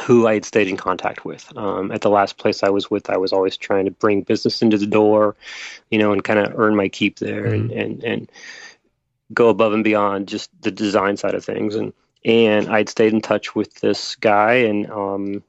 who 0.01 0.27
I 0.27 0.35
had 0.35 0.45
stayed 0.45 0.67
in 0.67 0.77
contact 0.77 1.23
with. 1.23 1.55
Um, 1.55 1.91
at 1.91 2.01
the 2.01 2.09
last 2.09 2.37
place 2.37 2.63
I 2.63 2.69
was 2.69 2.89
with, 2.89 3.09
I 3.09 3.17
was 3.17 3.31
always 3.31 3.57
trying 3.57 3.85
to 3.85 3.91
bring 3.91 4.21
business 4.21 4.61
into 4.61 4.77
the 4.77 4.87
door, 4.87 5.35
you 5.91 5.99
know, 5.99 6.11
and 6.11 6.23
kind 6.23 6.39
of 6.39 6.57
earn 6.59 6.75
my 6.75 6.89
keep 6.89 7.19
there 7.19 7.43
mm-hmm. 7.43 7.71
and, 7.71 7.71
and, 7.71 8.03
and 8.03 8.31
go 9.33 9.49
above 9.49 9.73
and 9.73 9.83
beyond 9.83 10.27
just 10.27 10.49
the 10.61 10.71
design 10.71 11.17
side 11.17 11.35
of 11.35 11.43
things. 11.43 11.75
And, 11.75 11.93
and 12.25 12.69
I'd 12.69 12.89
stayed 12.89 13.13
in 13.13 13.21
touch 13.21 13.55
with 13.55 13.73
this 13.75 14.15
guy. 14.15 14.53
And 14.53 14.89
um, 14.89 15.43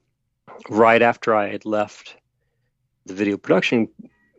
right 0.69 1.01
after 1.01 1.35
I 1.35 1.49
had 1.49 1.65
left 1.65 2.15
the 3.05 3.13
video 3.13 3.37
production 3.37 3.87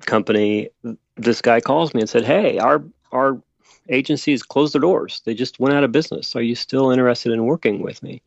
company, 0.00 0.70
this 1.16 1.40
guy 1.40 1.60
calls 1.60 1.94
me 1.94 2.00
and 2.00 2.10
said, 2.10 2.24
Hey, 2.24 2.58
our, 2.58 2.82
our 3.12 3.40
agencies 3.88 4.42
closed 4.42 4.74
their 4.74 4.80
doors. 4.80 5.22
They 5.24 5.34
just 5.34 5.60
went 5.60 5.74
out 5.74 5.84
of 5.84 5.92
business. 5.92 6.34
Are 6.36 6.42
you 6.42 6.54
still 6.54 6.90
interested 6.90 7.32
in 7.32 7.44
working 7.44 7.82
with 7.82 8.02
me? 8.02 8.22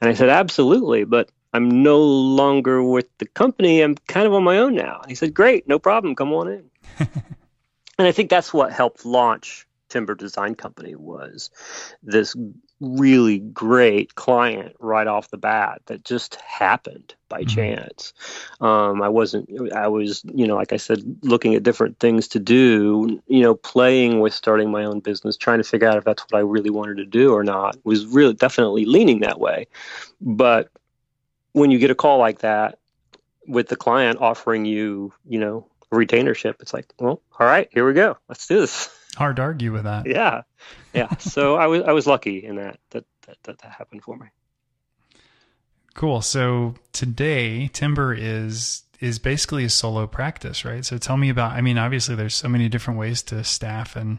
And 0.00 0.10
I 0.10 0.14
said, 0.14 0.28
absolutely, 0.28 1.04
but 1.04 1.30
I'm 1.52 1.82
no 1.82 1.98
longer 1.98 2.82
with 2.82 3.08
the 3.18 3.26
company. 3.26 3.80
I'm 3.80 3.94
kind 4.08 4.26
of 4.26 4.34
on 4.34 4.44
my 4.44 4.58
own 4.58 4.74
now. 4.74 5.00
And 5.00 5.10
he 5.10 5.14
said, 5.14 5.34
great, 5.34 5.66
no 5.66 5.78
problem. 5.78 6.14
Come 6.14 6.32
on 6.32 6.48
in. 6.48 6.70
and 6.98 8.06
I 8.06 8.12
think 8.12 8.30
that's 8.30 8.52
what 8.52 8.72
helped 8.72 9.04
launch 9.06 9.65
Timber 9.88 10.14
Design 10.14 10.54
Company 10.54 10.94
was 10.94 11.50
this 12.02 12.34
really 12.80 13.38
great 13.38 14.14
client 14.14 14.76
right 14.80 15.06
off 15.06 15.30
the 15.30 15.38
bat 15.38 15.80
that 15.86 16.04
just 16.04 16.34
happened 16.36 17.14
by 17.28 17.42
mm-hmm. 17.42 17.54
chance. 17.54 18.12
Um, 18.60 19.02
I 19.02 19.08
wasn't, 19.08 19.72
I 19.72 19.88
was, 19.88 20.22
you 20.34 20.46
know, 20.46 20.56
like 20.56 20.72
I 20.72 20.76
said, 20.76 21.02
looking 21.22 21.54
at 21.54 21.62
different 21.62 21.98
things 21.98 22.28
to 22.28 22.38
do, 22.38 23.22
you 23.26 23.40
know, 23.40 23.54
playing 23.54 24.20
with 24.20 24.34
starting 24.34 24.70
my 24.70 24.84
own 24.84 25.00
business, 25.00 25.36
trying 25.36 25.58
to 25.58 25.64
figure 25.64 25.88
out 25.88 25.96
if 25.96 26.04
that's 26.04 26.22
what 26.24 26.38
I 26.38 26.42
really 26.42 26.70
wanted 26.70 26.96
to 26.98 27.06
do 27.06 27.32
or 27.32 27.44
not, 27.44 27.78
was 27.84 28.06
really 28.06 28.34
definitely 28.34 28.84
leaning 28.84 29.20
that 29.20 29.40
way. 29.40 29.66
But 30.20 30.70
when 31.52 31.70
you 31.70 31.78
get 31.78 31.90
a 31.90 31.94
call 31.94 32.18
like 32.18 32.40
that 32.40 32.78
with 33.48 33.68
the 33.68 33.76
client 33.76 34.18
offering 34.20 34.64
you, 34.64 35.12
you 35.26 35.38
know, 35.38 35.66
a 35.90 35.94
retainership, 35.94 36.56
it's 36.60 36.74
like, 36.74 36.86
well, 36.98 37.22
all 37.38 37.46
right, 37.46 37.68
here 37.72 37.86
we 37.86 37.94
go. 37.94 38.18
Let's 38.28 38.46
do 38.46 38.60
this. 38.60 38.90
Hard 39.16 39.36
to 39.36 39.42
argue 39.42 39.72
with 39.72 39.84
that. 39.84 40.06
Yeah, 40.06 40.42
yeah. 40.92 41.16
so 41.16 41.56
I 41.56 41.66
was 41.66 41.82
I 41.82 41.92
was 41.92 42.06
lucky 42.06 42.44
in 42.44 42.56
that 42.56 42.78
that 42.90 43.04
that 43.26 43.38
that, 43.44 43.58
that 43.58 43.72
happened 43.72 44.02
for 44.02 44.16
me. 44.16 44.26
Cool. 45.94 46.20
So 46.20 46.74
today, 46.92 47.68
Timber 47.68 48.12
is 48.12 48.82
is 49.00 49.18
basically 49.18 49.64
a 49.64 49.70
solo 49.70 50.06
practice, 50.06 50.64
right? 50.64 50.84
So 50.84 50.98
tell 50.98 51.16
me 51.16 51.30
about. 51.30 51.52
I 51.52 51.62
mean, 51.62 51.78
obviously, 51.78 52.14
there's 52.14 52.34
so 52.34 52.48
many 52.48 52.68
different 52.68 53.00
ways 53.00 53.22
to 53.24 53.42
staff 53.44 53.96
and 53.96 54.18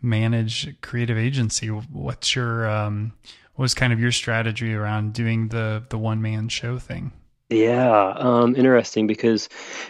manage 0.00 0.80
creative 0.80 1.18
agency. 1.18 1.68
What's 1.68 2.34
your 2.34 2.68
um, 2.68 3.12
what 3.54 3.64
was 3.64 3.74
kind 3.74 3.92
of 3.92 4.00
your 4.00 4.12
strategy 4.12 4.72
around 4.72 5.12
doing 5.12 5.48
the 5.48 5.84
the 5.90 5.98
one 5.98 6.22
man 6.22 6.48
show 6.48 6.78
thing? 6.78 7.12
Yeah, 7.50 8.14
um, 8.16 8.56
interesting 8.56 9.06
because 9.06 9.48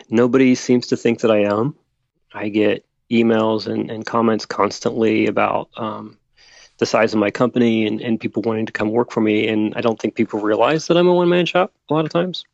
nobody 0.09 0.57
seems 0.57 0.89
to 0.89 0.97
think 0.97 1.21
that 1.21 1.31
I 1.31 1.45
am. 1.45 1.77
I 2.33 2.49
get 2.49 2.85
emails 3.11 3.67
and, 3.67 3.91
and 3.91 4.07
comments 4.07 4.47
constantly 4.47 5.27
about 5.27 5.69
um, 5.77 6.17
the 6.79 6.87
size 6.87 7.13
of 7.13 7.21
my 7.21 7.31
company 7.31 7.87
and, 7.87 8.01
and 8.01 8.21
people 8.21 8.43
wanting 8.43 8.67
to 8.67 8.73
come 8.73 8.91
work 8.91 9.11
for 9.11 9.21
me. 9.21 9.49
And 9.49 9.75
I 9.75 9.81
don't 9.81 10.01
think 10.01 10.15
people 10.15 10.41
realize 10.41 10.87
that 10.87 10.97
I'm 10.97 11.09
a 11.09 11.15
one 11.15 11.29
man 11.29 11.47
shop 11.47 11.73
a 11.89 11.95
lot 11.95 12.05
of 12.05 12.13
times. 12.13 12.45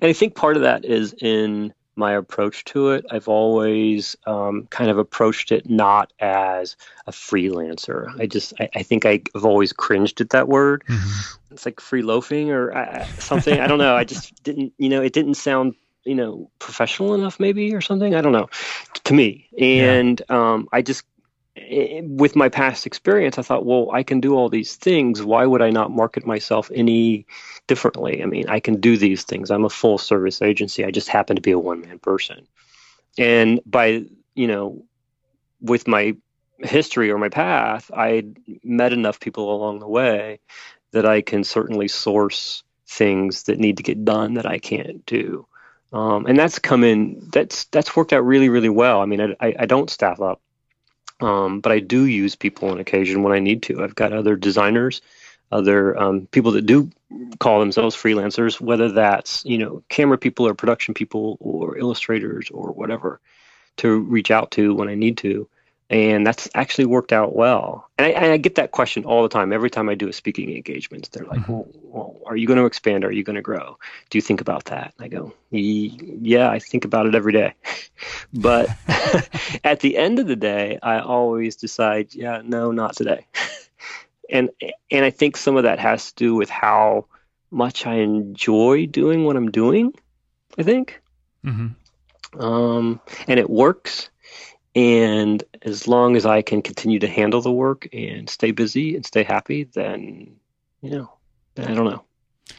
And 0.00 0.08
I 0.08 0.12
think 0.12 0.34
part 0.34 0.56
of 0.56 0.62
that 0.62 0.84
is 0.84 1.14
in 1.20 1.72
my 1.96 2.12
approach 2.12 2.64
to 2.64 2.90
it. 2.90 3.06
I've 3.10 3.28
always 3.28 4.16
um, 4.26 4.66
kind 4.68 4.90
of 4.90 4.98
approached 4.98 5.52
it 5.52 5.70
not 5.70 6.12
as 6.18 6.76
a 7.06 7.12
freelancer. 7.12 8.08
I 8.20 8.26
just, 8.26 8.52
I, 8.58 8.68
I 8.74 8.82
think 8.82 9.06
I've 9.06 9.44
always 9.44 9.72
cringed 9.72 10.20
at 10.20 10.30
that 10.30 10.48
word. 10.48 10.82
Mm-hmm. 10.88 11.54
It's 11.54 11.64
like 11.64 11.78
free 11.78 12.02
loafing 12.02 12.50
or 12.50 12.76
uh, 12.76 13.06
something. 13.20 13.60
I 13.60 13.68
don't 13.68 13.78
know. 13.78 13.94
I 13.94 14.02
just 14.02 14.42
didn't, 14.42 14.72
you 14.76 14.88
know, 14.88 15.02
it 15.02 15.12
didn't 15.12 15.34
sound 15.34 15.76
you 16.04 16.14
know 16.14 16.50
professional 16.58 17.14
enough 17.14 17.40
maybe 17.40 17.74
or 17.74 17.80
something? 17.80 18.14
I 18.14 18.20
don't 18.20 18.32
know. 18.32 18.48
To 19.04 19.14
me. 19.14 19.48
And 19.58 20.22
yeah. 20.28 20.52
um, 20.52 20.68
i 20.72 20.82
just 20.82 21.04
eh, 21.56 22.00
with 22.04 22.36
my 22.36 22.48
past 22.48 22.86
experience 22.86 23.38
i 23.38 23.42
thought 23.42 23.66
well 23.66 23.90
i 23.92 24.02
can 24.02 24.20
do 24.20 24.34
all 24.34 24.48
these 24.48 24.76
things. 24.76 25.22
Why 25.22 25.44
would 25.46 25.62
i 25.62 25.70
not 25.70 25.90
market 25.90 26.26
myself 26.26 26.70
any 26.74 27.26
differently? 27.66 28.22
I 28.22 28.26
mean 28.26 28.48
i 28.48 28.60
can 28.60 28.80
do 28.80 28.96
these 28.96 29.24
things. 29.24 29.50
I'm 29.50 29.64
a 29.64 29.70
full 29.70 29.98
service 29.98 30.42
agency. 30.42 30.84
I 30.84 30.90
just 30.90 31.08
happen 31.08 31.36
to 31.36 31.42
be 31.42 31.52
a 31.52 31.58
one 31.58 31.80
man 31.80 31.98
person. 31.98 32.46
And 33.18 33.60
by 33.66 34.04
you 34.34 34.46
know 34.46 34.84
with 35.60 35.88
my 35.88 36.16
history 36.58 37.10
or 37.10 37.18
my 37.18 37.28
path 37.28 37.90
i 37.94 38.24
met 38.62 38.92
enough 38.92 39.18
people 39.18 39.54
along 39.54 39.80
the 39.80 39.88
way 39.88 40.38
that 40.92 41.04
i 41.04 41.20
can 41.20 41.42
certainly 41.42 41.88
source 41.88 42.62
things 42.86 43.44
that 43.44 43.58
need 43.58 43.78
to 43.78 43.82
get 43.82 44.04
done 44.04 44.34
that 44.34 44.46
i 44.46 44.58
can't 44.58 45.04
do 45.04 45.46
um, 45.94 46.26
and 46.26 46.36
that's 46.36 46.58
come 46.58 46.82
in. 46.82 47.28
That's 47.32 47.66
that's 47.66 47.94
worked 47.96 48.12
out 48.12 48.26
really 48.26 48.48
really 48.48 48.68
well. 48.68 49.00
I 49.00 49.06
mean, 49.06 49.20
I, 49.20 49.36
I, 49.40 49.54
I 49.60 49.66
don't 49.66 49.88
staff 49.88 50.20
up, 50.20 50.42
um, 51.20 51.60
but 51.60 51.70
I 51.70 51.78
do 51.78 52.04
use 52.04 52.34
people 52.34 52.68
on 52.68 52.80
occasion 52.80 53.22
when 53.22 53.32
I 53.32 53.38
need 53.38 53.62
to. 53.64 53.82
I've 53.82 53.94
got 53.94 54.12
other 54.12 54.34
designers, 54.34 55.00
other 55.52 55.96
um, 55.96 56.26
people 56.32 56.50
that 56.52 56.66
do 56.66 56.90
call 57.38 57.60
themselves 57.60 57.94
freelancers, 57.94 58.60
whether 58.60 58.90
that's 58.90 59.44
you 59.44 59.56
know 59.56 59.84
camera 59.88 60.18
people 60.18 60.48
or 60.48 60.54
production 60.54 60.94
people 60.94 61.36
or 61.38 61.78
illustrators 61.78 62.50
or 62.50 62.72
whatever, 62.72 63.20
to 63.76 64.00
reach 64.00 64.32
out 64.32 64.50
to 64.50 64.74
when 64.74 64.88
I 64.88 64.96
need 64.96 65.16
to 65.18 65.48
and 65.90 66.26
that's 66.26 66.48
actually 66.54 66.86
worked 66.86 67.12
out 67.12 67.36
well. 67.36 67.88
And 67.98 68.06
I, 68.06 68.10
and 68.10 68.32
I, 68.32 68.36
get 68.38 68.54
that 68.54 68.70
question 68.70 69.04
all 69.04 69.22
the 69.22 69.28
time. 69.28 69.52
Every 69.52 69.68
time 69.68 69.88
I 69.88 69.94
do 69.94 70.08
a 70.08 70.12
speaking 70.12 70.54
engagement, 70.54 71.10
they're 71.12 71.26
like, 71.26 71.40
mm-hmm. 71.40 71.52
well, 71.52 71.68
well, 71.82 72.20
are 72.26 72.36
you 72.36 72.46
going 72.46 72.58
to 72.58 72.64
expand? 72.64 73.04
Are 73.04 73.12
you 73.12 73.22
going 73.22 73.36
to 73.36 73.42
grow? 73.42 73.78
Do 74.08 74.18
you 74.18 74.22
think 74.22 74.40
about 74.40 74.64
that?" 74.66 74.94
And 74.96 75.04
I 75.04 75.08
go, 75.08 75.34
"Yeah, 75.50 76.50
I 76.50 76.58
think 76.58 76.84
about 76.84 77.06
it 77.06 77.14
every 77.14 77.32
day." 77.32 77.54
but 78.32 78.68
at 79.64 79.80
the 79.80 79.96
end 79.96 80.18
of 80.18 80.26
the 80.26 80.36
day, 80.36 80.78
I 80.82 81.00
always 81.00 81.56
decide, 81.56 82.14
"Yeah, 82.14 82.40
no, 82.44 82.72
not 82.72 82.96
today." 82.96 83.26
and 84.30 84.50
and 84.90 85.04
I 85.04 85.10
think 85.10 85.36
some 85.36 85.56
of 85.56 85.64
that 85.64 85.78
has 85.78 86.12
to 86.12 86.14
do 86.16 86.34
with 86.34 86.48
how 86.48 87.06
much 87.50 87.86
I 87.86 87.96
enjoy 87.96 88.86
doing 88.86 89.24
what 89.24 89.36
I'm 89.36 89.50
doing. 89.50 89.92
I 90.56 90.62
think, 90.62 91.02
mm-hmm. 91.44 92.40
um, 92.40 93.00
and 93.28 93.40
it 93.40 93.50
works 93.50 94.08
and 94.74 95.42
as 95.62 95.86
long 95.86 96.16
as 96.16 96.26
I 96.26 96.42
can 96.42 96.62
continue 96.62 96.98
to 96.98 97.08
handle 97.08 97.40
the 97.40 97.52
work 97.52 97.88
and 97.92 98.28
stay 98.28 98.50
busy 98.50 98.96
and 98.96 99.06
stay 99.06 99.22
happy, 99.22 99.64
then, 99.64 100.36
you 100.80 100.90
know, 100.90 101.12
I 101.56 101.74
don't 101.74 101.84
know. 101.84 102.04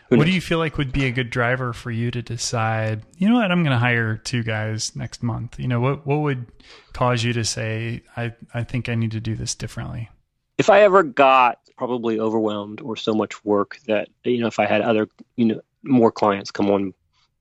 Who 0.09 0.17
what 0.17 0.23
knows? 0.23 0.25
do 0.25 0.31
you 0.31 0.41
feel 0.41 0.57
like 0.57 0.77
would 0.77 0.91
be 0.91 1.05
a 1.05 1.11
good 1.11 1.29
driver 1.29 1.73
for 1.73 1.91
you 1.91 2.11
to 2.11 2.21
decide, 2.21 3.03
you 3.17 3.27
know 3.27 3.35
what, 3.35 3.51
I'm 3.51 3.63
going 3.63 3.73
to 3.73 3.79
hire 3.79 4.17
two 4.17 4.43
guys 4.43 4.95
next 4.95 5.21
month? 5.23 5.59
You 5.59 5.67
know, 5.67 5.79
what, 5.79 6.07
what 6.07 6.21
would 6.21 6.45
cause 6.93 7.23
you 7.23 7.33
to 7.33 7.43
say, 7.43 8.01
I, 8.15 8.33
I 8.53 8.63
think 8.63 8.87
I 8.87 8.95
need 8.95 9.11
to 9.11 9.19
do 9.19 9.35
this 9.35 9.53
differently? 9.53 10.09
If 10.57 10.69
I 10.69 10.81
ever 10.81 11.03
got 11.03 11.59
probably 11.77 12.19
overwhelmed 12.19 12.81
or 12.81 12.95
so 12.95 13.13
much 13.13 13.43
work 13.43 13.77
that, 13.87 14.07
you 14.23 14.39
know, 14.39 14.47
if 14.47 14.59
I 14.59 14.65
had 14.65 14.81
other, 14.81 15.09
you 15.35 15.45
know, 15.45 15.61
more 15.83 16.11
clients 16.11 16.49
come 16.49 16.71
on 16.71 16.93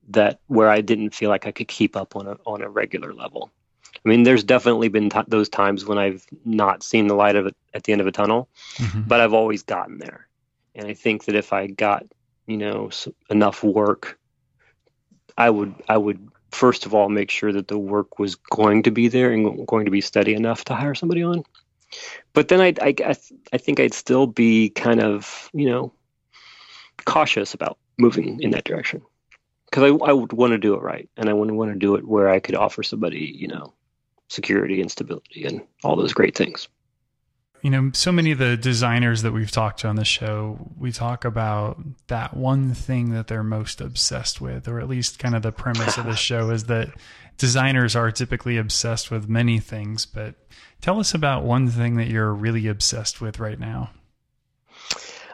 that 0.08 0.40
where 0.48 0.68
I 0.68 0.80
didn't 0.80 1.14
feel 1.14 1.30
like 1.30 1.46
I 1.46 1.52
could 1.52 1.68
keep 1.68 1.96
up 1.96 2.16
on 2.16 2.26
a, 2.26 2.37
on 2.44 2.60
a 2.60 2.68
regular 2.68 3.14
level, 3.14 3.50
I 4.04 4.09
mean, 4.09 4.22
there's 4.22 4.44
definitely 4.44 4.88
been 4.88 5.11
t- 5.11 5.20
those 5.28 5.48
times 5.48 5.85
when 5.85 5.98
I've 5.98 6.26
not 6.44 6.83
seen 6.83 7.07
the 7.07 7.14
light 7.14 7.37
of 7.37 7.46
it 7.46 7.57
at 7.72 7.85
the 7.85 7.92
end 7.92 8.00
of 8.00 8.07
a 8.07 8.12
tunnel, 8.12 8.48
mm-hmm. 8.76 9.02
but 9.02 9.20
I've 9.20 9.33
always 9.33 9.62
gotten 9.62 9.98
there. 9.98 10.26
And 10.74 10.87
I 10.87 10.94
think 10.94 11.24
that 11.24 11.35
if 11.35 11.52
I 11.52 11.68
got 11.68 12.04
you 12.46 12.57
know 12.57 12.90
enough 13.30 13.62
work, 13.62 14.18
I 15.38 15.50
would 15.50 15.74
I 15.88 15.96
would 15.96 16.28
first 16.50 16.87
of 16.87 16.94
all 16.94 17.09
make 17.09 17.30
sure 17.30 17.52
that 17.52 17.68
the 17.68 17.78
work 17.78 18.18
was 18.18 18.35
going 18.37 18.83
to 18.85 18.90
be 18.90 19.09
there 19.09 19.33
and 19.33 19.66
going 19.66 19.85
to 19.85 19.90
be 19.90 20.00
steady 20.00 20.35
enough 20.35 20.64
to 20.64 20.74
hire 20.74 20.94
somebody 20.94 21.22
on. 21.22 21.44
But 22.33 22.48
then 22.48 22.61
I 22.61 22.74
I 22.80 23.16
I 23.52 23.59
think 23.59 23.80
I'd 23.80 23.94
still 23.94 24.26
be 24.26 24.70
kind 24.70 25.00
of 25.00 25.50
you 25.52 25.66
know 25.66 25.92
cautious 27.04 27.54
about 27.54 27.78
moving 27.98 28.40
in 28.40 28.50
that 28.50 28.64
direction 28.64 29.02
because 29.66 29.85
I, 29.85 30.04
I 30.04 30.12
would 30.12 30.33
want 30.33 30.52
to 30.52 30.59
do 30.59 30.74
it 30.74 30.83
right 30.83 31.09
and 31.16 31.28
I 31.28 31.33
wouldn't 31.33 31.57
want 31.57 31.72
to 31.72 31.78
do 31.78 31.96
it 31.96 32.07
where 32.07 32.28
I 32.28 32.40
could 32.40 32.54
offer 32.54 32.83
somebody 32.83 33.35
you 33.37 33.48
know 33.48 33.72
security 34.28 34.80
and 34.80 34.90
stability 34.90 35.44
and 35.44 35.62
all 35.82 35.96
those 35.96 36.12
great 36.12 36.37
things 36.37 36.68
you 37.64 37.70
know, 37.70 37.90
so 37.94 38.12
many 38.12 38.30
of 38.30 38.37
the 38.37 38.58
designers 38.58 39.22
that 39.22 39.32
we've 39.32 39.50
talked 39.50 39.80
to 39.80 39.88
on 39.88 39.96
the 39.96 40.04
show, 40.04 40.58
we 40.78 40.92
talk 40.92 41.24
about 41.24 41.78
that 42.08 42.37
one 42.37 42.74
thing 42.74 43.08
that 43.14 43.26
they're 43.26 43.42
most 43.42 43.80
obsessed 43.80 44.38
with, 44.38 44.68
or 44.68 44.80
at 44.80 44.87
least 44.87 45.18
kind 45.18 45.34
of 45.34 45.40
the 45.40 45.50
premise 45.50 45.96
of 45.96 46.04
the 46.04 46.14
show 46.14 46.50
is 46.50 46.64
that 46.64 46.90
designers 47.38 47.96
are 47.96 48.10
typically 48.10 48.58
obsessed 48.58 49.10
with 49.10 49.30
many 49.30 49.60
things. 49.60 50.04
But 50.04 50.34
tell 50.82 51.00
us 51.00 51.14
about 51.14 51.44
one 51.44 51.68
thing 51.68 51.96
that 51.96 52.08
you're 52.08 52.34
really 52.34 52.66
obsessed 52.66 53.22
with 53.22 53.40
right 53.40 53.58
now. 53.58 53.92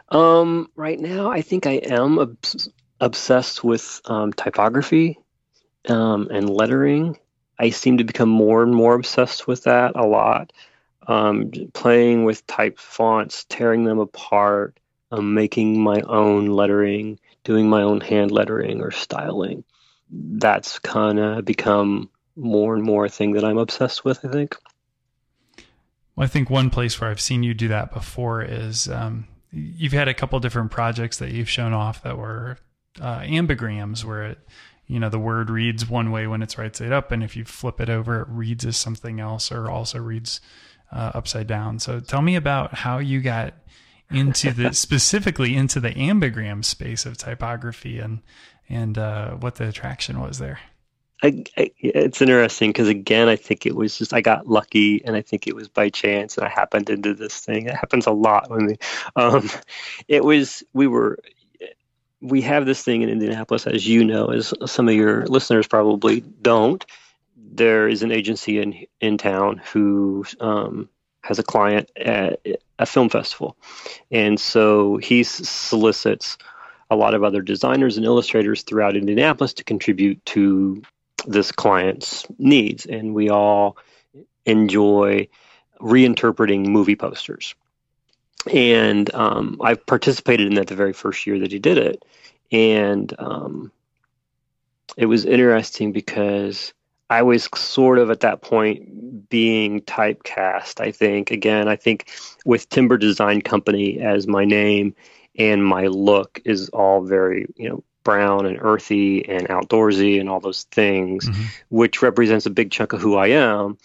Um, 0.07 0.69
right 0.77 1.01
now, 1.01 1.29
I 1.29 1.41
think 1.41 1.67
I 1.67 1.81
am 1.83 2.17
obs- 2.17 2.69
obsessed 3.01 3.61
with 3.61 3.99
um, 4.05 4.31
typography 4.31 5.19
um, 5.89 6.29
and 6.31 6.49
lettering. 6.49 7.19
I 7.61 7.69
seem 7.69 7.99
to 7.99 8.03
become 8.03 8.29
more 8.29 8.63
and 8.63 8.73
more 8.73 8.95
obsessed 8.95 9.47
with 9.47 9.63
that 9.63 9.95
a 9.95 10.05
lot 10.05 10.51
um, 11.07 11.51
playing 11.73 12.25
with 12.25 12.45
type 12.47 12.79
fonts, 12.79 13.45
tearing 13.45 13.83
them 13.83 13.99
apart, 13.99 14.79
um, 15.11 15.33
making 15.33 15.81
my 15.81 16.01
own 16.01 16.47
lettering, 16.47 17.19
doing 17.43 17.69
my 17.69 17.81
own 17.81 18.01
hand 18.01 18.31
lettering 18.31 18.81
or 18.81 18.91
styling. 18.91 19.63
That's 20.09 20.79
kind 20.79 21.19
of 21.19 21.45
become 21.45 22.09
more 22.35 22.75
and 22.75 22.83
more 22.83 23.05
a 23.05 23.09
thing 23.09 23.33
that 23.33 23.43
I'm 23.43 23.57
obsessed 23.57 24.05
with, 24.05 24.23
I 24.25 24.29
think. 24.29 24.55
Well, 26.15 26.25
I 26.25 26.27
think 26.27 26.49
one 26.49 26.69
place 26.69 26.99
where 26.99 27.09
I've 27.09 27.21
seen 27.21 27.43
you 27.43 27.53
do 27.53 27.69
that 27.69 27.93
before 27.93 28.41
is 28.41 28.87
um, 28.87 29.27
you've 29.51 29.93
had 29.93 30.07
a 30.07 30.13
couple 30.13 30.39
different 30.39 30.71
projects 30.71 31.17
that 31.17 31.31
you've 31.31 31.49
shown 31.49 31.73
off 31.73 32.03
that 32.03 32.17
were 32.17 32.57
uh, 32.99 33.19
ambigrams, 33.19 34.03
where 34.03 34.23
it, 34.23 34.39
you 34.91 34.99
know, 34.99 35.07
the 35.07 35.17
word 35.17 35.49
reads 35.49 35.89
one 35.89 36.11
way 36.11 36.27
when 36.27 36.41
it's 36.41 36.57
right 36.57 36.75
side 36.75 36.91
up, 36.91 37.13
and 37.13 37.23
if 37.23 37.37
you 37.37 37.45
flip 37.45 37.79
it 37.79 37.89
over, 37.89 38.19
it 38.19 38.27
reads 38.29 38.65
as 38.65 38.75
something 38.75 39.21
else, 39.21 39.49
or 39.49 39.71
also 39.71 39.99
reads 39.99 40.41
uh, 40.91 41.11
upside 41.13 41.47
down. 41.47 41.79
So 41.79 42.01
tell 42.01 42.21
me 42.21 42.35
about 42.35 42.73
how 42.73 42.97
you 42.97 43.21
got 43.21 43.53
into 44.09 44.51
the 44.51 44.73
specifically 44.73 45.55
into 45.55 45.79
the 45.79 45.91
ambigram 45.91 46.65
space 46.65 47.05
of 47.05 47.17
typography 47.17 47.99
and 47.99 48.19
and 48.67 48.97
uh, 48.97 49.31
what 49.35 49.55
the 49.55 49.69
attraction 49.69 50.19
was 50.19 50.39
there. 50.39 50.59
I, 51.23 51.45
I, 51.57 51.71
it's 51.77 52.21
interesting 52.21 52.71
because 52.71 52.89
again, 52.89 53.29
I 53.29 53.37
think 53.37 53.65
it 53.65 53.75
was 53.75 53.97
just 53.97 54.13
I 54.13 54.19
got 54.19 54.47
lucky, 54.47 55.05
and 55.05 55.15
I 55.15 55.21
think 55.21 55.47
it 55.47 55.55
was 55.55 55.69
by 55.69 55.89
chance, 55.89 56.37
and 56.37 56.45
I 56.45 56.49
happened 56.49 56.89
into 56.89 57.13
this 57.13 57.39
thing. 57.39 57.67
It 57.67 57.75
happens 57.75 58.07
a 58.07 58.11
lot 58.11 58.49
when 58.49 58.65
we. 58.65 58.77
Um, 59.15 59.49
it 60.09 60.25
was 60.25 60.63
we 60.73 60.87
were 60.87 61.17
we 62.21 62.41
have 62.41 62.65
this 62.65 62.83
thing 62.83 63.01
in 63.01 63.09
Indianapolis, 63.09 63.65
as 63.67 63.87
you 63.87 64.03
know, 64.03 64.27
as 64.27 64.53
some 64.65 64.87
of 64.87 64.93
your 64.93 65.25
listeners 65.25 65.67
probably 65.67 66.21
don't. 66.21 66.85
There 67.35 67.87
is 67.87 68.03
an 68.03 68.11
agency 68.11 68.59
in 68.59 68.85
in 69.01 69.17
town 69.17 69.61
who 69.73 70.25
um, 70.39 70.87
has 71.23 71.39
a 71.39 71.43
client 71.43 71.91
at 71.97 72.39
a 72.79 72.85
film 72.85 73.09
festival, 73.09 73.57
and 74.11 74.39
so 74.39 74.97
he 74.97 75.23
solicits 75.23 76.37
a 76.89 76.95
lot 76.95 77.13
of 77.13 77.23
other 77.23 77.41
designers 77.41 77.97
and 77.97 78.05
illustrators 78.05 78.63
throughout 78.63 78.95
Indianapolis 78.95 79.53
to 79.55 79.63
contribute 79.63 80.23
to 80.27 80.81
this 81.25 81.51
client's 81.51 82.25
needs, 82.37 82.85
and 82.85 83.13
we 83.13 83.29
all 83.29 83.77
enjoy 84.45 85.27
reinterpreting 85.79 86.67
movie 86.67 86.95
posters. 86.95 87.55
And 88.51 89.13
um, 89.13 89.59
I 89.63 89.75
participated 89.75 90.47
in 90.47 90.55
that 90.55 90.67
the 90.67 90.75
very 90.75 90.93
first 90.93 91.27
year 91.27 91.39
that 91.39 91.51
he 91.51 91.59
did 91.59 91.77
it, 91.77 92.03
and 92.51 93.13
um, 93.19 93.71
it 94.97 95.05
was 95.05 95.25
interesting 95.25 95.91
because 95.91 96.73
I 97.09 97.21
was 97.23 97.49
sort 97.55 97.99
of 97.99 98.09
at 98.09 98.21
that 98.21 98.41
point 98.41 99.29
being 99.29 99.81
typecast. 99.81 100.81
I 100.81 100.91
think 100.91 101.29
again, 101.29 101.67
I 101.67 101.75
think 101.75 102.09
with 102.45 102.69
Timber 102.69 102.97
Design 102.97 103.41
Company 103.41 103.99
as 103.99 104.27
my 104.27 104.45
name 104.45 104.95
and 105.37 105.63
my 105.63 105.87
look 105.87 106.41
is 106.45 106.69
all 106.69 107.01
very 107.01 107.45
you 107.55 107.69
know 107.69 107.83
brown 108.03 108.45
and 108.45 108.57
earthy 108.61 109.27
and 109.27 109.47
outdoorsy 109.47 110.19
and 110.19 110.29
all 110.29 110.39
those 110.39 110.63
things, 110.65 111.29
mm-hmm. 111.29 111.43
which 111.69 112.01
represents 112.01 112.45
a 112.45 112.49
big 112.49 112.71
chunk 112.71 112.93
of 112.93 113.01
who 113.01 113.15
I 113.15 113.27
am. 113.27 113.77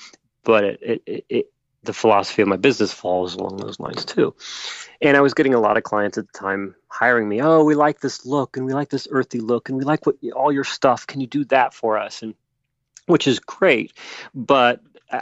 But 0.45 0.65
it, 0.65 1.03
it, 1.07 1.25
it, 1.29 1.53
the 1.87 1.93
philosophy 1.93 2.43
of 2.43 2.49
my 2.49 2.57
business 2.57 2.93
falls 2.93 3.35
along 3.35 3.57
those 3.57 3.81
lines 3.81 4.05
too. 4.05 4.35
And 5.01 5.17
I 5.17 5.21
was 5.21 5.35
getting 5.35 5.55
a 5.55 5.61
lot 5.61 5.77
of 5.77 5.83
clients 5.83 6.19
at 6.19 6.27
the 6.27 6.39
time 6.39 6.75
hiring 6.89 7.29
me. 7.29 7.41
Oh, 7.41 7.65
we 7.65 7.75
like 7.75 8.01
this 8.01 8.25
look 8.25 8.57
and 8.57 8.67
we 8.67 8.73
like 8.73 8.89
this 8.89 9.09
earthy 9.11 9.41
look 9.41 9.69
and 9.69 9.79
we 9.79 9.85
like 9.85 10.07
what 10.07 10.17
all 10.35 10.53
your 10.53 10.65
stuff. 10.65 11.07
Can 11.07 11.21
you 11.21 11.27
do 11.27 11.45
that 11.47 11.75
for 11.75 11.99
us? 11.99 12.23
And 12.23 12.35
which 13.07 13.27
is 13.27 13.39
great. 13.39 13.93
But 14.35 14.81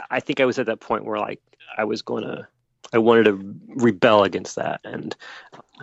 I 0.09 0.19
think 0.19 0.39
I 0.39 0.45
was 0.45 0.59
at 0.59 0.65
that 0.65 0.79
point 0.79 1.05
where 1.05 1.19
like 1.19 1.41
I 1.77 1.83
was 1.85 2.01
going 2.01 2.23
to, 2.23 2.47
I 2.93 2.97
wanted 2.97 3.25
to 3.25 3.55
rebel 3.67 4.23
against 4.23 4.55
that. 4.55 4.81
And 4.83 5.15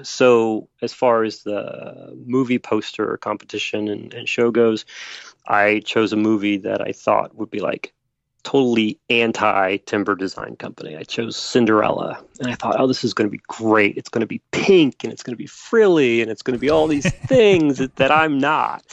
so 0.03 0.69
as 0.81 0.93
far 0.93 1.25
as 1.25 1.43
the 1.43 2.17
movie 2.25 2.59
poster 2.59 3.17
competition 3.19 3.89
and, 3.89 4.15
and 4.15 4.29
show 4.29 4.51
goes, 4.51 4.85
I 5.47 5.81
chose 5.81 6.13
a 6.13 6.17
movie 6.17 6.59
that 6.59 6.81
I 6.81 6.93
thought 6.93 7.37
would 7.37 7.51
be 7.51 7.61
like 7.61 7.93
totally 8.45 8.99
anti 9.11 9.77
timber 9.79 10.15
design 10.15 10.57
company. 10.57 10.97
I 10.97 11.03
chose 11.03 11.37
Cinderella 11.37 12.23
and 12.41 12.49
I 12.49 12.55
thought, 12.55 12.79
oh, 12.79 12.87
this 12.87 13.05
is 13.05 13.15
going 13.15 13.29
to 13.29 13.33
be 13.33 13.43
great. 13.49 13.97
It's 13.97 14.09
going 14.09 14.21
to 14.21 14.27
be 14.27 14.43
pink 14.51 15.05
and 15.05 15.13
it's 15.13 15.23
going 15.23 15.35
to 15.35 15.39
be 15.39 15.47
frilly 15.47 16.23
and 16.23 16.31
it's 16.31 16.43
going 16.43 16.55
to 16.55 16.61
be 16.61 16.71
all 16.71 16.87
these 16.87 17.11
things 17.27 17.79
that, 17.79 17.97
that 17.97 18.11
I'm 18.11 18.39
not. 18.39 18.85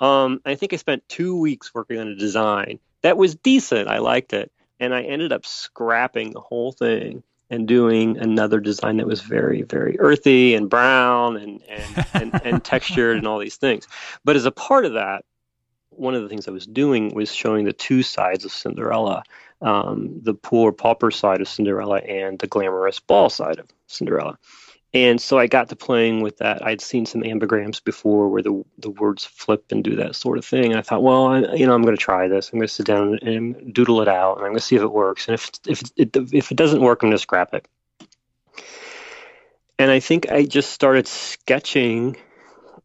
Um, 0.00 0.40
I 0.44 0.54
think 0.54 0.72
I 0.72 0.76
spent 0.76 1.08
two 1.08 1.38
weeks 1.38 1.74
working 1.74 1.98
on 1.98 2.08
a 2.08 2.16
design 2.16 2.78
that 3.04 3.18
was 3.18 3.34
decent. 3.34 3.86
I 3.86 3.98
liked 3.98 4.32
it. 4.32 4.50
And 4.80 4.94
I 4.94 5.02
ended 5.02 5.30
up 5.30 5.44
scrapping 5.44 6.32
the 6.32 6.40
whole 6.40 6.72
thing 6.72 7.22
and 7.50 7.68
doing 7.68 8.16
another 8.16 8.58
design 8.58 8.96
that 8.96 9.06
was 9.06 9.20
very, 9.20 9.60
very 9.62 10.00
earthy 10.00 10.54
and 10.54 10.70
brown 10.70 11.36
and, 11.36 11.62
and, 11.68 12.06
and, 12.14 12.40
and 12.42 12.64
textured 12.64 13.18
and 13.18 13.26
all 13.26 13.38
these 13.38 13.56
things. 13.56 13.86
But 14.24 14.36
as 14.36 14.46
a 14.46 14.50
part 14.50 14.86
of 14.86 14.94
that, 14.94 15.26
one 15.96 16.14
of 16.14 16.22
the 16.22 16.28
things 16.28 16.48
I 16.48 16.52
was 16.52 16.66
doing 16.66 17.14
was 17.14 17.34
showing 17.34 17.64
the 17.64 17.72
two 17.72 18.02
sides 18.02 18.44
of 18.44 18.52
Cinderella 18.52 19.22
um, 19.64 20.20
the 20.22 20.34
poor 20.34 20.72
pauper 20.72 21.10
side 21.10 21.40
of 21.40 21.48
Cinderella 21.48 21.98
and 21.98 22.38
the 22.38 22.46
glamorous 22.46 23.00
ball 23.00 23.30
side 23.30 23.58
of 23.58 23.66
Cinderella. 23.86 24.38
And 24.92 25.20
so 25.20 25.38
I 25.38 25.48
got 25.48 25.70
to 25.70 25.76
playing 25.76 26.20
with 26.20 26.38
that. 26.38 26.64
I'd 26.64 26.80
seen 26.80 27.04
some 27.04 27.22
ambigrams 27.22 27.82
before 27.82 28.28
where 28.28 28.42
the 28.42 28.64
the 28.78 28.90
words 28.90 29.24
flip 29.24 29.64
and 29.72 29.82
do 29.82 29.96
that 29.96 30.14
sort 30.14 30.38
of 30.38 30.44
thing. 30.44 30.66
And 30.66 30.76
I 30.76 30.82
thought, 30.82 31.02
well, 31.02 31.26
I, 31.26 31.54
you 31.54 31.66
know, 31.66 31.74
I'm 31.74 31.82
going 31.82 31.96
to 31.96 32.00
try 32.00 32.28
this. 32.28 32.50
I'm 32.52 32.60
going 32.60 32.68
to 32.68 32.72
sit 32.72 32.86
down 32.86 33.18
and 33.22 33.74
doodle 33.74 34.02
it 34.02 34.08
out, 34.08 34.36
and 34.36 34.44
I'm 34.44 34.52
going 34.52 34.60
to 34.60 34.64
see 34.64 34.76
if 34.76 34.82
it 34.82 34.92
works. 34.92 35.26
And 35.26 35.34
if 35.34 35.50
if 35.66 35.82
it, 35.96 36.16
if 36.32 36.52
it 36.52 36.56
doesn't 36.56 36.80
work, 36.80 37.02
I'm 37.02 37.08
going 37.08 37.16
to 37.16 37.22
scrap 37.22 37.54
it. 37.54 37.66
And 39.80 39.90
I 39.90 39.98
think 39.98 40.30
I 40.30 40.44
just 40.44 40.70
started 40.70 41.08
sketching 41.08 42.16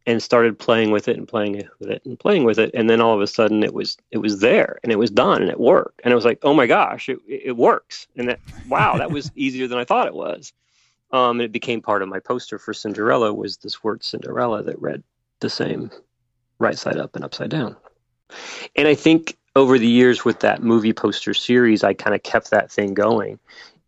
and 0.10 0.24
started 0.24 0.58
playing 0.58 0.92
with 0.92 1.08
it 1.08 1.18
and 1.18 1.28
playing 1.28 1.62
with 1.80 1.90
it 1.90 2.02
and 2.06 2.20
playing 2.20 2.44
with 2.44 2.58
it 2.58 2.72
and 2.74 2.90
then 2.90 3.00
all 3.00 3.14
of 3.14 3.22
a 3.22 3.28
sudden 3.28 3.64
it 3.64 3.74
was 3.74 3.98
it 4.12 4.18
was 4.18 4.40
there 4.40 4.80
and 4.84 4.92
it 4.92 4.98
was 4.98 5.12
done 5.12 5.42
and 5.42 5.52
it 5.52 5.60
worked 5.60 6.02
and 6.04 6.12
it 6.12 6.16
was 6.16 6.26
like 6.26 6.40
oh 6.44 6.54
my 6.54 6.66
gosh 6.66 7.10
it, 7.10 7.20
it 7.28 7.56
works 7.56 8.08
and 8.16 8.28
that 8.28 8.40
wow 8.68 8.98
that 8.98 9.12
was 9.12 9.32
easier 9.36 9.68
than 9.68 9.78
i 9.78 9.84
thought 9.84 10.08
it 10.08 10.14
was 10.16 10.52
um, 11.12 11.40
and 11.40 11.42
it 11.42 11.52
became 11.52 11.82
part 11.82 12.02
of 12.02 12.10
my 12.10 12.20
poster 12.20 12.60
for 12.60 12.74
Cinderella 12.74 13.34
was 13.34 13.58
this 13.58 13.84
word 13.84 14.04
Cinderella 14.04 14.64
that 14.64 14.82
read 14.82 15.04
the 15.40 15.50
same 15.50 15.90
right 16.60 16.78
side 16.78 16.98
up 16.98 17.16
and 17.16 17.26
upside 17.26 17.50
down. 17.50 17.76
And 18.76 18.88
I 18.88 18.94
think 18.94 19.38
over 19.56 19.80
the 19.80 19.88
years 19.88 20.24
with 20.24 20.42
that 20.42 20.62
movie 20.62 20.94
poster 20.94 21.34
series, 21.34 21.84
I 21.84 21.94
kind 21.94 22.16
of 22.16 22.22
kept 22.22 22.52
that 22.52 22.72
thing 22.72 22.94
going. 22.94 23.40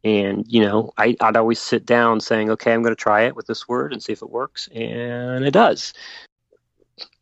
And, 0.03 0.45
you 0.47 0.61
know, 0.61 0.93
I, 0.97 1.15
would 1.21 1.37
always 1.37 1.59
sit 1.59 1.85
down 1.85 2.21
saying, 2.21 2.49
okay, 2.51 2.73
I'm 2.73 2.81
going 2.81 2.95
to 2.95 3.01
try 3.01 3.23
it 3.23 3.35
with 3.35 3.45
this 3.45 3.67
word 3.67 3.93
and 3.93 4.01
see 4.01 4.13
if 4.13 4.21
it 4.21 4.29
works. 4.29 4.67
And 4.73 5.45
it 5.45 5.51
does. 5.51 5.93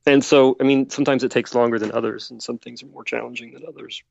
And 0.06 0.24
so, 0.24 0.56
I 0.60 0.64
mean, 0.64 0.90
sometimes 0.90 1.24
it 1.24 1.32
takes 1.32 1.54
longer 1.54 1.78
than 1.78 1.92
others, 1.92 2.32
and 2.32 2.42
some 2.42 2.58
things 2.58 2.82
are 2.82 2.88
more 2.88 3.04
challenging 3.04 3.54
than 3.54 3.66
others. 3.68 4.02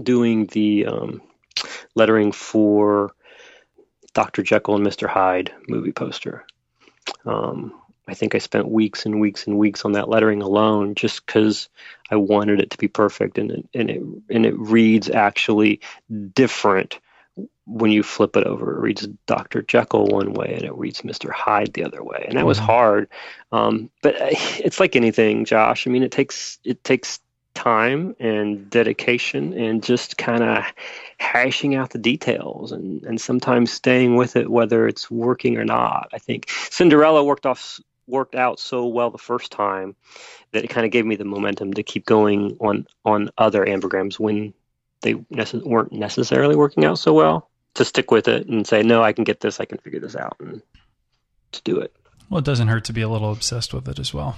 Doing 0.00 0.46
the 0.46 0.86
um, 0.86 1.22
lettering 1.94 2.32
for 2.32 3.12
Dr. 4.14 4.42
Jekyll 4.42 4.76
and 4.76 4.86
Mr. 4.86 5.08
Hyde 5.08 5.52
movie 5.68 5.92
poster. 5.92 6.46
Um, 7.26 7.74
I 8.06 8.14
think 8.14 8.34
I 8.34 8.38
spent 8.38 8.68
weeks 8.68 9.06
and 9.06 9.20
weeks 9.20 9.46
and 9.46 9.58
weeks 9.58 9.84
on 9.84 9.92
that 9.92 10.08
lettering 10.08 10.42
alone 10.42 10.94
just 10.94 11.24
because 11.24 11.68
I 12.10 12.16
wanted 12.16 12.60
it 12.60 12.70
to 12.70 12.78
be 12.78 12.88
perfect 12.88 13.38
and 13.38 13.50
it, 13.50 13.68
and 13.74 13.90
it 13.90 14.02
and 14.30 14.46
it 14.46 14.58
reads 14.58 15.08
actually 15.08 15.80
different 16.34 16.98
when 17.66 17.90
you 17.90 18.02
flip 18.02 18.36
it 18.36 18.46
over, 18.46 18.76
it 18.76 18.80
reads 18.80 19.06
Dr. 19.26 19.62
Jekyll 19.62 20.06
one 20.06 20.34
way 20.34 20.54
and 20.54 20.64
it 20.64 20.74
reads 20.76 21.02
Mr. 21.02 21.30
Hyde 21.30 21.72
the 21.72 21.84
other 21.84 22.04
way. 22.04 22.24
And 22.28 22.38
that 22.38 22.46
was 22.46 22.58
mm-hmm. 22.58 22.66
hard. 22.66 23.08
Um, 23.52 23.90
but 24.02 24.20
uh, 24.20 24.28
it's 24.30 24.80
like 24.80 24.96
anything, 24.96 25.44
Josh. 25.44 25.86
I 25.86 25.90
mean, 25.90 26.02
it 26.02 26.12
takes, 26.12 26.58
it 26.64 26.84
takes 26.84 27.20
time 27.54 28.14
and 28.18 28.68
dedication 28.68 29.52
and 29.54 29.82
just 29.82 30.18
kind 30.18 30.42
of 30.42 30.64
hashing 31.18 31.74
out 31.74 31.90
the 31.90 31.98
details 31.98 32.72
and, 32.72 33.02
and 33.04 33.20
sometimes 33.20 33.72
staying 33.72 34.16
with 34.16 34.36
it, 34.36 34.50
whether 34.50 34.86
it's 34.86 35.10
working 35.10 35.56
or 35.56 35.64
not. 35.64 36.08
I 36.12 36.18
think 36.18 36.50
Cinderella 36.50 37.24
worked 37.24 37.46
off, 37.46 37.80
worked 38.06 38.34
out 38.34 38.60
so 38.60 38.86
well 38.86 39.10
the 39.10 39.18
first 39.18 39.50
time 39.50 39.96
that 40.52 40.64
it 40.64 40.68
kind 40.68 40.84
of 40.84 40.92
gave 40.92 41.06
me 41.06 41.16
the 41.16 41.24
momentum 41.24 41.72
to 41.74 41.82
keep 41.82 42.04
going 42.04 42.56
on, 42.60 42.86
on 43.04 43.30
other 43.38 43.64
ambigrams 43.64 44.18
when 44.18 44.52
they 45.04 45.14
nece- 45.14 45.64
weren't 45.64 45.92
necessarily 45.92 46.56
working 46.56 46.84
out 46.84 46.98
so 46.98 47.12
well 47.12 47.48
to 47.74 47.84
stick 47.84 48.10
with 48.10 48.26
it 48.26 48.48
and 48.48 48.66
say, 48.66 48.82
no, 48.82 49.02
I 49.02 49.12
can 49.12 49.24
get 49.24 49.40
this, 49.40 49.60
I 49.60 49.64
can 49.64 49.78
figure 49.78 50.00
this 50.00 50.16
out, 50.16 50.36
and 50.40 50.62
to 51.52 51.62
do 51.62 51.78
it. 51.78 51.94
Well, 52.28 52.38
it 52.38 52.44
doesn't 52.44 52.68
hurt 52.68 52.84
to 52.86 52.92
be 52.92 53.02
a 53.02 53.08
little 53.08 53.30
obsessed 53.30 53.72
with 53.74 53.88
it 53.88 53.98
as 53.98 54.12
well. 54.12 54.36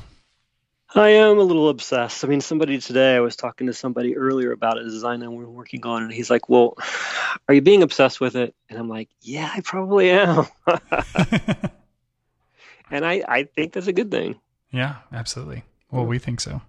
I 0.95 1.11
am 1.11 1.39
a 1.39 1.43
little 1.43 1.69
obsessed. 1.69 2.25
I 2.25 2.29
mean, 2.29 2.41
somebody 2.41 2.79
today, 2.79 3.17
I 3.17 3.21
was 3.21 3.37
talking 3.37 3.67
to 3.67 3.73
somebody 3.73 4.17
earlier 4.17 4.53
about 4.53 4.79
a 4.79 4.85
design 4.85 5.21
that 5.21 5.31
we're 5.31 5.47
working 5.47 5.85
on, 5.85 6.03
and 6.03 6.13
he's 6.13 6.31
like, 6.31 6.49
Well, 6.49 6.77
are 7.49 7.55
you 7.55 7.61
being 7.61 7.83
obsessed 7.83 8.21
with 8.21 8.37
it? 8.37 8.55
And 8.71 8.79
I'm 8.79 8.89
like, 8.89 9.09
Yeah, 9.21 9.51
I 9.53 9.61
probably 9.61 10.11
am. 10.11 10.47
and 12.91 13.05
I, 13.05 13.23
I 13.29 13.45
think 13.45 13.73
that's 13.73 13.89
a 13.89 13.93
good 13.93 14.11
thing. 14.11 14.41
Yeah, 14.71 14.97
absolutely. 15.13 15.65
Well, 15.91 16.07
we 16.07 16.19
think 16.19 16.41
so. 16.41 16.63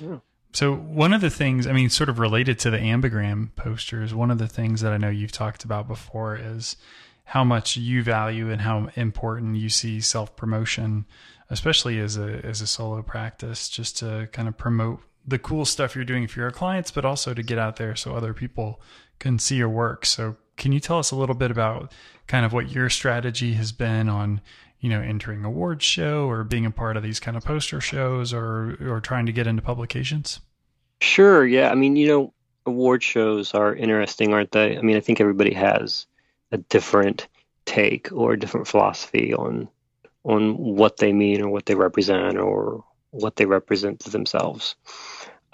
Yeah. 0.00 0.18
So 0.54 0.72
one 0.72 1.12
of 1.12 1.20
the 1.20 1.30
things, 1.30 1.66
I 1.66 1.72
mean, 1.72 1.90
sort 1.90 2.08
of 2.08 2.20
related 2.20 2.60
to 2.60 2.70
the 2.70 2.78
ambigram 2.78 3.52
posters, 3.56 4.14
one 4.14 4.30
of 4.30 4.38
the 4.38 4.46
things 4.46 4.82
that 4.82 4.92
I 4.92 4.98
know 4.98 5.08
you've 5.08 5.32
talked 5.32 5.64
about 5.64 5.88
before 5.88 6.36
is 6.36 6.76
how 7.24 7.42
much 7.42 7.76
you 7.76 8.04
value 8.04 8.50
and 8.50 8.60
how 8.60 8.88
important 8.94 9.56
you 9.56 9.68
see 9.68 10.00
self 10.00 10.36
promotion, 10.36 11.06
especially 11.50 11.98
as 11.98 12.16
a 12.16 12.40
as 12.44 12.60
a 12.60 12.68
solo 12.68 13.02
practice, 13.02 13.68
just 13.68 13.98
to 13.98 14.28
kind 14.30 14.46
of 14.46 14.56
promote 14.56 15.00
the 15.26 15.40
cool 15.40 15.64
stuff 15.64 15.96
you're 15.96 16.04
doing 16.04 16.28
for 16.28 16.38
your 16.38 16.52
clients, 16.52 16.92
but 16.92 17.04
also 17.04 17.34
to 17.34 17.42
get 17.42 17.58
out 17.58 17.74
there 17.74 17.96
so 17.96 18.14
other 18.14 18.32
people 18.32 18.80
can 19.18 19.40
see 19.40 19.56
your 19.56 19.68
work. 19.68 20.06
So 20.06 20.36
can 20.56 20.70
you 20.70 20.78
tell 20.78 21.00
us 21.00 21.10
a 21.10 21.16
little 21.16 21.34
bit 21.34 21.50
about 21.50 21.90
kind 22.28 22.46
of 22.46 22.52
what 22.52 22.70
your 22.70 22.88
strategy 22.88 23.54
has 23.54 23.72
been 23.72 24.08
on 24.08 24.40
you 24.84 24.90
know, 24.90 25.00
entering 25.00 25.46
awards 25.46 25.82
show 25.82 26.28
or 26.28 26.44
being 26.44 26.66
a 26.66 26.70
part 26.70 26.98
of 26.98 27.02
these 27.02 27.18
kind 27.18 27.38
of 27.38 27.42
poster 27.42 27.80
shows 27.80 28.34
or 28.34 28.76
or 28.82 29.00
trying 29.00 29.24
to 29.24 29.32
get 29.32 29.46
into 29.46 29.62
publications? 29.62 30.40
Sure, 31.00 31.46
yeah. 31.46 31.70
I 31.70 31.74
mean, 31.74 31.96
you 31.96 32.06
know, 32.06 32.34
award 32.66 33.02
shows 33.02 33.54
are 33.54 33.74
interesting, 33.74 34.34
aren't 34.34 34.52
they? 34.52 34.76
I 34.76 34.82
mean, 34.82 34.98
I 34.98 35.00
think 35.00 35.22
everybody 35.22 35.54
has 35.54 36.04
a 36.52 36.58
different 36.58 37.28
take 37.64 38.12
or 38.12 38.34
a 38.34 38.38
different 38.38 38.68
philosophy 38.68 39.32
on 39.32 39.70
on 40.22 40.54
what 40.58 40.98
they 40.98 41.14
mean 41.14 41.40
or 41.40 41.48
what 41.48 41.64
they 41.64 41.74
represent 41.74 42.36
or 42.36 42.84
what 43.08 43.36
they 43.36 43.46
represent 43.46 44.00
to 44.00 44.10
themselves. 44.10 44.76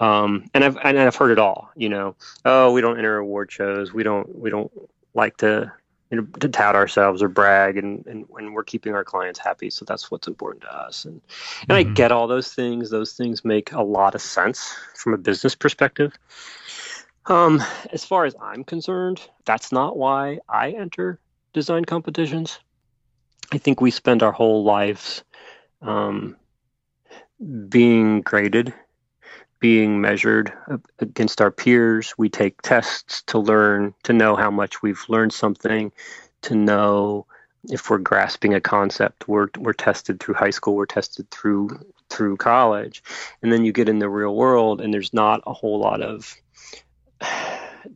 Um, 0.01 0.49
and 0.53 0.65
I've 0.65 0.77
and 0.83 0.99
I've 0.99 1.15
heard 1.15 1.31
it 1.31 1.39
all. 1.39 1.69
You 1.77 1.87
know, 1.87 2.15
oh, 2.43 2.73
we 2.73 2.81
don't 2.81 2.97
enter 2.97 3.15
award 3.15 3.49
shows. 3.49 3.93
We 3.93 4.03
don't 4.03 4.37
we 4.37 4.49
don't 4.49 4.73
like 5.13 5.37
to 5.37 5.71
you 6.11 6.17
know, 6.17 6.27
to 6.39 6.49
tout 6.49 6.75
ourselves 6.75 7.23
or 7.23 7.29
brag 7.29 7.77
and, 7.77 8.05
and, 8.05 8.25
and 8.37 8.53
we're 8.53 8.63
keeping 8.63 8.93
our 8.93 9.03
clients 9.03 9.39
happy. 9.39 9.69
So 9.69 9.85
that's 9.85 10.11
what's 10.11 10.27
important 10.27 10.63
to 10.63 10.75
us. 10.75 11.05
And, 11.05 11.21
and 11.61 11.77
mm-hmm. 11.77 11.89
I 11.89 11.93
get 11.93 12.11
all 12.11 12.27
those 12.27 12.53
things. 12.53 12.89
Those 12.89 13.13
things 13.13 13.45
make 13.45 13.71
a 13.71 13.81
lot 13.81 14.13
of 14.13 14.21
sense 14.21 14.75
from 14.93 15.13
a 15.13 15.17
business 15.17 15.55
perspective. 15.55 16.13
Um, 17.27 17.63
as 17.93 18.03
far 18.03 18.25
as 18.25 18.35
I'm 18.41 18.63
concerned, 18.63 19.21
that's 19.45 19.71
not 19.71 19.95
why 19.95 20.39
I 20.49 20.71
enter 20.71 21.19
design 21.53 21.85
competitions. 21.85 22.59
I 23.53 23.57
think 23.57 23.79
we 23.79 23.91
spend 23.91 24.21
our 24.21 24.31
whole 24.31 24.63
lives 24.63 25.23
um, 25.81 26.35
being 27.69 28.21
graded 28.21 28.73
being 29.61 30.01
measured 30.01 30.51
against 30.99 31.39
our 31.39 31.51
peers. 31.51 32.13
We 32.17 32.29
take 32.29 32.61
tests 32.61 33.21
to 33.27 33.39
learn, 33.39 33.93
to 34.03 34.11
know 34.11 34.35
how 34.35 34.51
much 34.51 34.81
we've 34.81 35.03
learned 35.07 35.31
something, 35.31 35.93
to 36.41 36.55
know 36.55 37.27
if 37.69 37.89
we're 37.89 37.99
grasping 37.99 38.55
a 38.55 38.59
concept. 38.59 39.27
We're, 39.27 39.47
we're 39.57 39.73
tested 39.73 40.19
through 40.19 40.33
high 40.33 40.49
school, 40.49 40.75
we're 40.75 40.87
tested 40.87 41.29
through 41.31 41.79
through 42.09 42.35
college. 42.35 43.01
And 43.41 43.53
then 43.53 43.63
you 43.63 43.71
get 43.71 43.87
in 43.87 43.99
the 43.99 44.09
real 44.09 44.35
world 44.35 44.81
and 44.81 44.93
there's 44.93 45.13
not 45.13 45.41
a 45.47 45.53
whole 45.53 45.79
lot 45.79 46.01
of 46.01 46.35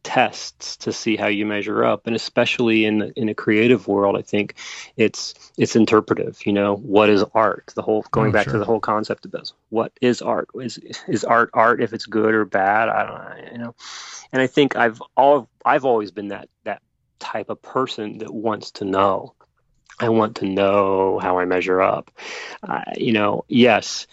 tests 0.04 0.78
to 0.78 0.92
see 0.92 1.16
how 1.16 1.28
you 1.28 1.46
measure 1.46 1.84
up. 1.84 2.08
And 2.08 2.16
especially 2.16 2.86
in 2.86 3.14
in 3.16 3.30
a 3.30 3.34
creative 3.34 3.88
world 3.88 4.18
i 4.18 4.22
think 4.22 4.56
it's 4.98 5.34
it's 5.58 5.76
interpretive 5.76 6.46
you 6.46 6.54
know 6.54 6.76
what 6.76 7.10
is 7.10 7.24
art? 7.34 7.72
The 7.76 7.82
whole 7.82 8.06
going 8.12 8.30
oh, 8.30 8.34
back 8.34 8.46
sure. 8.46 8.54
to 8.54 8.60
the 8.60 8.66
whole 8.66 8.80
concept 8.80 9.26
of 9.26 9.32
this 9.32 9.54
what 9.70 9.92
is 10.02 10.22
art? 10.22 10.50
Is 10.56 10.80
is 11.08 11.24
art 11.24 11.50
art 11.54 11.82
if 11.82 11.94
it's 11.94 12.06
good 12.06 12.34
or 12.34 12.46
bad? 12.46 12.90
I 12.90 13.06
don't 13.06 13.46
know 13.46 13.52
you 13.52 13.58
know. 13.58 13.76
And 14.32 14.42
i 14.42 14.48
think 14.48 14.76
i've 14.76 15.02
all 15.16 15.50
i've 15.64 15.86
always 15.86 16.12
been 16.12 16.30
that 16.30 16.50
that 16.64 16.82
type 17.20 17.50
of 17.50 17.62
person 17.62 18.20
that 18.20 18.34
wants 18.34 18.72
to 18.72 18.86
know. 18.86 19.34
I 19.98 20.10
want 20.10 20.38
to 20.38 20.46
know 20.46 21.20
how 21.20 21.40
i 21.40 21.46
measure 21.46 21.82
up. 21.82 22.12
Uh, 22.62 22.82
you 22.98 23.14
know 23.14 23.46
yes 23.48 24.08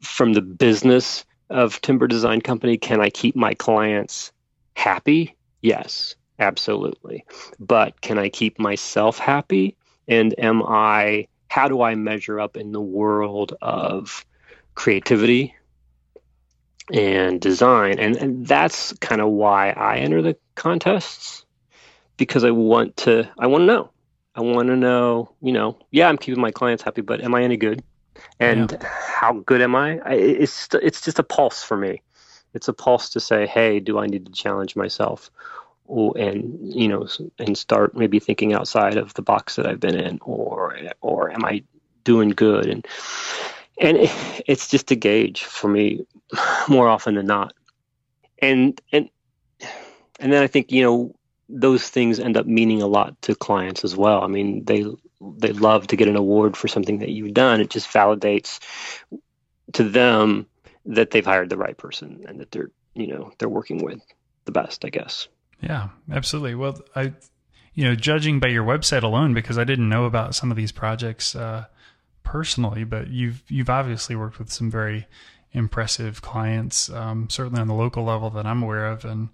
from 0.00 0.32
the 0.32 0.42
business 0.42 1.24
of 1.50 1.80
timber 1.80 2.06
design 2.06 2.40
company 2.40 2.76
can 2.76 3.00
i 3.00 3.10
keep 3.10 3.34
my 3.34 3.54
clients 3.54 4.32
happy? 4.78 5.34
Yes, 5.60 6.14
absolutely. 6.38 7.24
But 7.58 8.00
can 8.00 8.18
I 8.18 8.28
keep 8.28 8.58
myself 8.58 9.18
happy? 9.18 9.76
And 10.06 10.34
am 10.38 10.62
I, 10.62 11.26
how 11.48 11.68
do 11.68 11.82
I 11.82 11.96
measure 11.96 12.38
up 12.38 12.56
in 12.56 12.72
the 12.72 12.80
world 12.80 13.54
of 13.60 14.24
creativity 14.74 15.54
and 16.92 17.40
design? 17.40 17.98
And, 17.98 18.16
and 18.16 18.46
that's 18.46 18.92
kind 18.94 19.20
of 19.20 19.28
why 19.28 19.70
I 19.70 19.98
enter 19.98 20.22
the 20.22 20.36
contests 20.54 21.44
because 22.16 22.44
I 22.44 22.52
want 22.52 22.98
to, 22.98 23.28
I 23.36 23.48
want 23.48 23.62
to 23.62 23.66
know. 23.66 23.90
I 24.34 24.42
want 24.42 24.68
to 24.68 24.76
know, 24.76 25.34
you 25.42 25.52
know, 25.52 25.76
yeah, 25.90 26.08
I'm 26.08 26.18
keeping 26.18 26.40
my 26.40 26.52
clients 26.52 26.84
happy, 26.84 27.00
but 27.00 27.20
am 27.20 27.34
I 27.34 27.42
any 27.42 27.56
good? 27.56 27.82
And 28.38 28.70
yeah. 28.70 28.88
how 28.88 29.32
good 29.32 29.60
am 29.60 29.74
I? 29.74 29.98
I? 29.98 30.14
It's 30.14 30.68
it's 30.74 31.00
just 31.00 31.18
a 31.18 31.24
pulse 31.24 31.62
for 31.62 31.76
me 31.76 32.02
it's 32.54 32.68
a 32.68 32.72
pulse 32.72 33.10
to 33.10 33.20
say, 33.20 33.46
hey, 33.46 33.80
do 33.80 33.98
I 33.98 34.06
need 34.06 34.26
to 34.26 34.32
challenge 34.32 34.76
myself? 34.76 35.30
and 35.88 36.58
you 36.60 36.86
know 36.86 37.08
and 37.38 37.56
start 37.56 37.96
maybe 37.96 38.18
thinking 38.18 38.52
outside 38.52 38.96
of 38.96 39.14
the 39.14 39.22
box 39.22 39.56
that 39.56 39.66
I've 39.66 39.80
been 39.80 39.98
in 39.98 40.18
or 40.22 40.76
or 41.00 41.30
am 41.30 41.44
I 41.44 41.62
doing 42.04 42.30
good? 42.30 42.66
And 42.66 42.86
and 43.80 43.96
it's 44.46 44.68
just 44.68 44.90
a 44.90 44.96
gauge 44.96 45.44
for 45.44 45.68
me 45.68 46.06
more 46.68 46.88
often 46.88 47.14
than 47.14 47.26
not. 47.26 47.54
And 48.40 48.80
and 48.92 49.08
and 50.20 50.32
then 50.32 50.42
I 50.42 50.46
think 50.46 50.70
you 50.72 50.82
know 50.82 51.14
those 51.48 51.88
things 51.88 52.20
end 52.20 52.36
up 52.36 52.46
meaning 52.46 52.82
a 52.82 52.86
lot 52.86 53.20
to 53.22 53.34
clients 53.34 53.84
as 53.84 53.96
well. 53.96 54.22
I 54.22 54.26
mean 54.26 54.64
they 54.64 54.84
they 55.20 55.52
love 55.52 55.86
to 55.88 55.96
get 55.96 56.08
an 56.08 56.16
award 56.16 56.56
for 56.56 56.68
something 56.68 56.98
that 56.98 57.10
you've 57.10 57.34
done. 57.34 57.60
It 57.60 57.70
just 57.70 57.90
validates 57.90 58.60
to 59.72 59.84
them 59.84 60.46
that 60.88 61.10
they've 61.10 61.24
hired 61.24 61.50
the 61.50 61.56
right 61.56 61.76
person 61.76 62.24
and 62.26 62.40
that 62.40 62.50
they're 62.50 62.70
you 62.94 63.06
know 63.06 63.32
they're 63.38 63.48
working 63.48 63.82
with 63.84 64.00
the 64.44 64.52
best 64.52 64.84
i 64.84 64.88
guess. 64.88 65.28
Yeah 65.60 65.88
absolutely. 66.10 66.54
Well 66.54 66.80
i 66.96 67.12
you 67.74 67.84
know 67.84 67.94
judging 67.94 68.40
by 68.40 68.48
your 68.48 68.64
website 68.64 69.02
alone 69.02 69.34
because 69.34 69.58
i 69.58 69.64
didn't 69.64 69.88
know 69.88 70.04
about 70.04 70.34
some 70.34 70.50
of 70.50 70.56
these 70.56 70.72
projects 70.72 71.34
uh, 71.36 71.66
personally 72.24 72.84
but 72.84 73.08
you've 73.08 73.42
you've 73.48 73.70
obviously 73.70 74.16
worked 74.16 74.38
with 74.38 74.52
some 74.52 74.70
very 74.70 75.06
impressive 75.52 76.20
clients 76.20 76.90
um, 76.90 77.28
certainly 77.30 77.60
on 77.60 77.68
the 77.68 77.74
local 77.74 78.04
level 78.04 78.30
that 78.30 78.46
i'm 78.46 78.62
aware 78.62 78.86
of 78.86 79.04
and 79.04 79.28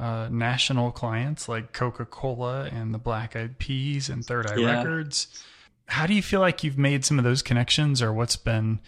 uh, 0.00 0.28
national 0.30 0.90
clients 0.90 1.46
like 1.46 1.74
coca-cola 1.74 2.70
and 2.72 2.94
the 2.94 2.98
black 2.98 3.36
eyed 3.36 3.58
peas 3.58 4.08
and 4.08 4.24
third 4.24 4.46
eye 4.46 4.56
yeah. 4.56 4.78
records. 4.78 5.44
How 5.86 6.06
do 6.06 6.14
you 6.14 6.22
feel 6.22 6.40
like 6.40 6.64
you've 6.64 6.78
made 6.78 7.04
some 7.04 7.18
of 7.18 7.24
those 7.24 7.42
connections 7.42 8.00
or 8.00 8.10
what's 8.10 8.36
been 8.36 8.80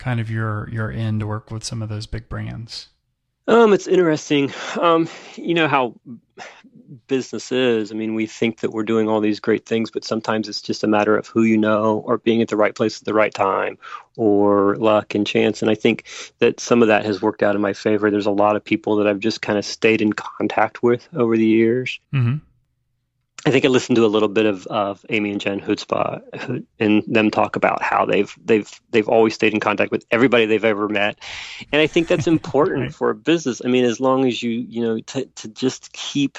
kind 0.00 0.18
of 0.18 0.28
your 0.30 0.68
your 0.70 0.90
end 0.90 1.20
to 1.20 1.26
work 1.26 1.52
with 1.52 1.62
some 1.62 1.82
of 1.82 1.88
those 1.88 2.06
big 2.06 2.28
brands? 2.28 2.88
Um, 3.46 3.72
it's 3.72 3.86
interesting. 3.86 4.52
Um, 4.80 5.08
you 5.36 5.54
know 5.54 5.68
how 5.68 5.94
business 7.06 7.52
is. 7.52 7.92
I 7.92 7.94
mean, 7.94 8.14
we 8.14 8.26
think 8.26 8.60
that 8.60 8.70
we're 8.70 8.82
doing 8.82 9.08
all 9.08 9.20
these 9.20 9.38
great 9.38 9.66
things, 9.66 9.90
but 9.90 10.04
sometimes 10.04 10.48
it's 10.48 10.62
just 10.62 10.82
a 10.82 10.88
matter 10.88 11.16
of 11.16 11.26
who 11.28 11.42
you 11.42 11.56
know, 11.56 11.98
or 12.06 12.18
being 12.18 12.42
at 12.42 12.48
the 12.48 12.56
right 12.56 12.74
place 12.74 13.00
at 13.00 13.04
the 13.04 13.14
right 13.14 13.32
time, 13.32 13.78
or 14.16 14.76
luck 14.76 15.14
and 15.14 15.26
chance. 15.26 15.62
And 15.62 15.70
I 15.70 15.74
think 15.74 16.06
that 16.38 16.58
some 16.58 16.82
of 16.82 16.88
that 16.88 17.04
has 17.04 17.22
worked 17.22 17.42
out 17.42 17.54
in 17.54 17.60
my 17.60 17.72
favor. 17.72 18.10
There's 18.10 18.26
a 18.26 18.30
lot 18.30 18.56
of 18.56 18.64
people 18.64 18.96
that 18.96 19.06
I've 19.06 19.20
just 19.20 19.42
kind 19.42 19.58
of 19.58 19.64
stayed 19.64 20.02
in 20.02 20.12
contact 20.12 20.82
with 20.82 21.08
over 21.14 21.36
the 21.36 21.46
years. 21.46 22.00
Mm-hmm. 22.12 22.38
I 23.46 23.50
think 23.50 23.64
I 23.64 23.68
listened 23.68 23.96
to 23.96 24.04
a 24.04 24.08
little 24.08 24.28
bit 24.28 24.44
of, 24.44 24.66
of 24.66 25.04
Amy 25.08 25.30
and 25.30 25.40
Jen 25.40 25.60
Hoodzpah 25.60 26.64
and 26.78 27.02
them 27.06 27.30
talk 27.30 27.56
about 27.56 27.82
how 27.82 28.04
they've 28.04 28.34
they've 28.44 28.70
they've 28.90 29.08
always 29.08 29.34
stayed 29.34 29.54
in 29.54 29.60
contact 29.60 29.90
with 29.90 30.04
everybody 30.10 30.44
they've 30.44 30.64
ever 30.64 30.88
met, 30.88 31.18
and 31.72 31.80
I 31.80 31.86
think 31.86 32.08
that's 32.08 32.26
important 32.26 32.80
right. 32.80 32.94
for 32.94 33.10
a 33.10 33.14
business. 33.14 33.62
I 33.64 33.68
mean, 33.68 33.84
as 33.84 33.98
long 33.98 34.26
as 34.26 34.42
you 34.42 34.50
you 34.50 34.82
know 34.82 35.00
to 35.00 35.24
to 35.26 35.48
just 35.48 35.92
keep. 35.92 36.38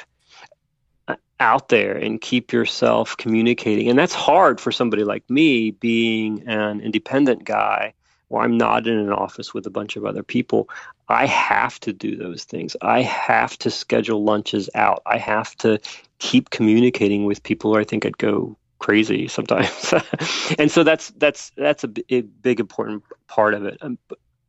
Uh, 1.08 1.16
out 1.40 1.70
there 1.70 1.98
and 1.98 2.22
keep 2.22 2.54
yourself 2.54 3.18
communicating. 3.18 3.90
And 3.90 3.98
that's 3.98 4.14
hard 4.14 4.62
for 4.62 4.72
somebody 4.72 5.04
like 5.04 5.28
me, 5.28 5.72
being 5.72 6.48
an 6.48 6.82
independent 6.82 7.44
guy, 7.44 7.96
where 8.32 8.44
I'm 8.44 8.58
not 8.58 8.88
in 8.88 8.98
an 8.98 9.12
office 9.12 9.54
with 9.54 9.68
a 9.68 9.70
bunch 9.70 9.96
of 9.96 10.06
other 10.06 10.24
people. 10.24 10.70
I 11.10 11.26
have 11.26 11.80
to 11.82 11.94
do 11.94 12.16
those 12.16 12.46
things. 12.46 12.76
I 12.82 13.02
have 13.02 13.58
to 13.60 13.70
schedule 13.70 14.24
lunches 14.24 14.70
out. 14.74 15.02
I 15.06 15.18
have 15.18 15.56
to 15.58 15.80
keep 16.20 16.50
communicating 16.50 17.26
with 17.26 17.44
people, 17.44 17.76
or 17.76 17.82
I 17.82 17.84
think 17.84 18.06
I'd 18.06 18.18
go 18.18 18.58
crazy 18.80 19.28
sometimes. 19.28 19.94
and 20.60 20.72
so 20.72 20.84
that's 20.84 21.10
that's 21.12 21.52
that's 21.58 21.84
a 21.84 21.90
big, 21.90 22.42
big 22.42 22.60
important 22.60 23.04
part 23.28 23.54
of 23.54 23.66
it. 23.66 23.78
Um, 23.82 23.98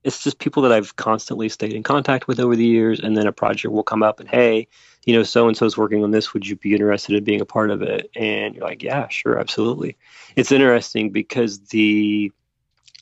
it's 0.04 0.22
just 0.24 0.38
people 0.38 0.62
that 0.64 0.72
I've 0.72 0.96
constantly 0.96 1.48
stayed 1.48 1.74
in 1.74 1.82
contact 1.82 2.26
with 2.26 2.40
over 2.40 2.56
the 2.56 2.64
years, 2.64 3.00
and 3.00 3.16
then 3.16 3.26
a 3.26 3.32
project 3.32 3.72
will 3.72 3.84
come 3.84 4.02
up 4.02 4.20
and 4.20 4.28
hey, 4.28 4.68
you 5.04 5.14
know, 5.14 5.22
so 5.22 5.48
and 5.48 5.56
so 5.56 5.66
is 5.66 5.76
working 5.76 6.04
on 6.04 6.10
this. 6.10 6.32
Would 6.34 6.46
you 6.46 6.56
be 6.56 6.72
interested 6.72 7.16
in 7.16 7.24
being 7.24 7.40
a 7.40 7.46
part 7.46 7.70
of 7.70 7.82
it? 7.82 8.10
And 8.14 8.54
you're 8.54 8.64
like, 8.64 8.82
yeah, 8.82 9.08
sure, 9.08 9.38
absolutely. 9.38 9.96
It's 10.36 10.52
interesting 10.52 11.10
because 11.10 11.60
the 11.66 12.32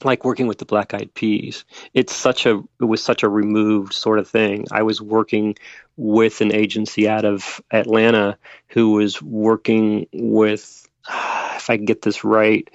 like 0.05 0.25
working 0.25 0.47
with 0.47 0.59
the 0.59 0.65
Black 0.65 0.95
Eyed 0.95 1.13
Peas, 1.15 1.65
it's 1.95 2.15
such 2.15 2.47
a 2.47 2.63
it 2.81 2.85
was 2.85 3.03
such 3.03 3.23
a 3.23 3.29
removed 3.29 3.93
sort 3.93 4.19
of 4.19 4.29
thing. 4.29 4.67
I 4.71 4.83
was 4.83 5.01
working 5.01 5.57
with 5.97 6.41
an 6.41 6.53
agency 6.53 7.09
out 7.09 7.25
of 7.25 7.61
Atlanta 7.71 8.39
who 8.69 8.93
was 8.93 9.21
working 9.21 10.07
with 10.13 10.89
if 11.09 11.71
I 11.71 11.77
can 11.77 11.85
get 11.85 12.03
this 12.03 12.25
right, 12.25 12.69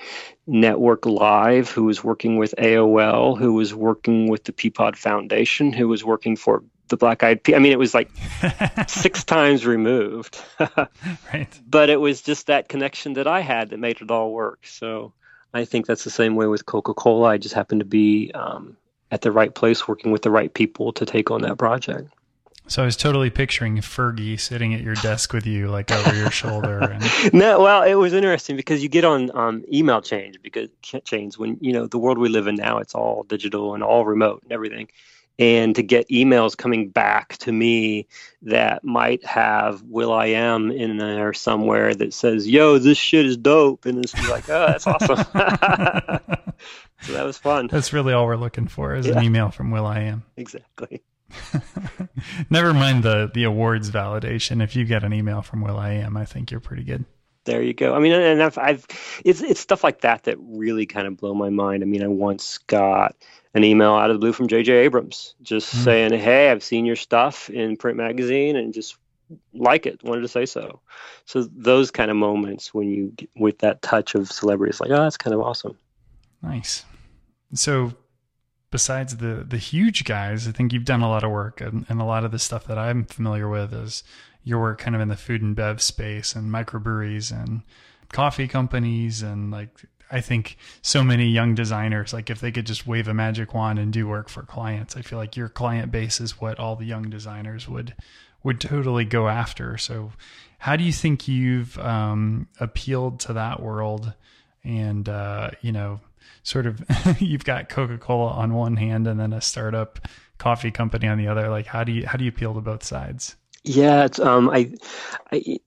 Network 0.48 1.06
Live, 1.06 1.70
who 1.72 1.86
was 1.86 2.04
working 2.04 2.38
with 2.38 2.54
AOL, 2.58 3.38
who 3.38 3.54
was 3.54 3.74
working 3.74 4.30
with 4.30 4.44
the 4.44 4.52
Peapod 4.52 4.96
Foundation, 4.96 5.74
who 5.74 5.88
was 5.88 6.04
working 6.04 6.36
for 6.36 6.64
the 6.88 6.98
Black 6.98 7.24
Eyed 7.24 7.44
Peas. 7.44 7.56
I 7.56 7.60
mean, 7.60 7.72
it 7.72 7.80
was 7.80 7.94
like 7.94 8.12
six 8.88 9.24
times 9.24 9.66
removed. 9.66 10.40
right. 10.60 11.62
But 11.68 11.90
it 11.90 12.00
was 12.00 12.22
just 12.22 12.48
that 12.48 12.70
connection 12.70 13.14
that 13.14 13.28
I 13.28 13.42
had 13.42 13.70
that 13.72 13.80
made 13.80 14.02
it 14.02 14.12
all 14.12 14.32
work. 14.32 14.66
So 14.68 15.14
I 15.56 15.64
think 15.64 15.86
that's 15.86 16.04
the 16.04 16.10
same 16.10 16.36
way 16.36 16.48
with 16.48 16.66
Coca 16.66 16.94
Cola. 16.94 17.30
I 17.30 17.38
just 17.38 17.56
happened 17.56 17.80
to 17.80 17.86
be 17.86 18.30
um, 18.34 18.76
at 19.10 19.22
the 19.22 19.32
right 19.32 19.56
place, 19.56 19.88
working 19.88 20.12
with 20.12 20.22
the 20.22 20.30
right 20.30 20.54
people 20.54 20.92
to 20.92 21.06
take 21.06 21.32
on 21.32 21.44
that 21.44 21.58
project. 21.58 22.10
So 22.68 22.82
I 22.82 22.86
was 22.86 22.98
totally 22.98 23.30
picturing 23.30 23.78
Fergie 23.78 24.38
sitting 24.38 24.74
at 24.74 24.82
your 24.82 24.96
desk 24.96 25.32
with 25.32 25.46
you, 25.46 25.70
like 25.70 25.92
over 25.92 26.14
your 26.14 26.30
shoulder. 26.30 26.80
And... 26.80 27.34
no, 27.34 27.62
well, 27.62 27.84
it 27.84 27.94
was 27.94 28.12
interesting 28.12 28.58
because 28.58 28.84
you 28.84 28.90
get 28.90 29.06
on 29.06 29.32
um, 29.38 29.64
email 29.72 30.02
change 30.02 30.42
because 30.42 30.68
chains 30.82 31.38
when 31.38 31.58
you 31.62 31.72
know 31.72 31.88
the 31.88 32.00
world 32.00 32.18
we 32.18 32.28
live 32.28 32.48
in 32.48 32.56
now, 32.56 32.80
it's 32.80 32.94
all 32.94 33.24
digital 33.24 33.76
and 33.76 33.84
all 33.84 34.04
remote 34.04 34.42
and 34.44 34.52
everything. 34.52 34.90
And 35.38 35.76
to 35.76 35.84
get 35.84 36.08
emails 36.10 36.56
coming 36.56 36.90
back 36.90 37.38
to 37.40 37.52
me 37.52 38.08
that 38.44 38.84
might 38.84 39.26
have 39.26 39.82
will.i.am 39.84 40.72
in 40.72 40.98
there 40.98 41.34
somewhere 41.34 41.94
that 41.94 42.14
says, 42.14 42.48
"Yo, 42.48 42.78
this 42.78 42.98
shit 42.98 43.26
is 43.26 43.36
dope," 43.36 43.86
and 43.86 44.04
it's 44.04 44.14
like, 44.30 44.50
"Oh, 44.50 44.68
that's 44.68 44.88
awesome." 44.88 45.18
so 47.02 47.14
that 47.14 47.26
was 47.26 47.38
fun. 47.38 47.68
That's 47.68 47.92
really 47.92 48.14
all 48.14 48.26
we're 48.26 48.38
looking 48.38 48.68
for 48.68 48.96
is 48.96 49.08
yeah. 49.08 49.18
an 49.18 49.24
email 49.24 49.50
from 49.50 49.72
will.i.am. 49.72 50.24
Exactly. 50.38 51.04
Never 52.50 52.74
mind 52.74 53.04
the 53.04 53.30
the 53.34 53.44
awards 53.44 53.90
validation. 53.92 54.64
If 54.64 54.76
you 54.76 54.86
get 54.86 55.04
an 55.04 55.14
email 55.14 55.42
from 55.42 55.62
will.i.am, 55.62 56.16
I 56.18 56.26
think 56.26 56.52
you're 56.52 56.60
pretty 56.60 56.84
good. 56.84 57.06
There 57.46 57.62
you 57.62 57.74
go. 57.74 57.94
I 57.94 58.00
mean, 58.00 58.12
and 58.12 58.42
I've, 58.42 58.58
I've 58.58 58.88
it's 59.24 59.42
it's 59.42 59.60
stuff 59.60 59.84
like 59.84 60.02
that 60.02 60.24
that 60.24 60.38
really 60.40 60.86
kind 60.86 61.08
of 61.08 61.18
blow 61.18 61.34
my 61.34 61.50
mind. 61.50 61.84
I 61.84 61.86
mean, 61.86 62.04
I 62.04 62.08
once 62.08 62.58
got 62.60 63.16
an 63.56 63.64
email 63.64 63.94
out 63.94 64.10
of 64.10 64.16
the 64.16 64.20
blue 64.20 64.34
from 64.34 64.48
J.J. 64.48 64.72
Abrams 64.72 65.34
just 65.42 65.74
mm. 65.74 65.84
saying, 65.84 66.20
"Hey, 66.20 66.52
I've 66.52 66.64
seen 66.64 66.86
your 66.86 66.98
stuff 66.98 67.50
in 67.50 67.78
print 67.78 67.98
magazine 67.98 68.56
and 68.56 68.74
just 68.74 68.98
like 69.54 69.88
it. 69.88 70.04
Wanted 70.04 70.22
to 70.22 70.28
say 70.28 70.46
so." 70.46 70.82
So 71.26 71.44
those 71.56 71.90
kind 71.90 72.12
of 72.12 72.18
moments 72.18 72.74
when 72.74 72.90
you 72.90 73.14
with 73.36 73.58
that 73.60 73.82
touch 73.82 74.14
of 74.14 74.32
celebrity, 74.32 74.70
it's 74.70 74.82
like, 74.82 74.92
oh, 74.92 75.02
that's 75.02 75.18
kind 75.18 75.34
of 75.34 75.42
awesome. 75.42 75.78
Nice. 76.44 76.84
So 77.54 77.94
besides 78.72 79.18
the 79.18 79.46
the 79.48 79.58
huge 79.58 80.04
guys, 80.04 80.48
I 80.50 80.52
think 80.52 80.74
you've 80.74 80.86
done 80.86 81.02
a 81.02 81.10
lot 81.10 81.24
of 81.24 81.32
work, 81.32 81.62
and, 81.62 81.86
and, 81.88 82.02
a 82.02 82.06
lot 82.06 82.26
of 82.26 82.32
the 82.32 82.40
stuff 82.40 82.66
that 82.68 82.78
I'm 82.78 83.06
familiar 83.06 83.48
with 83.48 83.74
is 83.74 84.04
your 84.44 84.60
work 84.60 84.80
kind 84.80 84.96
of 84.96 85.02
in 85.02 85.08
the 85.08 85.16
food 85.16 85.42
and 85.42 85.56
bev 85.56 85.82
space 85.82 86.36
and 86.36 86.52
microbreweries 86.52 87.32
and 87.32 87.64
coffee 88.12 88.48
companies 88.48 89.22
and 89.24 89.50
like 89.50 89.86
I 90.12 90.22
think 90.22 90.58
so 90.82 91.04
many 91.04 91.28
young 91.28 91.56
designers 91.56 92.14
like 92.14 92.30
if 92.30 92.40
they 92.40 92.52
could 92.52 92.66
just 92.66 92.86
wave 92.86 93.08
a 93.08 93.14
magic 93.14 93.54
wand 93.54 93.80
and 93.80 93.92
do 93.92 94.08
work 94.08 94.30
for 94.30 94.44
clients, 94.44 94.96
I 94.96 95.02
feel 95.02 95.20
like 95.20 95.36
your 95.36 95.50
client 95.50 95.92
base 95.92 96.22
is 96.22 96.40
what 96.40 96.60
all 96.60 96.76
the 96.76 96.86
young 96.86 97.10
designers 97.10 97.68
would 97.68 97.94
would 98.44 98.62
totally 98.62 99.06
go 99.06 99.28
after. 99.28 99.78
So, 99.78 100.12
how 100.60 100.76
do 100.76 100.84
you 100.84 100.94
think 100.94 101.28
you've 101.28 101.78
um, 101.80 102.48
appealed 102.60 103.20
to 103.22 103.34
that 103.34 103.62
world? 103.62 104.14
And 104.64 105.10
uh, 105.10 105.52
you 105.62 105.72
know, 105.72 106.00
sort 106.44 106.68
of 106.68 106.84
you've 107.20 107.44
got 107.44 107.70
Coca-Cola 107.70 108.32
on 108.32 108.54
one 108.54 108.78
hand 108.78 109.08
and 109.08 109.20
then 109.20 109.34
a 109.34 109.42
startup 109.42 110.00
coffee 110.38 110.72
company 110.72 111.08
on 111.08 111.18
the 111.18 111.28
other. 111.28 111.50
Like 111.50 111.66
how 111.66 111.84
do 111.84 111.92
you 111.92 112.06
how 112.06 112.18
do 112.18 112.24
you 112.24 112.30
appeal 112.30 112.54
to 112.54 112.62
both 112.62 112.84
sides? 112.84 113.36
Yeah, 113.64 114.06
it's 114.06 114.20
um 114.20 114.50
I 114.50 114.74
I 115.32 115.60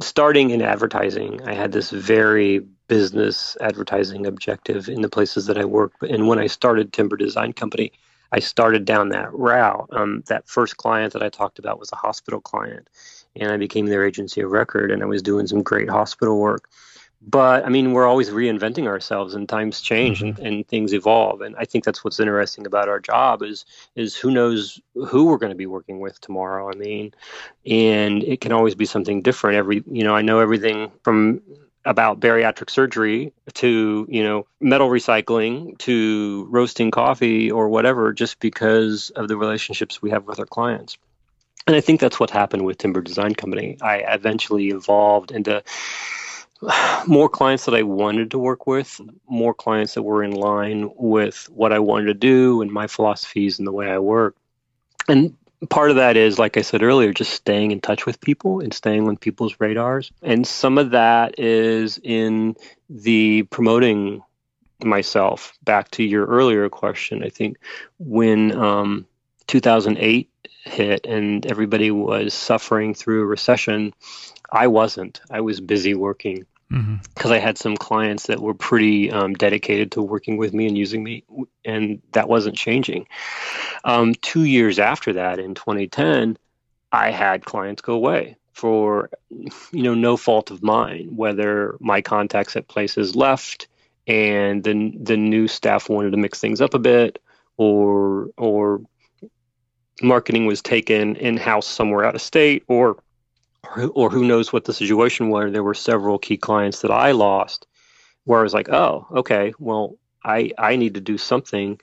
starting 0.00 0.50
in 0.50 0.62
advertising, 0.62 1.40
I 1.46 1.54
had 1.54 1.72
this 1.72 1.90
very 1.90 2.66
business 2.88 3.56
advertising 3.60 4.26
objective 4.26 4.88
in 4.88 5.02
the 5.02 5.08
places 5.08 5.46
that 5.46 5.58
I 5.58 5.64
worked. 5.64 6.02
And 6.02 6.28
when 6.28 6.38
I 6.38 6.46
started 6.46 6.92
Timber 6.92 7.16
Design 7.16 7.52
Company, 7.52 7.92
I 8.32 8.40
started 8.40 8.84
down 8.84 9.10
that 9.10 9.32
route. 9.32 9.88
Um, 9.92 10.24
that 10.26 10.48
first 10.48 10.76
client 10.76 11.12
that 11.12 11.22
I 11.22 11.28
talked 11.28 11.58
about 11.58 11.78
was 11.78 11.92
a 11.92 11.96
hospital 11.96 12.40
client, 12.40 12.88
and 13.36 13.50
I 13.50 13.56
became 13.56 13.86
their 13.86 14.04
agency 14.04 14.40
of 14.40 14.50
record, 14.50 14.90
and 14.90 15.02
I 15.02 15.06
was 15.06 15.22
doing 15.22 15.46
some 15.46 15.62
great 15.62 15.88
hospital 15.88 16.38
work 16.38 16.68
but 17.26 17.64
I 17.64 17.70
mean, 17.70 17.92
we're 17.92 18.06
always 18.06 18.30
reinventing 18.30 18.86
ourselves, 18.86 19.34
and 19.34 19.48
times 19.48 19.80
change 19.80 20.20
mm-hmm. 20.20 20.38
and, 20.38 20.46
and 20.46 20.68
things 20.68 20.92
evolve. 20.92 21.40
And 21.40 21.56
I 21.56 21.64
think 21.64 21.84
that's 21.84 22.04
what's 22.04 22.20
interesting 22.20 22.66
about 22.66 22.88
our 22.88 23.00
job 23.00 23.42
is 23.42 23.64
is 23.96 24.14
who 24.14 24.30
knows 24.30 24.80
who 24.94 25.26
we're 25.26 25.38
going 25.38 25.52
to 25.52 25.56
be 25.56 25.66
working 25.66 26.00
with 26.00 26.20
tomorrow. 26.20 26.70
I 26.70 26.74
mean, 26.74 27.14
and 27.64 28.22
it 28.24 28.40
can 28.40 28.52
always 28.52 28.74
be 28.74 28.84
something 28.84 29.22
different. 29.22 29.56
Every 29.56 29.82
you 29.90 30.04
know, 30.04 30.14
I 30.14 30.22
know 30.22 30.40
everything 30.40 30.92
from 31.02 31.40
about 31.84 32.20
bariatric 32.20 32.70
surgery 32.70 33.32
to 33.54 34.06
you 34.08 34.22
know 34.22 34.46
metal 34.60 34.88
recycling 34.88 35.76
to 35.78 36.46
roasting 36.50 36.90
coffee 36.90 37.50
or 37.50 37.68
whatever, 37.68 38.12
just 38.12 38.40
because 38.40 39.10
of 39.10 39.28
the 39.28 39.36
relationships 39.36 40.00
we 40.00 40.10
have 40.10 40.26
with 40.26 40.38
our 40.38 40.46
clients. 40.46 40.96
And 41.66 41.74
I 41.74 41.80
think 41.80 42.00
that's 42.00 42.20
what 42.20 42.30
happened 42.30 42.64
with 42.64 42.78
Timber 42.78 43.00
Design 43.00 43.34
Company. 43.34 43.78
I 43.80 43.98
eventually 43.98 44.68
evolved 44.68 45.30
into 45.30 45.62
more 47.06 47.28
clients 47.28 47.64
that 47.64 47.74
I 47.74 47.82
wanted 47.82 48.30
to 48.32 48.38
work 48.38 48.66
with, 48.66 49.00
more 49.28 49.54
clients 49.54 49.94
that 49.94 50.02
were 50.02 50.22
in 50.22 50.32
line 50.32 50.90
with 50.96 51.48
what 51.50 51.72
I 51.72 51.78
wanted 51.78 52.06
to 52.06 52.14
do 52.14 52.62
and 52.62 52.70
my 52.70 52.86
philosophies 52.86 53.58
and 53.58 53.66
the 53.66 53.72
way 53.72 53.90
I 53.90 53.98
work. 53.98 54.36
And 55.08 55.36
part 55.68 55.90
of 55.90 55.96
that 55.96 56.16
is, 56.16 56.38
like 56.38 56.56
I 56.56 56.62
said 56.62 56.82
earlier, 56.82 57.12
just 57.12 57.32
staying 57.32 57.70
in 57.70 57.80
touch 57.80 58.06
with 58.06 58.20
people 58.20 58.60
and 58.60 58.72
staying 58.72 59.06
on 59.08 59.16
people's 59.16 59.58
radars. 59.60 60.10
And 60.22 60.46
some 60.46 60.78
of 60.78 60.90
that 60.90 61.38
is 61.38 61.98
in 62.02 62.56
the 62.88 63.42
promoting 63.44 64.22
myself. 64.82 65.52
Back 65.62 65.90
to 65.92 66.02
your 66.04 66.26
earlier 66.26 66.68
question, 66.68 67.22
I 67.22 67.28
think 67.28 67.58
when 67.98 68.52
um, 68.56 69.06
2008 69.46 70.30
hit 70.64 71.06
and 71.06 71.44
everybody 71.46 71.90
was 71.90 72.34
suffering 72.34 72.94
through 72.94 73.22
a 73.22 73.26
recession, 73.26 73.92
I 74.50 74.68
wasn't. 74.68 75.20
I 75.30 75.40
was 75.40 75.60
busy 75.60 75.94
working 75.94 76.46
because 76.74 77.30
mm-hmm. 77.30 77.32
I 77.32 77.38
had 77.38 77.56
some 77.56 77.76
clients 77.76 78.26
that 78.26 78.40
were 78.40 78.54
pretty 78.54 79.10
um, 79.10 79.34
dedicated 79.34 79.92
to 79.92 80.02
working 80.02 80.36
with 80.36 80.52
me 80.52 80.66
and 80.66 80.76
using 80.76 81.04
me, 81.04 81.24
and 81.64 82.02
that 82.12 82.28
wasn't 82.28 82.56
changing. 82.56 83.06
Um, 83.84 84.14
two 84.14 84.44
years 84.44 84.80
after 84.80 85.12
that, 85.12 85.38
in 85.38 85.54
2010, 85.54 86.36
I 86.90 87.10
had 87.10 87.44
clients 87.44 87.80
go 87.82 87.94
away 87.94 88.36
for 88.52 89.10
you 89.30 89.82
know 89.82 89.94
no 89.94 90.16
fault 90.16 90.50
of 90.50 90.62
mine, 90.62 91.12
whether 91.14 91.76
my 91.80 92.00
contacts 92.00 92.56
at 92.56 92.66
places 92.66 93.14
left 93.14 93.68
and 94.06 94.62
then 94.64 94.96
the 95.02 95.16
new 95.16 95.48
staff 95.48 95.88
wanted 95.88 96.10
to 96.10 96.16
mix 96.16 96.40
things 96.40 96.60
up 96.60 96.74
a 96.74 96.78
bit, 96.78 97.22
or 97.56 98.30
or 98.36 98.80
marketing 100.02 100.46
was 100.46 100.60
taken 100.60 101.16
in 101.16 101.36
house 101.36 101.66
somewhere 101.66 102.04
out 102.04 102.14
of 102.14 102.20
state, 102.20 102.64
or 102.66 102.96
or 103.94 104.10
who 104.10 104.24
knows 104.24 104.52
what 104.52 104.64
the 104.64 104.72
situation 104.72 105.28
was. 105.28 105.52
There 105.52 105.62
were 105.62 105.74
several 105.74 106.18
key 106.18 106.36
clients 106.36 106.80
that 106.80 106.90
I 106.90 107.12
lost 107.12 107.66
where 108.24 108.40
I 108.40 108.42
was 108.42 108.54
like, 108.54 108.68
oh, 108.68 109.06
okay, 109.12 109.52
well, 109.58 109.96
I, 110.24 110.52
I 110.58 110.76
need 110.76 110.94
to 110.94 111.00
do 111.00 111.18
something 111.18 111.80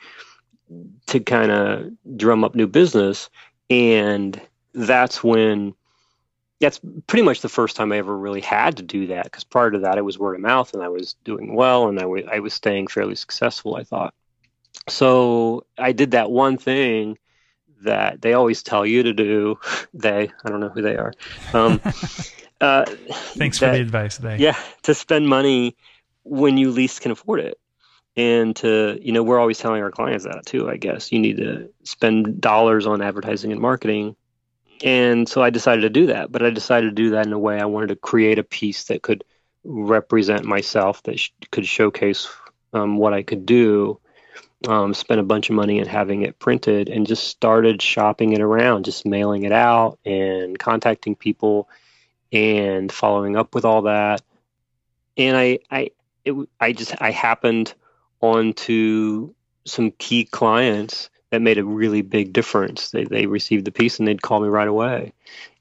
to 1.08 1.20
kind 1.20 1.52
of 1.52 1.92
drum 2.18 2.44
up 2.44 2.56
new 2.56 2.68
business. 2.68 3.30
And 3.70 4.40
that's 4.74 5.24
when, 5.24 5.74
that's 6.60 6.80
pretty 7.08 7.24
much 7.24 7.42
the 7.42 7.50
first 7.50 7.76
time 7.76 7.92
I 7.92 7.98
ever 7.98 8.18
really 8.18 8.42
had 8.42 8.78
to 8.78 8.84
do 8.84 9.08
that. 9.08 9.26
Because 9.26 9.44
prior 9.44 9.72
to 9.72 9.80
that, 9.80 9.98
it 9.98 10.06
was 10.06 10.18
word 10.18 10.36
of 10.36 10.42
mouth 10.42 10.74
and 10.74 10.82
I 10.82 10.88
was 10.88 11.16
doing 11.24 11.56
well 11.56 11.88
and 11.88 12.00
I 12.00 12.40
was 12.40 12.54
staying 12.54 12.88
fairly 12.88 13.16
successful, 13.16 13.76
I 13.76 13.84
thought. 13.84 14.14
So 14.88 15.66
I 15.78 15.92
did 15.92 16.12
that 16.12 16.32
one 16.32 16.58
thing 16.58 17.18
that 17.84 18.22
they 18.22 18.34
always 18.34 18.64
tell 18.64 18.86
you 18.86 19.04
to 19.04 19.14
do. 19.14 19.60
They, 19.94 20.32
I 20.44 20.50
don't 20.50 20.60
know 20.60 20.70
who 20.70 20.82
they 20.82 20.96
are. 20.96 21.14
Um, 21.54 21.82
uh, 22.62 22.86
Thanks 22.86 23.60
that, 23.60 23.72
for 23.72 23.76
the 23.76 23.82
advice. 23.82 24.18
They, 24.18 24.38
yeah, 24.38 24.58
to 24.84 24.94
spend 24.94 25.28
money 25.28 25.76
when 26.24 26.58
you 26.58 26.72
least 26.72 27.02
can 27.02 27.12
afford 27.12 27.40
it. 27.42 27.58
And 28.18 28.56
to, 28.58 29.00
you 29.02 29.14
know, 29.14 29.24
we're 29.24 29.40
always 29.40 29.58
telling 29.58 29.82
our 29.82 29.92
clients 29.92 30.26
that 30.26 30.46
too, 30.46 30.70
I 30.70 30.78
guess. 30.78 31.12
You 31.12 31.20
need 31.20 31.38
to 31.38 31.70
spend 31.84 32.42
dollars 32.42 32.86
on 32.86 33.02
advertising 33.02 33.52
and 33.52 33.62
marketing. 33.62 34.16
And 34.84 35.30
so 35.30 35.42
I 35.42 35.50
decided 35.50 35.82
to 35.82 35.90
do 35.90 36.08
that. 36.08 36.32
But 36.32 36.44
I 36.44 36.50
decided 36.50 36.88
to 36.88 37.04
do 37.04 37.12
that 37.12 37.26
in 37.26 37.34
a 37.34 37.40
way 37.40 37.60
I 37.60 37.66
wanted 37.66 37.88
to 37.88 37.96
create 37.96 38.38
a 38.38 38.44
piece 38.44 38.86
that 38.86 39.02
could 39.02 39.24
represent 39.64 40.44
myself, 40.44 41.04
that 41.04 41.20
sh- 41.20 41.30
could 41.52 41.66
showcase 41.66 42.28
um, 42.74 42.98
what 42.98 43.14
I 43.14 43.24
could 43.24 43.46
do 43.46 44.00
um, 44.68 44.93
spent 44.93 45.20
a 45.20 45.24
bunch 45.24 45.49
of 45.49 45.55
money 45.55 45.80
in 45.80 45.88
having 45.88 46.22
it 46.22 46.39
printed 46.39 46.89
and 46.89 47.07
just 47.07 47.28
started 47.28 47.82
shopping 47.82 48.34
it 48.34 48.41
around, 48.41 48.86
just 48.86 49.05
mailing 49.05 49.43
it 49.43 49.51
out 49.51 49.97
and 50.05 50.57
contacting 50.57 51.16
people 51.16 51.68
and 52.32 52.91
following 52.91 53.36
up 53.36 53.55
with 53.55 53.66
all 53.66 53.84
that. 53.84 54.22
And 55.18 55.36
I, 55.36 55.59
I, 55.70 55.91
it, 56.24 56.36
I 56.59 56.74
just, 56.74 56.95
I 57.01 57.12
happened 57.12 57.74
onto 58.22 59.34
some 59.66 59.91
key 59.91 60.26
clients 60.26 61.09
that 61.32 61.41
made 61.41 61.57
a 61.57 61.64
really 61.64 62.01
big 62.01 62.34
difference. 62.34 62.91
They, 62.91 63.05
they 63.05 63.26
received 63.26 63.66
the 63.66 63.72
piece 63.72 63.99
and 63.99 64.07
they'd 64.07 64.22
call 64.22 64.41
me 64.41 64.47
right 64.47 64.68
away. 64.68 65.14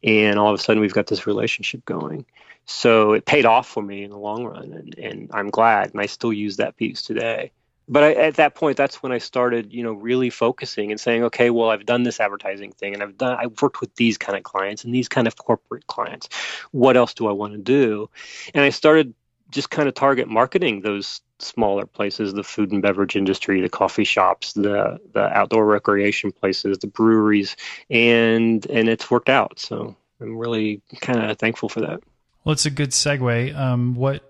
And 0.02 0.38
all 0.38 0.52
of 0.52 0.58
a 0.58 0.62
sudden 0.62 0.80
we've 0.80 0.92
got 0.92 1.06
this 1.06 1.26
relationship 1.26 1.84
going. 1.84 2.26
So 2.66 3.12
it 3.14 3.24
paid 3.24 3.46
off 3.46 3.66
for 3.66 3.82
me 3.82 4.04
in 4.04 4.10
the 4.10 4.18
long 4.18 4.44
run. 4.44 4.72
And, 4.72 4.98
and 4.98 5.30
I'm 5.32 5.50
glad. 5.50 5.92
And 5.92 6.00
I 6.00 6.06
still 6.06 6.32
use 6.32 6.58
that 6.58 6.76
piece 6.76 7.02
today 7.02 7.52
but 7.90 8.04
I, 8.04 8.12
at 8.14 8.36
that 8.36 8.54
point 8.54 8.76
that's 8.76 9.02
when 9.02 9.12
i 9.12 9.18
started 9.18 9.72
you 9.72 9.82
know 9.82 9.92
really 9.92 10.30
focusing 10.30 10.90
and 10.90 10.98
saying 10.98 11.24
okay 11.24 11.50
well 11.50 11.70
i've 11.70 11.84
done 11.84 12.04
this 12.04 12.20
advertising 12.20 12.72
thing 12.72 12.94
and 12.94 13.02
i've 13.02 13.18
done 13.18 13.36
i've 13.38 13.60
worked 13.60 13.80
with 13.80 13.94
these 13.96 14.16
kind 14.16 14.38
of 14.38 14.44
clients 14.44 14.84
and 14.84 14.94
these 14.94 15.08
kind 15.08 15.26
of 15.26 15.36
corporate 15.36 15.86
clients. 15.88 16.28
What 16.70 16.96
else 16.96 17.12
do 17.12 17.26
i 17.26 17.32
want 17.32 17.52
to 17.52 17.58
do? 17.58 18.08
And 18.54 18.64
i 18.64 18.70
started 18.70 19.12
just 19.50 19.70
kind 19.70 19.88
of 19.88 19.94
target 19.94 20.28
marketing 20.28 20.80
those 20.80 21.20
smaller 21.40 21.86
places 21.86 22.32
the 22.32 22.44
food 22.44 22.70
and 22.70 22.82
beverage 22.82 23.16
industry 23.16 23.60
the 23.60 23.68
coffee 23.68 24.04
shops 24.04 24.52
the 24.52 24.98
the 25.12 25.22
outdoor 25.36 25.64
recreation 25.64 26.30
places 26.30 26.78
the 26.78 26.86
breweries 26.86 27.56
and 27.90 28.66
and 28.66 28.88
it's 28.88 29.10
worked 29.10 29.28
out. 29.28 29.58
So 29.58 29.96
i'm 30.20 30.36
really 30.36 30.80
kind 31.00 31.30
of 31.30 31.38
thankful 31.38 31.68
for 31.68 31.80
that. 31.80 32.00
Well 32.44 32.52
it's 32.52 32.66
a 32.66 32.70
good 32.70 32.90
segue. 32.90 33.56
Um, 33.56 33.94
what 33.94 34.29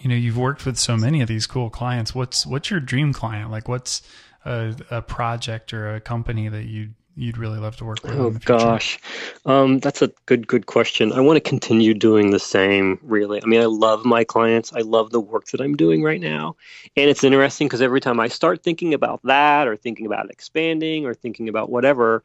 you 0.00 0.08
know 0.08 0.16
you've 0.16 0.38
worked 0.38 0.66
with 0.66 0.78
so 0.78 0.96
many 0.96 1.20
of 1.20 1.28
these 1.28 1.46
cool 1.46 1.70
clients. 1.70 2.14
What's 2.14 2.46
what's 2.46 2.70
your 2.70 2.80
dream 2.80 3.12
client? 3.12 3.50
Like 3.50 3.68
what's 3.68 4.02
a, 4.44 4.74
a 4.90 5.02
project 5.02 5.72
or 5.72 5.94
a 5.94 6.00
company 6.00 6.48
that 6.48 6.64
you 6.64 6.90
you'd 7.16 7.36
really 7.36 7.58
love 7.58 7.76
to 7.76 7.84
work 7.84 8.02
with 8.02 8.12
oh 8.12 8.30
gosh. 8.30 8.98
Um, 9.44 9.78
that's 9.78 10.00
a 10.00 10.10
good 10.26 10.46
good 10.46 10.66
question. 10.66 11.12
I 11.12 11.20
want 11.20 11.36
to 11.36 11.40
continue 11.40 11.92
doing 11.92 12.30
the 12.30 12.38
same 12.38 12.98
really. 13.02 13.42
I 13.42 13.46
mean 13.46 13.60
i 13.60 13.66
love 13.66 14.04
my 14.04 14.24
clients. 14.24 14.72
I 14.72 14.80
love 14.80 15.10
the 15.10 15.20
work 15.20 15.46
that 15.48 15.60
i'm 15.60 15.76
doing 15.76 16.02
right 16.02 16.20
now. 16.20 16.56
And 16.96 17.10
it's 17.10 17.22
interesting 17.22 17.66
because 17.66 17.82
every 17.82 18.00
time 18.00 18.20
i 18.20 18.28
start 18.28 18.62
thinking 18.62 18.94
about 18.94 19.20
that 19.24 19.68
or 19.68 19.76
thinking 19.76 20.06
about 20.06 20.30
expanding 20.30 21.04
or 21.04 21.14
thinking 21.14 21.48
about 21.48 21.70
whatever 21.70 22.22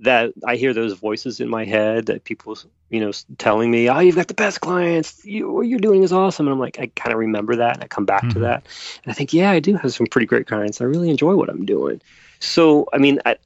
that 0.00 0.32
I 0.44 0.56
hear 0.56 0.74
those 0.74 0.92
voices 0.94 1.40
in 1.40 1.48
my 1.48 1.64
head 1.64 2.06
that 2.06 2.24
people, 2.24 2.56
you 2.90 3.00
know, 3.00 3.12
telling 3.38 3.70
me, 3.70 3.88
"Oh, 3.88 3.98
you've 4.00 4.16
got 4.16 4.28
the 4.28 4.34
best 4.34 4.60
clients. 4.60 5.24
You, 5.24 5.50
what 5.50 5.62
you're 5.62 5.78
doing 5.78 6.02
is 6.02 6.12
awesome." 6.12 6.46
And 6.46 6.52
I'm 6.52 6.60
like, 6.60 6.78
I 6.78 6.86
kind 6.94 7.12
of 7.12 7.18
remember 7.18 7.56
that, 7.56 7.74
and 7.74 7.84
I 7.84 7.88
come 7.88 8.04
back 8.04 8.22
mm-hmm. 8.22 8.34
to 8.34 8.38
that, 8.40 8.66
and 9.04 9.10
I 9.10 9.14
think, 9.14 9.32
yeah, 9.32 9.50
I 9.50 9.60
do 9.60 9.74
have 9.76 9.92
some 9.92 10.06
pretty 10.06 10.26
great 10.26 10.46
clients. 10.46 10.80
I 10.80 10.84
really 10.84 11.10
enjoy 11.10 11.34
what 11.34 11.48
I'm 11.48 11.64
doing. 11.64 12.00
So, 12.40 12.86
I 12.92 12.98
mean, 12.98 13.20
I, 13.24 13.36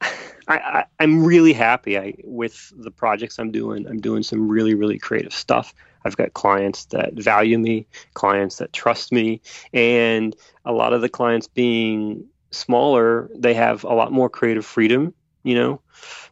I, 0.00 0.08
I 0.48 0.84
am 1.00 1.24
really 1.24 1.52
happy 1.52 1.98
I, 1.98 2.14
with 2.24 2.72
the 2.76 2.90
projects 2.90 3.38
I'm 3.38 3.50
doing. 3.50 3.86
I'm 3.86 4.00
doing 4.00 4.22
some 4.22 4.48
really, 4.48 4.74
really 4.74 4.98
creative 4.98 5.32
stuff. 5.32 5.74
I've 6.04 6.16
got 6.16 6.34
clients 6.34 6.86
that 6.86 7.14
value 7.14 7.58
me, 7.58 7.86
clients 8.14 8.56
that 8.56 8.72
trust 8.72 9.12
me, 9.12 9.40
and 9.72 10.34
a 10.64 10.72
lot 10.72 10.92
of 10.92 11.00
the 11.00 11.08
clients 11.08 11.46
being 11.46 12.26
smaller, 12.50 13.30
they 13.34 13.54
have 13.54 13.84
a 13.84 13.94
lot 13.94 14.12
more 14.12 14.28
creative 14.28 14.66
freedom 14.66 15.14
you 15.42 15.54
know, 15.54 15.80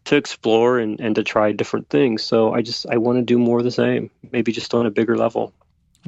to 0.04 0.16
explore 0.16 0.78
and, 0.78 1.00
and 1.00 1.14
to 1.16 1.22
try 1.22 1.52
different 1.52 1.88
things. 1.88 2.22
So 2.22 2.52
I 2.52 2.62
just 2.62 2.86
I 2.88 2.98
want 2.98 3.18
to 3.18 3.22
do 3.22 3.38
more 3.38 3.58
of 3.58 3.64
the 3.64 3.70
same, 3.70 4.11
maybe 4.30 4.52
just 4.52 4.74
on 4.74 4.86
a 4.86 4.90
bigger 4.90 5.16
level. 5.16 5.52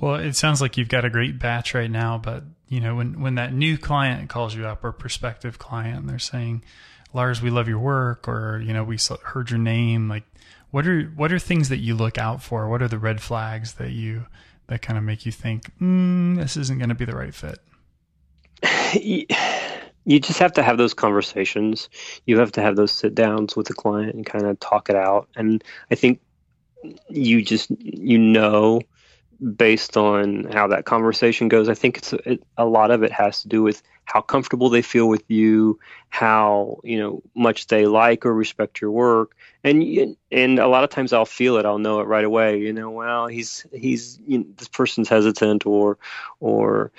Well, 0.00 0.16
it 0.16 0.36
sounds 0.36 0.60
like 0.60 0.76
you've 0.76 0.88
got 0.88 1.04
a 1.04 1.10
great 1.10 1.38
batch 1.38 1.74
right 1.74 1.90
now, 1.90 2.18
but 2.18 2.44
you 2.68 2.80
know, 2.80 2.96
when 2.96 3.20
when 3.20 3.34
that 3.34 3.52
new 3.52 3.76
client 3.76 4.28
calls 4.28 4.54
you 4.54 4.66
up 4.66 4.84
or 4.84 4.92
prospective 4.92 5.58
client, 5.58 6.06
they're 6.06 6.18
saying, 6.18 6.64
"Lars, 7.12 7.42
we 7.42 7.50
love 7.50 7.68
your 7.68 7.78
work," 7.78 8.26
or 8.28 8.62
you 8.64 8.72
know, 8.72 8.84
we 8.84 8.98
heard 9.22 9.50
your 9.50 9.58
name. 9.58 10.08
Like, 10.08 10.24
what 10.70 10.86
are 10.86 11.02
what 11.02 11.32
are 11.32 11.38
things 11.38 11.68
that 11.68 11.78
you 11.78 11.94
look 11.94 12.16
out 12.16 12.42
for? 12.42 12.68
What 12.68 12.82
are 12.82 12.88
the 12.88 12.98
red 12.98 13.20
flags 13.20 13.74
that 13.74 13.90
you 13.90 14.26
that 14.68 14.80
kind 14.80 14.96
of 14.96 15.04
make 15.04 15.26
you 15.26 15.32
think, 15.32 15.70
mm, 15.78 16.36
"This 16.36 16.56
isn't 16.56 16.78
going 16.78 16.88
to 16.88 16.94
be 16.94 17.04
the 17.04 17.16
right 17.16 17.34
fit"? 17.34 17.58
you 20.04 20.20
just 20.20 20.38
have 20.40 20.52
to 20.54 20.62
have 20.62 20.78
those 20.78 20.94
conversations. 20.94 21.88
You 22.26 22.38
have 22.38 22.52
to 22.52 22.62
have 22.62 22.76
those 22.76 22.92
sit 22.92 23.14
downs 23.14 23.54
with 23.56 23.68
the 23.68 23.74
client 23.74 24.14
and 24.14 24.26
kind 24.26 24.46
of 24.46 24.58
talk 24.60 24.90
it 24.90 24.96
out. 24.96 25.28
And 25.36 25.62
I 25.90 25.94
think 25.94 26.20
you 27.08 27.42
just 27.42 27.70
you 27.78 28.18
know 28.18 28.80
based 29.56 29.96
on 29.96 30.44
how 30.44 30.68
that 30.68 30.84
conversation 30.84 31.48
goes. 31.48 31.68
I 31.68 31.74
think 31.74 31.98
it's 31.98 32.12
it, 32.12 32.42
a 32.56 32.64
lot 32.64 32.90
of 32.90 33.02
it 33.02 33.10
has 33.12 33.42
to 33.42 33.48
do 33.48 33.62
with 33.62 33.82
how 34.04 34.20
comfortable 34.20 34.68
they 34.68 34.82
feel 34.82 35.08
with 35.08 35.24
you, 35.28 35.78
how 36.10 36.78
you 36.84 36.98
know 36.98 37.22
much 37.34 37.66
they 37.66 37.86
like 37.86 38.24
or 38.24 38.34
respect 38.34 38.80
your 38.80 38.90
work, 38.90 39.36
and 39.64 40.16
and 40.30 40.58
a 40.58 40.68
lot 40.68 40.84
of 40.84 40.90
times 40.90 41.12
I'll 41.12 41.24
feel 41.24 41.56
it. 41.56 41.66
I'll 41.66 41.78
know 41.78 42.00
it 42.00 42.04
right 42.04 42.24
away. 42.24 42.58
You 42.58 42.72
know, 42.72 42.90
well 42.90 43.26
he's 43.26 43.66
he's 43.72 44.18
you 44.26 44.38
know, 44.38 44.46
this 44.56 44.68
person's 44.68 45.08
hesitant 45.08 45.66
or 45.66 45.98
or 46.40 46.92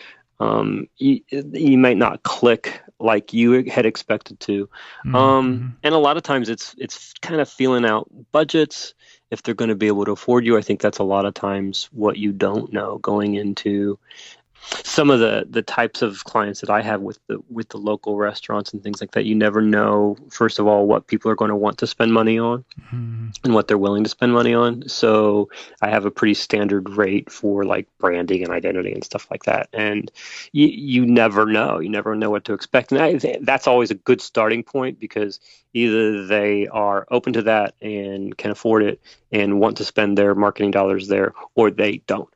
um, 0.43 0.87
you, 0.97 1.21
you 1.29 1.77
might 1.77 1.95
not 1.95 2.23
click 2.23 2.81
like 2.99 3.33
you 3.33 3.63
had 3.69 3.85
expected 3.85 4.39
to. 4.41 4.69
Mm-hmm. 5.05 5.15
Um, 5.15 5.77
and 5.83 5.95
a 5.95 5.99
lot 5.99 6.17
of 6.17 6.23
times 6.23 6.49
it's 6.49 6.75
it's 6.77 7.13
kind 7.21 7.39
of 7.39 7.47
feeling 7.49 7.85
out 7.85 8.09
budgets 8.31 8.93
if 9.31 9.41
they're 9.41 9.55
going 9.55 9.69
to 9.69 9.75
be 9.75 9.87
able 9.87 10.05
to 10.05 10.11
afford 10.11 10.45
you. 10.45 10.57
I 10.57 10.61
think 10.61 10.81
that's 10.81 10.97
a 10.99 11.03
lot 11.03 11.25
of 11.25 11.33
times 11.33 11.89
what 11.93 12.17
you 12.17 12.33
don't 12.33 12.73
know 12.73 12.97
going 12.97 13.35
into 13.35 13.97
some 14.83 15.09
of 15.09 15.19
the 15.19 15.45
the 15.49 15.61
types 15.61 16.01
of 16.01 16.23
clients 16.23 16.61
that 16.61 16.69
I 16.69 16.81
have 16.81 17.01
with 17.01 17.19
the 17.27 17.39
with 17.49 17.69
the 17.69 17.77
local 17.77 18.17
restaurants 18.17 18.73
and 18.73 18.81
things 18.81 19.01
like 19.01 19.11
that, 19.11 19.25
you 19.25 19.35
never 19.35 19.61
know. 19.61 20.17
First 20.29 20.59
of 20.59 20.67
all, 20.67 20.87
what 20.87 21.07
people 21.07 21.29
are 21.29 21.35
going 21.35 21.49
to 21.49 21.55
want 21.55 21.77
to 21.79 21.87
spend 21.87 22.13
money 22.13 22.39
on, 22.39 22.63
mm-hmm. 22.79 23.29
and 23.43 23.53
what 23.53 23.67
they're 23.67 23.77
willing 23.77 24.03
to 24.03 24.09
spend 24.09 24.33
money 24.33 24.53
on. 24.53 24.87
So 24.87 25.49
I 25.81 25.89
have 25.89 26.05
a 26.05 26.11
pretty 26.11 26.33
standard 26.33 26.89
rate 26.89 27.31
for 27.31 27.65
like 27.65 27.87
branding 27.99 28.43
and 28.43 28.51
identity 28.51 28.91
and 28.91 29.03
stuff 29.03 29.27
like 29.29 29.43
that. 29.43 29.69
And 29.73 30.11
you 30.51 30.67
you 30.67 31.05
never 31.05 31.45
know. 31.45 31.79
You 31.79 31.89
never 31.89 32.15
know 32.15 32.29
what 32.29 32.45
to 32.45 32.53
expect. 32.53 32.91
And 32.91 33.01
I, 33.01 33.37
that's 33.41 33.67
always 33.67 33.91
a 33.91 33.95
good 33.95 34.21
starting 34.21 34.63
point 34.63 34.99
because 34.99 35.39
either 35.73 36.25
they 36.25 36.67
are 36.67 37.07
open 37.11 37.33
to 37.33 37.41
that 37.43 37.75
and 37.81 38.37
can 38.37 38.51
afford 38.51 38.83
it 38.83 39.01
and 39.31 39.59
want 39.59 39.77
to 39.77 39.85
spend 39.85 40.17
their 40.17 40.35
marketing 40.35 40.71
dollars 40.71 41.07
there, 41.07 41.33
or 41.55 41.71
they 41.71 41.97
don't. 42.07 42.32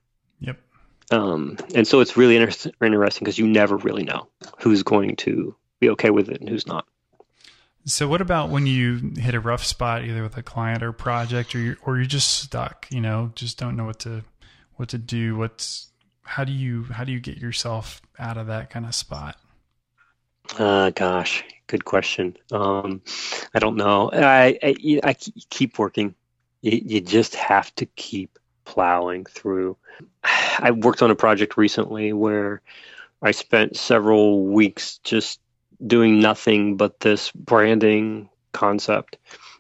Um, 1.12 1.58
and 1.74 1.88
so 1.88 2.02
it's 2.02 2.18
really 2.18 2.36
inter- 2.36 2.72
interesting 2.82 3.24
because 3.24 3.38
you 3.38 3.48
never 3.48 3.78
really 3.78 4.04
know 4.04 4.28
who's 4.60 4.84
going 4.84 5.16
to 5.18 5.56
be 5.80 5.90
okay 5.92 6.10
with 6.10 6.30
it 6.30 6.42
and 6.42 6.50
who's 6.50 6.68
not. 6.68 6.86
So 7.86 8.08
what 8.10 8.20
about 8.20 8.50
when 8.50 8.68
you 8.68 9.14
hit 9.18 9.34
a 9.34 9.40
rough 9.40 9.64
spot 9.64 10.04
either 10.04 10.22
with 10.22 10.36
a 10.36 10.44
client 10.44 10.84
or 10.84 10.92
project 10.92 11.56
or 11.56 11.60
you're, 11.60 11.78
or 11.86 11.96
you're 11.96 12.06
just 12.06 12.42
stuck, 12.42 12.86
you 12.92 13.00
know, 13.00 13.32
just 13.36 13.58
don't 13.58 13.78
know 13.78 13.86
what 13.86 14.00
to 14.00 14.24
what 14.76 14.90
to 14.90 14.98
do, 14.98 15.38
what's 15.38 15.90
how 16.22 16.44
do 16.44 16.52
you 16.52 16.84
how 16.84 17.06
do 17.06 17.14
you 17.14 17.22
get 17.22 17.38
yourself 17.38 18.02
out 18.20 18.38
of 18.38 18.48
that 18.48 18.70
kind 18.70 18.86
of 18.86 18.94
spot? 18.94 19.38
Uh 20.60 20.90
gosh, 20.90 21.46
good 21.68 21.86
question. 21.86 22.36
Um 22.52 23.02
I 23.54 23.60
don't 23.60 23.78
know. 23.78 24.10
I 24.12 24.60
I, 24.62 25.00
I 25.06 25.16
keep 25.50 25.80
working. 25.80 26.14
You, 26.62 26.82
you 26.84 27.00
just 27.00 27.36
have 27.36 27.74
to 27.76 27.86
keep 27.86 28.38
plowing 28.68 29.24
through. 29.26 29.78
I 30.24 30.72
worked 30.72 31.02
on 31.02 31.10
a 31.10 31.16
project 31.16 31.58
recently 31.58 32.12
where 32.14 32.62
I 33.22 33.32
spent 33.32 33.78
several 33.78 34.46
weeks 34.46 35.00
just 35.04 35.40
doing 35.86 36.20
nothing 36.20 36.76
but 36.76 37.00
this 37.00 37.32
branding 37.32 38.30
concept. 38.52 39.18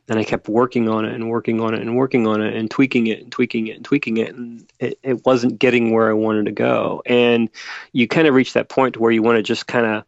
And 0.09 0.19
I 0.19 0.23
kept 0.23 0.47
working 0.47 0.87
on 0.87 1.05
it 1.05 1.13
and 1.13 1.29
working 1.29 1.59
on 1.59 1.73
it 1.73 1.81
and 1.81 1.97
working 1.97 2.27
on 2.27 2.41
it 2.41 2.55
and 2.55 2.69
tweaking 2.69 3.07
it 3.07 3.21
and 3.21 3.31
tweaking 3.31 3.67
it 3.67 3.75
and 3.77 3.83
tweaking 3.83 4.17
it. 4.17 4.33
And 4.35 4.69
it, 4.79 4.99
it 5.03 5.25
wasn't 5.25 5.59
getting 5.59 5.91
where 5.91 6.09
I 6.09 6.13
wanted 6.13 6.45
to 6.45 6.51
go. 6.51 7.01
And 7.05 7.49
you 7.91 8.07
kind 8.07 8.27
of 8.27 8.33
reach 8.33 8.53
that 8.53 8.69
point 8.69 8.97
where 8.97 9.11
you 9.11 9.21
want 9.21 9.37
to 9.37 9.43
just 9.43 9.67
kind 9.67 9.85
of 9.85 10.03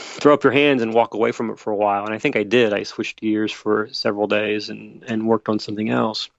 throw 0.00 0.32
up 0.34 0.44
your 0.44 0.52
hands 0.52 0.82
and 0.82 0.94
walk 0.94 1.14
away 1.14 1.32
from 1.32 1.50
it 1.50 1.58
for 1.58 1.72
a 1.72 1.76
while. 1.76 2.04
And 2.04 2.14
I 2.14 2.18
think 2.18 2.36
I 2.36 2.44
did. 2.44 2.72
I 2.72 2.84
switched 2.84 3.20
gears 3.20 3.50
for 3.50 3.88
several 3.92 4.28
days 4.28 4.68
and, 4.68 5.04
and 5.08 5.26
worked 5.26 5.48
on 5.48 5.58
something 5.58 5.90
else. 5.90 6.30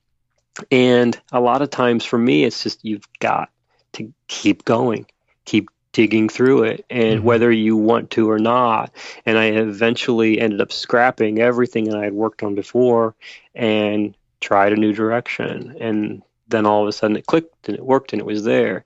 And 0.72 1.20
a 1.32 1.40
lot 1.40 1.62
of 1.62 1.70
times 1.70 2.06
for 2.06 2.18
me, 2.18 2.44
it's 2.44 2.64
just 2.64 2.84
you've 2.84 3.08
got 3.20 3.50
to 3.94 4.14
keep 4.28 4.66
going, 4.66 5.06
keep 5.46 5.70
digging 5.92 6.30
through 6.30 6.64
it 6.64 6.86
and 6.90 7.18
mm-hmm. 7.18 7.26
whether 7.26 7.52
you 7.52 7.76
want 7.76 8.12
to 8.12 8.30
or 8.30 8.40
not. 8.40 8.92
And 9.26 9.38
i 9.38 9.46
eventually 9.46 10.40
ended 10.40 10.62
up 10.62 10.72
scrapping 10.72 11.40
everything 11.40 11.86
that 11.86 11.98
i 11.98 12.04
had 12.04 12.14
worked 12.14 12.44
on 12.44 12.56
before 12.56 13.16
and 13.56 14.16
tried 14.40 14.74
a 14.74 14.78
new 14.78 14.94
direction. 14.94 15.78
And 15.80 16.22
then 16.48 16.66
all 16.66 16.84
of 16.84 16.88
a 16.88 16.92
sudden 16.92 17.18
it 17.18 17.26
clicked 17.26 17.68
and 17.70 17.78
it 17.78 17.86
worked 17.86 18.14
and 18.14 18.20
it 18.20 18.26
was 18.26 18.44
there. 18.44 18.86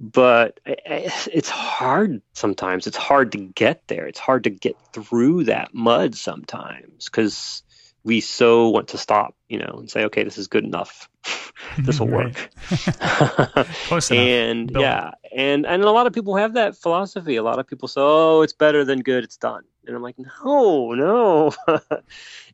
But 0.00 0.58
it's 0.66 1.48
hard 1.48 2.20
sometimes. 2.32 2.88
It's 2.88 2.96
hard 2.96 3.32
to 3.32 3.38
get 3.38 3.86
there. 3.86 4.06
It's 4.06 4.18
hard 4.18 4.44
to 4.44 4.50
get 4.50 4.76
through 4.92 5.44
that 5.44 5.72
mud 5.72 6.16
sometimes 6.16 7.04
because 7.04 7.62
we 8.04 8.20
so 8.20 8.68
want 8.68 8.88
to 8.88 8.98
stop 8.98 9.34
you 9.48 9.58
know 9.58 9.76
and 9.78 9.90
say 9.90 10.04
okay 10.04 10.24
this 10.24 10.38
is 10.38 10.48
good 10.48 10.64
enough. 10.64 11.08
This 11.78 11.98
will 11.98 12.08
work. 12.08 12.50
And 14.16 14.70
yeah 14.70 15.12
and 15.34 15.66
and 15.66 15.82
a 15.82 15.90
lot 15.90 16.06
of 16.06 16.12
people 16.12 16.36
have 16.36 16.54
that 16.54 16.76
philosophy. 16.76 17.36
A 17.36 17.42
lot 17.42 17.58
of 17.58 17.66
people 17.66 17.88
say 17.88 18.00
oh 18.02 18.42
it's 18.42 18.52
better 18.52 18.84
than 18.84 19.00
good 19.00 19.24
it's 19.24 19.36
done. 19.36 19.62
And 19.86 19.96
i'm 19.96 20.02
like 20.02 20.16
no 20.18 20.92
no. 20.92 21.52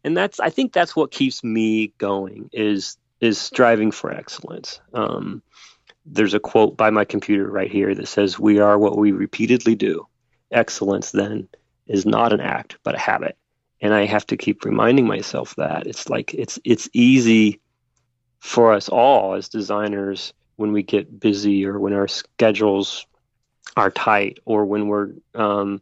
And 0.05 0.16
that's 0.16 0.40
i 0.40 0.51
think 0.51 0.72
that's 0.72 0.94
what 0.94 1.11
keeps 1.11 1.42
me 1.42 1.92
going 1.98 2.51
is 2.53 2.96
is 3.20 3.38
striving 3.38 3.90
for 3.90 4.11
excellence. 4.11 4.80
Um, 4.94 5.42
there's 6.07 6.34
a 6.34 6.40
quote 6.40 6.76
by 6.76 6.90
my 6.90 7.05
computer 7.05 7.48
right 7.48 7.70
here 7.70 7.94
that 7.94 8.09
says, 8.09 8.38
We 8.38 8.59
are 8.59 8.78
what 8.78 8.96
we 8.96 9.12
repeatedly 9.12 9.74
do. 9.74 10.07
Excellence, 10.51 11.12
then, 11.12 11.48
is 11.86 12.07
not 12.07 12.32
an 12.32 12.40
act, 12.40 12.78
but 12.82 12.94
a 12.94 12.98
habit. 12.98 13.36
And 13.81 13.95
I 13.95 14.05
have 14.05 14.26
to 14.26 14.37
keep 14.37 14.64
reminding 14.64 15.07
myself 15.07 15.55
that. 15.57 15.87
It's 15.87 16.09
like 16.09 16.35
it's 16.35 16.59
it's 16.64 16.89
easy 16.93 17.61
for 18.39 18.72
us 18.72 18.89
all 18.89 19.35
as 19.35 19.49
designers 19.49 20.33
when 20.57 20.72
we 20.72 20.83
get 20.83 21.20
busy 21.20 21.64
or 21.64 21.78
when 21.78 21.95
our 21.95 22.09
schedules 22.09 23.07
are 23.76 23.91
tight 23.91 24.39
or 24.45 24.64
when 24.64 24.89
we're 24.89 25.12
um, 25.35 25.81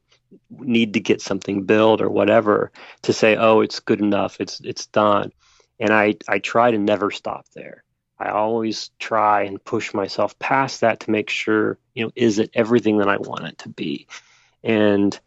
need 0.50 0.94
to 0.94 1.00
get 1.00 1.20
something 1.20 1.64
built 1.64 2.00
or 2.00 2.10
whatever 2.10 2.70
to 3.02 3.12
say, 3.12 3.36
oh, 3.36 3.60
it's 3.60 3.80
good 3.80 4.00
enough, 4.00 4.40
it's 4.40 4.60
it's 4.60 4.86
done. 4.86 5.32
And 5.80 5.92
I, 5.92 6.16
I 6.28 6.38
try 6.40 6.70
to 6.70 6.78
never 6.78 7.10
stop 7.10 7.46
there. 7.54 7.84
I 8.18 8.30
always 8.30 8.90
try 8.98 9.42
and 9.42 9.62
push 9.62 9.94
myself 9.94 10.36
past 10.40 10.80
that 10.80 11.00
to 11.00 11.10
make 11.10 11.30
sure, 11.30 11.78
you 11.94 12.04
know, 12.04 12.10
is 12.16 12.40
it 12.40 12.50
everything 12.52 12.98
that 12.98 13.08
I 13.08 13.16
want 13.16 13.46
it 13.46 13.58
to 13.58 13.68
be? 13.68 14.08
And 14.64 15.18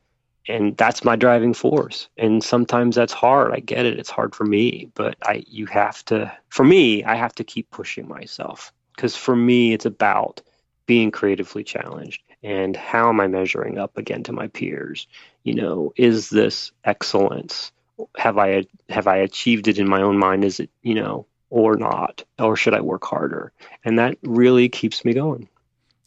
and 0.47 0.75
that's 0.77 1.03
my 1.03 1.15
driving 1.15 1.53
force. 1.53 2.09
And 2.17 2.43
sometimes 2.43 2.95
that's 2.95 3.13
hard. 3.13 3.53
I 3.53 3.59
get 3.59 3.85
it. 3.85 3.99
It's 3.99 4.09
hard 4.09 4.35
for 4.35 4.45
me, 4.45 4.89
but 4.95 5.15
I 5.23 5.43
you 5.47 5.65
have 5.67 6.03
to 6.05 6.31
for 6.49 6.63
me, 6.63 7.03
I 7.03 7.15
have 7.15 7.35
to 7.35 7.43
keep 7.43 7.69
pushing 7.71 8.07
myself 8.07 8.73
because 8.95 9.15
for 9.15 9.35
me 9.35 9.73
it's 9.73 9.85
about 9.85 10.41
being 10.85 11.11
creatively 11.11 11.63
challenged 11.63 12.21
and 12.43 12.75
how 12.75 13.09
am 13.09 13.19
I 13.19 13.27
measuring 13.27 13.77
up 13.77 13.97
again 13.97 14.23
to 14.23 14.33
my 14.33 14.47
peers? 14.47 15.07
You 15.43 15.55
know, 15.55 15.93
is 15.95 16.29
this 16.29 16.71
excellence? 16.83 17.71
Have 18.17 18.37
I 18.37 18.65
have 18.89 19.07
I 19.07 19.17
achieved 19.17 19.67
it 19.67 19.77
in 19.77 19.87
my 19.87 20.01
own 20.01 20.17
mind? 20.17 20.43
Is 20.43 20.59
it, 20.59 20.69
you 20.81 20.95
know, 20.95 21.27
or 21.51 21.75
not 21.75 22.23
or 22.39 22.55
should 22.55 22.73
i 22.73 22.81
work 22.81 23.05
harder 23.05 23.51
and 23.83 23.99
that 23.99 24.17
really 24.23 24.69
keeps 24.69 25.05
me 25.05 25.13
going 25.13 25.47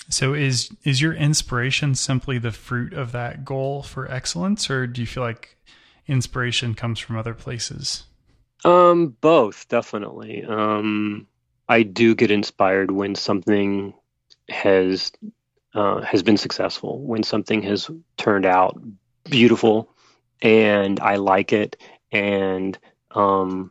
so 0.08 0.34
is 0.34 0.70
is 0.84 1.00
your 1.00 1.14
inspiration 1.14 1.94
simply 1.94 2.38
the 2.38 2.52
fruit 2.52 2.92
of 2.92 3.12
that 3.12 3.44
goal 3.44 3.82
for 3.82 4.10
excellence 4.10 4.70
or 4.70 4.86
do 4.86 5.00
you 5.00 5.06
feel 5.06 5.22
like 5.22 5.56
inspiration 6.06 6.74
comes 6.74 6.98
from 6.98 7.16
other 7.16 7.34
places 7.34 8.04
um 8.64 9.08
both 9.20 9.68
definitely 9.68 10.44
um 10.44 11.26
i 11.68 11.82
do 11.82 12.14
get 12.14 12.30
inspired 12.30 12.90
when 12.90 13.14
something 13.14 13.94
has 14.48 15.12
uh, 15.74 16.00
has 16.02 16.22
been 16.22 16.36
successful 16.36 17.00
when 17.00 17.22
something 17.22 17.62
has 17.62 17.90
turned 18.16 18.46
out 18.46 18.80
beautiful 19.24 19.88
and 20.42 21.00
i 21.00 21.16
like 21.16 21.52
it 21.52 21.76
and 22.12 22.78
um 23.12 23.70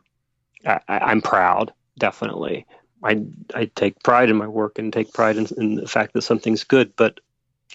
I, 0.66 1.12
am 1.12 1.20
proud, 1.20 1.72
definitely. 1.98 2.66
I, 3.04 3.22
I 3.54 3.66
take 3.74 4.02
pride 4.02 4.30
in 4.30 4.36
my 4.36 4.48
work 4.48 4.78
and 4.78 4.92
take 4.92 5.12
pride 5.12 5.36
in, 5.36 5.46
in 5.58 5.74
the 5.76 5.86
fact 5.86 6.14
that 6.14 6.22
something's 6.22 6.64
good, 6.64 6.96
but 6.96 7.20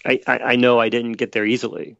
I, 0.06 0.20
I, 0.28 0.40
I, 0.40 0.56
know 0.56 0.80
I 0.80 0.90
didn't 0.90 1.14
get 1.14 1.32
there 1.32 1.46
easily. 1.46 1.96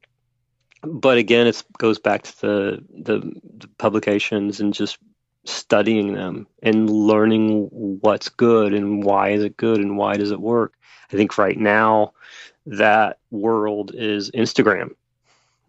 But 0.82 1.18
again, 1.18 1.46
it 1.46 1.62
goes 1.78 2.00
back 2.00 2.24
to 2.24 2.42
the, 2.42 2.84
the, 2.90 3.20
the 3.58 3.68
publications 3.78 4.60
and 4.60 4.74
just 4.74 4.98
studying 5.46 6.14
them 6.14 6.48
and 6.64 6.90
learning 6.90 7.68
what's 7.72 8.30
good 8.30 8.74
and 8.74 9.04
why 9.04 9.30
is 9.30 9.44
it 9.44 9.58
good 9.58 9.80
and 9.80 9.98
why 9.98 10.18
does 10.18 10.32
it 10.32 10.40
work. 10.40 10.74
I 11.12 11.16
think 11.16 11.38
right 11.38 11.58
now 11.58 12.14
that 12.66 13.20
world 13.32 13.92
is 13.94 14.32
Instagram. 14.32 14.96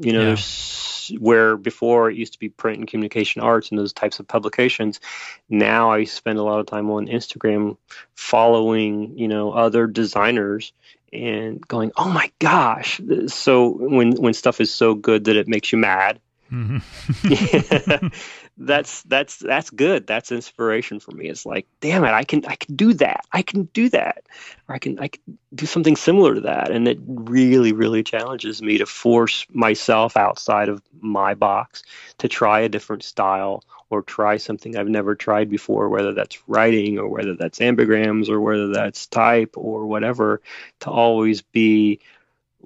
You 0.01 0.13
know, 0.15 0.21
yeah. 0.21 0.27
there's 0.27 1.13
where 1.19 1.57
before 1.57 2.11
it 2.11 2.17
used 2.17 2.35
to 2.35 2.39
be 2.39 2.49
print 2.49 2.79
and 2.79 2.89
communication 2.89 3.43
arts 3.43 3.71
and 3.71 3.79
those 3.79 3.93
types 3.93 4.21
of 4.21 4.29
publications. 4.29 5.01
Now 5.49 5.93
I 5.93 6.05
spend 6.05 6.39
a 6.39 6.43
lot 6.43 6.61
of 6.61 6.67
time 6.67 6.91
on 6.91 7.07
Instagram 7.07 7.77
following, 8.15 9.19
you 9.19 9.29
know, 9.29 9.53
other 9.53 9.87
designers 9.87 10.73
and 11.13 11.67
going, 11.67 11.93
"Oh 11.97 12.09
my 12.09 12.31
gosh!" 12.39 13.01
So 13.27 13.69
when 13.69 14.13
when 14.13 14.35
stuff 14.35 14.61
is 14.61 14.73
so 14.73 14.95
good 14.95 15.25
that 15.25 15.37
it 15.37 15.49
makes 15.49 15.73
you 15.73 15.79
mad, 15.79 16.21
mm-hmm. 16.51 18.09
that's 18.63 19.03
that's 19.05 19.39
that's 19.39 19.71
good. 19.71 20.07
That's 20.07 20.31
inspiration 20.31 21.01
for 21.01 21.13
me. 21.13 21.29
It's 21.29 21.47
like, 21.47 21.67
damn 21.81 22.05
it, 22.05 22.11
I 22.11 22.25
can 22.25 22.45
I 22.45 22.57
can 22.57 22.77
do 22.77 22.93
that. 22.95 23.25
I 23.33 23.41
can 23.41 23.65
do 23.73 23.89
that, 23.89 24.25
or 24.69 24.75
I 24.75 24.79
can 24.79 24.99
I 24.99 25.09
can 25.09 25.39
do 25.55 25.65
something 25.65 25.97
similar 25.97 26.35
to 26.35 26.43
that, 26.43 26.71
and 26.71 26.87
it 26.87 26.99
really 27.07 27.73
really 27.73 28.03
challenges 28.03 28.61
me 28.61 28.77
to 28.79 28.87
force 28.87 29.47
myself 29.51 30.15
outside 30.15 30.69
of 30.69 30.83
my 31.01 31.33
box 31.33 31.85
to 32.19 32.29
try 32.29 32.61
a 32.61 32.69
different 32.69 33.03
style 33.03 33.65
or 33.89 34.03
try 34.03 34.37
something 34.37 34.77
I've 34.77 34.89
never 34.89 35.15
tried 35.15 35.49
before, 35.49 35.89
whether 35.89 36.13
that's 36.13 36.47
writing 36.47 36.99
or 36.99 37.09
whether 37.09 37.35
that's 37.35 37.61
ambigrams 37.61 38.29
or 38.29 38.43
whether 38.43 38.69
that's 38.69 39.07
type 39.07 39.55
or 39.57 39.87
whatever. 39.87 40.43
To 40.81 40.91
always 40.91 41.41
be 41.41 42.01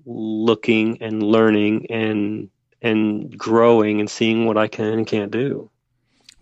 looking 0.04 1.02
and 1.02 1.22
learning 1.22 1.86
and 1.88 2.50
and 2.82 3.38
growing 3.38 4.00
and 4.00 4.10
seeing 4.10 4.44
what 4.44 4.58
I 4.58 4.66
can 4.66 4.86
and 4.86 5.06
can't 5.06 5.30
do. 5.30 5.70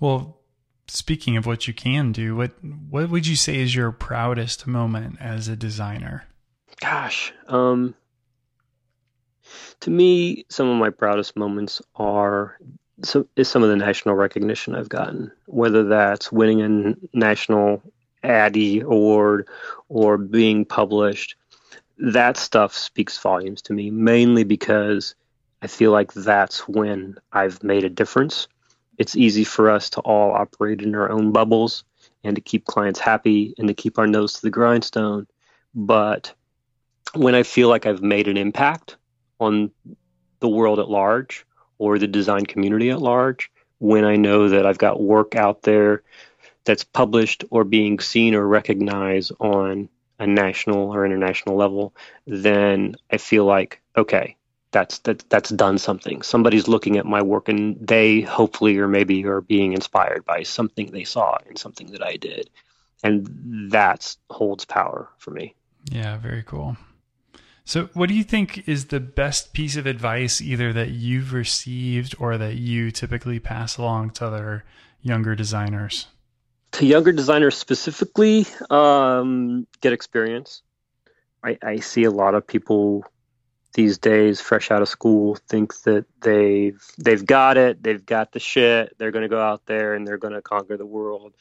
Well, 0.03 0.41
speaking 0.89 1.37
of 1.37 1.47
what 1.47 1.69
you 1.69 1.73
can 1.73 2.11
do, 2.11 2.35
what 2.35 2.51
what 2.91 3.09
would 3.09 3.25
you 3.25 3.37
say 3.37 3.61
is 3.61 3.73
your 3.73 3.93
proudest 3.93 4.67
moment 4.67 5.19
as 5.21 5.47
a 5.47 5.55
designer? 5.55 6.25
Gosh, 6.81 7.33
um, 7.47 7.95
to 9.79 9.91
me, 9.91 10.45
some 10.49 10.69
of 10.69 10.77
my 10.77 10.91
proudest 10.91 11.37
moments 11.37 11.81
are 11.95 12.59
some 13.05 13.29
is 13.37 13.47
some 13.47 13.63
of 13.63 13.69
the 13.69 13.77
national 13.77 14.17
recognition 14.17 14.75
I've 14.75 14.89
gotten, 14.89 15.31
whether 15.47 15.85
that's 15.85 16.33
winning 16.33 16.63
a 16.63 17.17
national 17.17 17.81
Addy 18.25 18.81
award 18.81 19.47
or 19.89 20.19
being 20.19 20.65
published. 20.65 21.37
That 21.99 22.37
stuff 22.37 22.75
speaks 22.75 23.17
volumes 23.19 23.63
to 23.63 23.73
me, 23.73 23.93
mainly 23.93 24.43
because 24.43 25.15
I 25.63 25.69
feel 25.69 25.93
like 25.93 26.13
that's 26.13 26.67
when 26.67 27.19
I've 27.33 27.63
made 27.63 27.85
a 27.85 27.89
difference 27.89 28.49
it's 28.99 29.17
easy 29.17 29.45
for 29.45 29.71
us 29.71 29.91
to 29.91 30.01
all 30.01 30.33
operate 30.33 30.83
in 30.83 30.95
our 30.95 31.11
own 31.11 31.33
bubbles 31.33 31.85
and 32.25 32.37
to 32.37 32.43
keep 32.43 32.65
clients 32.65 33.01
happy 33.01 33.55
and 33.59 33.69
to 33.69 33.75
keep 33.75 33.99
our 33.99 34.07
nose 34.07 34.35
to 34.35 34.43
the 34.43 34.51
grindstone. 34.51 35.27
But 35.75 36.35
when 37.15 37.35
I 37.35 37.43
feel 37.43 37.69
like 37.69 37.87
I've 37.87 38.03
made 38.03 38.29
an 38.29 38.37
impact 38.37 38.97
on 39.41 39.71
the 40.41 40.49
world 40.49 40.79
at 40.79 40.89
large 40.89 41.47
or 41.79 41.99
the 41.99 42.07
design 42.07 42.47
community 42.47 42.91
at 42.91 43.01
large, 43.01 43.51
when 43.79 44.05
I 44.05 44.17
know 44.17 44.49
that 44.49 44.67
I've 44.67 44.79
got 44.79 45.01
work 45.01 45.35
out 45.35 45.63
there 45.63 46.03
that's 46.65 46.85
published 46.85 47.45
or 47.51 47.65
being 47.65 47.99
seen 47.99 48.35
or 48.35 48.47
recognized 48.47 49.33
on 49.41 49.89
a 50.19 50.27
national 50.27 50.95
or 50.95 51.05
international 51.05 51.57
level, 51.57 51.93
then 52.27 52.95
I 53.11 53.19
feel 53.19 53.45
like, 53.45 53.83
okay, 53.97 54.37
that's 54.73 54.99
that 55.01 55.29
that's 55.29 55.51
done 55.51 55.79
something. 55.79 56.23
Somebody's 56.23 56.67
looking 56.67 56.97
at 56.97 57.07
my 57.07 57.23
work 57.23 57.49
and 57.49 57.77
they 57.87 58.23
hopefully 58.23 58.79
or 58.79 58.89
maybe 58.89 59.25
are 59.27 59.41
being 59.41 59.73
inspired 59.73 60.25
by 60.25 60.43
something 60.43 60.91
they 60.91 61.05
saw 61.05 61.37
and 61.47 61.59
something 61.59 61.93
that 61.93 62.03
I 62.03 62.17
did. 62.17 62.51
And 63.05 63.71
that 63.71 64.17
holds 64.31 64.65
power 64.65 65.09
for 65.19 65.31
me. 65.31 65.55
Yeah, 65.91 66.17
very 66.19 66.43
cool. 66.43 66.77
So, 67.65 67.89
what 67.95 68.09
do 68.09 68.15
you 68.15 68.25
think 68.25 68.69
is 68.69 68.87
the 68.87 69.01
best 69.01 69.53
piece 69.53 69.77
of 69.77 69.87
advice 69.87 70.41
either 70.41 70.73
that 70.73 70.91
you've 70.91 71.33
received 71.33 72.15
or 72.19 72.37
that 72.39 72.57
you 72.57 72.91
typically 72.91 73.39
pass 73.39 73.77
along 73.77 74.11
to 74.11 74.27
other 74.27 74.65
younger 75.01 75.35
designers? 75.35 76.07
To 76.73 76.87
younger 76.87 77.13
designers 77.13 77.57
specifically, 77.57 78.47
um, 78.71 79.67
get 79.81 79.93
experience. 79.93 80.63
I, 81.45 81.59
I 81.63 81.77
see 81.77 82.05
a 82.05 82.11
lot 82.11 82.35
of 82.35 82.47
people 82.47 83.05
these 83.75 83.99
days, 83.99 84.41
fresh 84.41 84.71
out 84.71 84.83
of 84.83 84.89
school, 84.89 85.37
think 85.49 85.81
that 85.83 86.05
they've 86.21 86.81
they've 86.99 87.25
got 87.25 87.57
it, 87.57 87.83
they've 87.83 88.05
got 88.05 88.33
the 88.33 88.41
shit. 88.41 88.97
They're 88.99 89.11
going 89.11 89.23
to 89.23 89.29
go 89.29 89.41
out 89.41 89.67
there 89.67 89.95
and 89.95 90.07
they're 90.07 90.19
going 90.19 90.35
to 90.35 90.43
conquer 90.43 90.77
the 90.77 90.87
world 90.87 91.35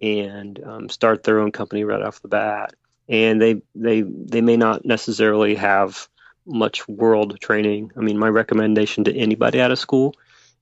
and 0.00 0.62
um, 0.64 0.88
start 0.88 1.24
their 1.24 1.40
own 1.40 1.52
company 1.52 1.84
right 1.84 2.02
off 2.02 2.22
the 2.22 2.28
bat. 2.28 2.74
And 3.08 3.40
they 3.40 3.62
they 3.74 4.02
they 4.02 4.40
may 4.40 4.56
not 4.56 4.84
necessarily 4.84 5.54
have 5.56 6.08
much 6.46 6.86
world 6.88 7.38
training. 7.40 7.92
I 7.96 8.00
mean, 8.00 8.18
my 8.18 8.28
recommendation 8.28 9.04
to 9.04 9.16
anybody 9.16 9.60
out 9.60 9.72
of 9.72 9.78
school 9.78 10.14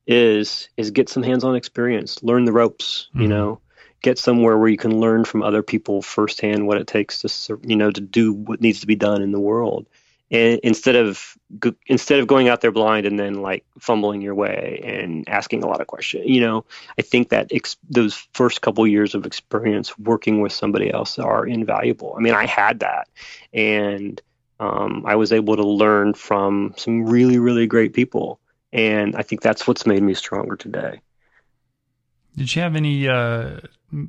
is 0.06 0.68
is 0.76 0.90
get 0.90 1.08
some 1.08 1.22
hands-on 1.22 1.56
experience, 1.56 2.22
learn 2.22 2.44
the 2.44 2.52
ropes, 2.52 3.08
mm-hmm. 3.10 3.22
you 3.22 3.28
know, 3.28 3.60
get 4.02 4.18
somewhere 4.18 4.56
where 4.58 4.68
you 4.68 4.76
can 4.76 5.00
learn 5.00 5.24
from 5.24 5.42
other 5.42 5.62
people 5.62 6.02
firsthand 6.02 6.66
what 6.66 6.78
it 6.78 6.86
takes 6.86 7.22
to 7.22 7.58
you 7.62 7.76
know 7.76 7.90
to 7.90 8.00
do 8.00 8.32
what 8.32 8.60
needs 8.60 8.80
to 8.80 8.86
be 8.86 8.94
done 8.94 9.22
in 9.22 9.32
the 9.32 9.40
world 9.40 9.86
instead 10.30 10.96
of 10.96 11.36
instead 11.86 12.18
of 12.18 12.26
going 12.26 12.48
out 12.48 12.60
there 12.60 12.72
blind 12.72 13.06
and 13.06 13.18
then 13.18 13.42
like 13.42 13.64
fumbling 13.78 14.22
your 14.22 14.34
way 14.34 14.80
and 14.82 15.28
asking 15.28 15.62
a 15.62 15.66
lot 15.66 15.80
of 15.80 15.86
questions 15.86 16.24
you 16.26 16.40
know 16.40 16.64
i 16.98 17.02
think 17.02 17.28
that 17.28 17.46
ex- 17.52 17.76
those 17.88 18.14
first 18.32 18.62
couple 18.62 18.86
years 18.86 19.14
of 19.14 19.26
experience 19.26 19.96
working 19.98 20.40
with 20.40 20.52
somebody 20.52 20.92
else 20.92 21.18
are 21.18 21.46
invaluable. 21.46 22.14
I 22.16 22.20
mean 22.20 22.34
i 22.34 22.46
had 22.46 22.80
that. 22.80 23.08
And 23.52 24.20
um, 24.60 25.04
i 25.06 25.14
was 25.14 25.32
able 25.32 25.56
to 25.56 25.66
learn 25.66 26.14
from 26.14 26.74
some 26.76 27.04
really 27.04 27.38
really 27.38 27.66
great 27.66 27.92
people. 27.92 28.40
And 28.72 29.14
i 29.16 29.22
think 29.22 29.42
that's 29.42 29.66
what's 29.66 29.86
made 29.86 30.02
me 30.02 30.14
stronger 30.14 30.56
today. 30.56 31.00
Did 32.36 32.56
you 32.56 32.62
have 32.62 32.74
any 32.74 33.06
uh, 33.06 33.60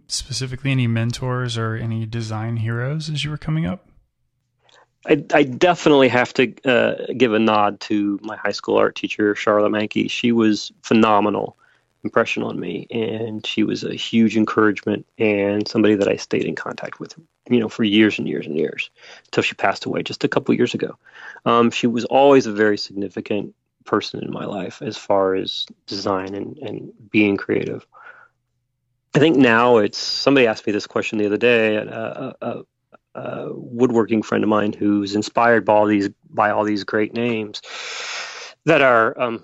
specifically 0.07 0.71
any 0.71 0.87
mentors 0.87 1.57
or 1.57 1.75
any 1.75 2.07
design 2.07 2.57
heroes 2.57 3.09
as 3.09 3.23
you 3.23 3.29
were 3.29 3.37
coming 3.37 3.65
up 3.65 3.89
I, 5.05 5.23
I 5.33 5.43
definitely 5.43 6.07
have 6.09 6.33
to 6.35 6.53
uh, 6.65 7.13
give 7.15 7.33
a 7.33 7.39
nod 7.39 7.79
to 7.81 8.19
my 8.23 8.35
high 8.35 8.51
school 8.51 8.77
art 8.77 8.95
teacher, 8.95 9.35
Charlotte 9.35 9.71
Mankey. 9.71 10.09
She 10.09 10.31
was 10.31 10.71
phenomenal 10.81 11.57
impression 12.03 12.43
on 12.43 12.59
me, 12.59 12.87
and 12.91 13.45
she 13.45 13.63
was 13.63 13.83
a 13.83 13.93
huge 13.93 14.37
encouragement 14.37 15.05
and 15.17 15.67
somebody 15.67 15.95
that 15.95 16.07
I 16.07 16.15
stayed 16.15 16.45
in 16.45 16.55
contact 16.55 16.99
with, 16.99 17.15
you 17.49 17.59
know, 17.59 17.69
for 17.69 17.83
years 17.83 18.19
and 18.19 18.27
years 18.27 18.45
and 18.45 18.55
years 18.55 18.89
until 19.25 19.43
she 19.43 19.55
passed 19.55 19.85
away 19.85 20.03
just 20.03 20.23
a 20.23 20.27
couple 20.27 20.55
years 20.55 20.73
ago. 20.73 20.97
Um, 21.45 21.71
she 21.71 21.87
was 21.87 22.05
always 22.05 22.45
a 22.45 22.51
very 22.51 22.77
significant 22.77 23.53
person 23.85 24.23
in 24.23 24.31
my 24.31 24.45
life 24.45 24.81
as 24.81 24.97
far 24.97 25.35
as 25.35 25.65
design 25.87 26.33
and, 26.35 26.57
and 26.59 26.91
being 27.11 27.37
creative. 27.37 27.85
I 29.15 29.19
think 29.19 29.37
now 29.37 29.77
it's 29.77 29.97
somebody 29.97 30.47
asked 30.47 30.67
me 30.67 30.73
this 30.73 30.87
question 30.87 31.17
the 31.17 31.27
other 31.27 31.37
day. 31.37 31.77
Woodworking 33.53 34.21
friend 34.21 34.43
of 34.43 34.49
mine 34.49 34.73
who's 34.73 35.15
inspired 35.15 35.65
by 35.65 35.73
all 35.73 35.85
these 35.85 36.09
by 36.29 36.49
all 36.49 36.63
these 36.63 36.83
great 36.83 37.13
names 37.13 37.61
that 38.65 38.81
are 38.81 39.19
um, 39.19 39.43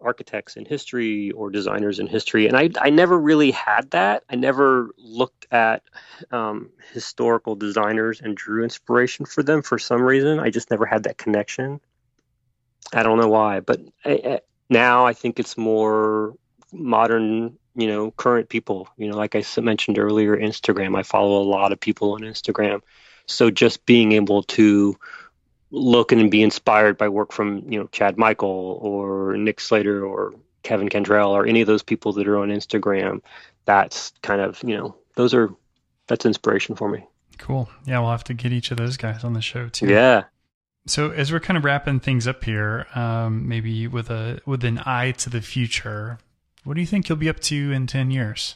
architects 0.00 0.56
in 0.56 0.64
history 0.64 1.30
or 1.32 1.50
designers 1.50 1.98
in 1.98 2.06
history. 2.06 2.46
And 2.46 2.56
I, 2.56 2.70
I 2.80 2.90
never 2.90 3.18
really 3.18 3.50
had 3.50 3.90
that. 3.90 4.24
I 4.28 4.36
never 4.36 4.90
looked 4.98 5.46
at 5.50 5.82
um, 6.30 6.70
historical 6.92 7.56
designers 7.56 8.20
and 8.20 8.36
drew 8.36 8.62
inspiration 8.62 9.24
for 9.26 9.42
them 9.42 9.62
for 9.62 9.78
some 9.78 10.02
reason. 10.02 10.38
I 10.38 10.50
just 10.50 10.70
never 10.70 10.86
had 10.86 11.04
that 11.04 11.18
connection. 11.18 11.80
I 12.92 13.02
don't 13.02 13.18
know 13.18 13.28
why, 13.28 13.60
but 13.60 13.80
I, 14.04 14.10
I, 14.10 14.40
now 14.68 15.06
I 15.06 15.12
think 15.12 15.40
it's 15.40 15.56
more 15.56 16.34
modern 16.72 17.56
you 17.76 17.86
know 17.86 18.10
current 18.12 18.48
people 18.48 18.88
you 18.96 19.08
know 19.08 19.16
like 19.16 19.36
i 19.36 19.42
mentioned 19.60 19.98
earlier 19.98 20.36
instagram 20.36 20.98
i 20.98 21.02
follow 21.02 21.40
a 21.40 21.44
lot 21.44 21.72
of 21.72 21.78
people 21.78 22.12
on 22.12 22.20
instagram 22.20 22.80
so 23.26 23.50
just 23.50 23.84
being 23.86 24.12
able 24.12 24.42
to 24.44 24.96
look 25.70 26.12
and 26.12 26.30
be 26.30 26.42
inspired 26.42 26.96
by 26.96 27.08
work 27.08 27.32
from 27.32 27.70
you 27.70 27.78
know 27.78 27.88
Chad 27.92 28.16
Michael 28.16 28.78
or 28.82 29.36
Nick 29.36 29.60
Slater 29.60 30.04
or 30.04 30.34
Kevin 30.62 30.88
Cantrell 30.88 31.30
or 31.30 31.46
any 31.46 31.60
of 31.60 31.66
those 31.66 31.82
people 31.82 32.12
that 32.14 32.26
are 32.26 32.38
on 32.38 32.48
Instagram, 32.48 33.22
that's 33.64 34.12
kind 34.22 34.40
of 34.40 34.62
you 34.62 34.76
know 34.76 34.96
those 35.14 35.34
are 35.34 35.50
that's 36.06 36.26
inspiration 36.26 36.74
for 36.76 36.88
me. 36.88 37.04
Cool. 37.38 37.68
Yeah, 37.84 38.00
we'll 38.00 38.10
have 38.10 38.24
to 38.24 38.34
get 38.34 38.52
each 38.52 38.70
of 38.70 38.76
those 38.76 38.96
guys 38.96 39.24
on 39.24 39.34
the 39.34 39.42
show 39.42 39.68
too. 39.68 39.88
Yeah. 39.88 40.24
So 40.86 41.10
as 41.10 41.32
we're 41.32 41.40
kind 41.40 41.56
of 41.56 41.64
wrapping 41.64 42.00
things 42.00 42.28
up 42.28 42.44
here, 42.44 42.86
um, 42.94 43.48
maybe 43.48 43.88
with 43.88 44.08
a 44.08 44.40
with 44.46 44.64
an 44.64 44.80
eye 44.86 45.12
to 45.12 45.30
the 45.30 45.42
future, 45.42 46.18
what 46.64 46.74
do 46.74 46.80
you 46.80 46.86
think 46.86 47.08
you'll 47.08 47.18
be 47.18 47.28
up 47.28 47.40
to 47.40 47.72
in 47.72 47.86
ten 47.86 48.10
years? 48.10 48.54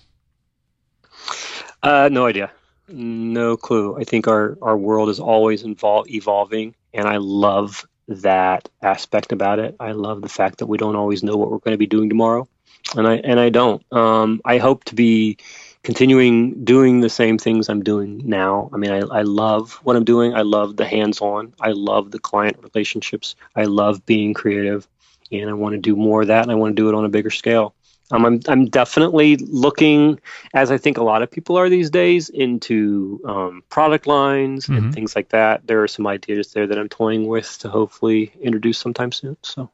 Uh, 1.82 2.08
no 2.10 2.26
idea. 2.26 2.52
No 2.92 3.56
clue. 3.56 3.96
I 3.96 4.04
think 4.04 4.26
our, 4.26 4.58
our 4.60 4.76
world 4.76 5.10
is 5.10 5.20
always 5.20 5.62
invol- 5.62 6.08
evolving, 6.08 6.74
and 6.92 7.06
I 7.06 7.18
love 7.18 7.86
that 8.08 8.68
aspect 8.82 9.30
about 9.30 9.60
it. 9.60 9.76
I 9.78 9.92
love 9.92 10.22
the 10.22 10.28
fact 10.28 10.58
that 10.58 10.66
we 10.66 10.76
don't 10.76 10.96
always 10.96 11.22
know 11.22 11.36
what 11.36 11.50
we're 11.50 11.58
going 11.58 11.74
to 11.74 11.78
be 11.78 11.86
doing 11.86 12.08
tomorrow, 12.08 12.48
and 12.96 13.06
I 13.06 13.16
and 13.16 13.38
I 13.38 13.50
don't. 13.50 13.80
Um, 13.92 14.40
I 14.44 14.58
hope 14.58 14.84
to 14.86 14.96
be 14.96 15.36
continuing 15.84 16.64
doing 16.64 17.00
the 17.00 17.08
same 17.08 17.38
things 17.38 17.68
I'm 17.68 17.84
doing 17.84 18.22
now. 18.24 18.70
I 18.72 18.76
mean, 18.76 18.90
I, 18.90 18.98
I 18.98 19.22
love 19.22 19.74
what 19.84 19.94
I'm 19.94 20.04
doing. 20.04 20.34
I 20.34 20.42
love 20.42 20.76
the 20.76 20.84
hands-on. 20.84 21.54
I 21.60 21.70
love 21.70 22.10
the 22.10 22.18
client 22.18 22.58
relationships. 22.60 23.36
I 23.54 23.64
love 23.64 24.04
being 24.04 24.34
creative, 24.34 24.88
and 25.30 25.48
I 25.48 25.52
want 25.52 25.74
to 25.74 25.78
do 25.78 25.94
more 25.94 26.22
of 26.22 26.28
that, 26.28 26.42
and 26.42 26.50
I 26.50 26.56
want 26.56 26.74
to 26.74 26.82
do 26.82 26.88
it 26.88 26.96
on 26.96 27.04
a 27.04 27.08
bigger 27.08 27.30
scale. 27.30 27.72
Um, 28.10 28.24
I'm 28.24 28.40
I'm 28.48 28.66
definitely 28.66 29.36
looking, 29.36 30.20
as 30.54 30.70
I 30.70 30.78
think 30.78 30.98
a 30.98 31.02
lot 31.02 31.22
of 31.22 31.30
people 31.30 31.56
are 31.56 31.68
these 31.68 31.90
days, 31.90 32.28
into 32.28 33.20
um, 33.24 33.62
product 33.68 34.06
lines 34.06 34.66
mm-hmm. 34.66 34.76
and 34.76 34.94
things 34.94 35.14
like 35.14 35.28
that. 35.30 35.66
There 35.66 35.82
are 35.82 35.88
some 35.88 36.06
ideas 36.06 36.52
there 36.52 36.66
that 36.66 36.78
I'm 36.78 36.88
toying 36.88 37.26
with 37.26 37.58
to 37.58 37.68
hopefully 37.68 38.32
introduce 38.40 38.78
sometime 38.78 39.12
soon. 39.12 39.36
So, 39.42 39.70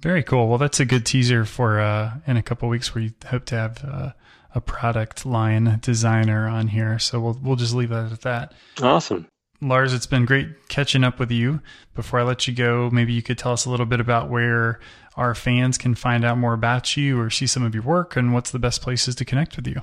very 0.00 0.22
cool. 0.22 0.48
Well, 0.48 0.58
that's 0.58 0.80
a 0.80 0.84
good 0.84 1.06
teaser 1.06 1.44
for 1.44 1.80
uh, 1.80 2.14
in 2.26 2.36
a 2.36 2.42
couple 2.42 2.68
weeks 2.68 2.94
where 2.94 3.04
you 3.04 3.12
hope 3.26 3.44
to 3.46 3.54
have 3.54 3.84
uh, 3.84 4.12
a 4.54 4.60
product 4.60 5.24
line 5.24 5.78
designer 5.80 6.46
on 6.48 6.68
here. 6.68 6.98
So 6.98 7.20
we'll 7.20 7.38
we'll 7.42 7.56
just 7.56 7.74
leave 7.74 7.90
that 7.90 8.12
at 8.12 8.20
that. 8.22 8.52
Awesome. 8.82 9.26
Lars, 9.62 9.92
it's 9.92 10.06
been 10.06 10.24
great 10.24 10.68
catching 10.68 11.04
up 11.04 11.18
with 11.18 11.30
you. 11.30 11.60
Before 11.94 12.20
I 12.20 12.22
let 12.22 12.48
you 12.48 12.54
go, 12.54 12.88
maybe 12.90 13.12
you 13.12 13.22
could 13.22 13.36
tell 13.36 13.52
us 13.52 13.66
a 13.66 13.70
little 13.70 13.84
bit 13.84 14.00
about 14.00 14.30
where 14.30 14.80
our 15.16 15.34
fans 15.34 15.78
can 15.78 15.94
find 15.94 16.24
out 16.24 16.38
more 16.38 16.52
about 16.52 16.96
you 16.96 17.20
or 17.20 17.30
see 17.30 17.46
some 17.46 17.62
of 17.62 17.74
your 17.74 17.82
work 17.82 18.16
and 18.16 18.32
what's 18.32 18.50
the 18.50 18.58
best 18.58 18.82
places 18.82 19.14
to 19.16 19.24
connect 19.24 19.56
with 19.56 19.66
you. 19.66 19.82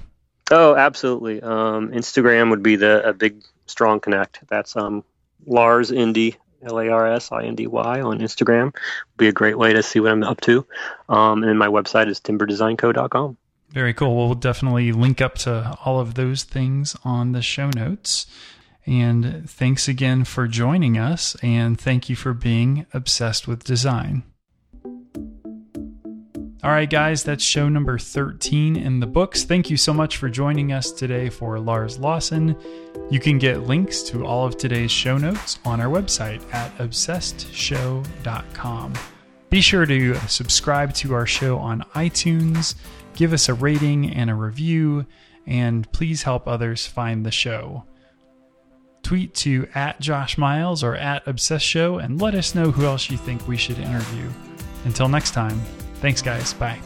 Oh, 0.50 0.76
absolutely. 0.76 1.42
Um, 1.42 1.92
Instagram 1.92 2.50
would 2.50 2.64
be 2.64 2.76
the 2.78 3.08
a 3.08 3.14
big 3.14 3.44
strong 3.66 4.00
connect. 4.00 4.40
That's 4.48 4.76
um, 4.76 5.04
Lars 5.46 5.92
Indy, 5.92 6.38
L 6.64 6.80
A 6.80 6.90
R 6.90 7.08
S 7.08 7.32
I 7.32 7.44
N 7.44 7.56
D 7.56 7.68
Y 7.68 8.02
on 8.02 8.20
Instagram. 8.20 8.66
Would 8.66 9.18
be 9.18 9.28
a 9.28 9.34
great 9.34 9.58
way 9.58 9.74
to 9.74 9.84
see 9.84 10.00
what 10.00 10.12
I'm 10.12 10.24
up 10.24 10.42
to. 10.42 10.66
Um, 11.10 11.44
and 11.44 11.60
my 11.60 11.68
website 11.68 12.08
is 12.08 12.20
timberdesignco.com. 12.20 13.38
Very 13.70 13.94
cool. 13.94 14.16
We'll 14.16 14.36
definitely 14.36 14.94
link 14.94 15.20
up 15.20 15.36
to 15.40 15.78
all 15.84 16.00
of 16.00 16.14
those 16.14 16.44
things 16.44 16.96
on 17.04 17.34
the 17.34 17.42
show 17.42 17.70
notes. 17.76 18.26
And 18.86 19.50
thanks 19.50 19.90
again 19.90 20.24
for 20.24 20.48
joining 20.48 20.98
us, 20.98 21.36
and 21.44 21.80
thank 21.80 22.08
you 22.08 22.16
for 22.16 22.34
being 22.34 22.86
obsessed 22.94 23.46
with 23.46 23.66
design. 23.66 24.24
All 26.64 26.72
right, 26.72 26.90
guys, 26.90 27.24
that's 27.24 27.44
show 27.44 27.70
number 27.70 28.00
13 28.00 28.76
in 28.76 29.00
the 29.00 29.06
books. 29.06 29.44
Thank 29.44 29.70
you 29.70 29.78
so 29.78 29.94
much 29.94 30.18
for 30.18 30.28
joining 30.28 30.74
us 30.74 30.92
today 30.92 31.30
for 31.30 31.60
Lars 31.60 32.00
Lawson. 32.00 32.56
You 33.12 33.20
can 33.20 33.38
get 33.38 33.68
links 33.68 34.02
to 34.04 34.26
all 34.26 34.48
of 34.48 34.58
today's 34.58 34.90
show 34.90 35.20
notes 35.20 35.60
on 35.64 35.80
our 35.80 35.88
website 35.88 36.42
at 36.54 36.76
obsessedshow.com. 36.80 38.94
Be 39.52 39.62
sure 39.62 39.86
to 39.86 40.16
subscribe 40.28 40.96
to 40.96 41.14
our 41.14 41.28
show 41.28 41.60
on 41.60 41.84
iTunes, 41.94 42.74
give 43.16 43.34
us 43.34 43.50
a 43.50 43.54
rating 43.54 44.12
and 44.14 44.32
a 44.32 44.36
review, 44.36 45.06
and 45.46 45.90
please 45.92 46.24
help 46.24 46.48
others 46.48 46.88
find 46.88 47.24
the 47.24 47.32
show 47.32 47.84
tweet 49.04 49.32
to 49.34 49.68
at 49.74 50.02
Josh 50.02 50.38
Miles 50.38 50.84
or 50.84 50.94
at 50.94 51.26
Obsessed 51.26 51.66
Show 51.66 51.98
and 51.98 52.22
let 52.22 52.36
us 52.36 52.54
know 52.54 52.72
who 52.72 52.86
else 52.86 53.10
you 53.10 53.16
think 53.16 53.48
we 53.48 53.56
should 53.56 53.80
interview. 53.80 54.30
Until 54.84 55.08
next 55.08 55.32
time, 55.32 55.62
thanks, 56.02 56.22
guys. 56.22 56.54
Bye. 56.54 56.80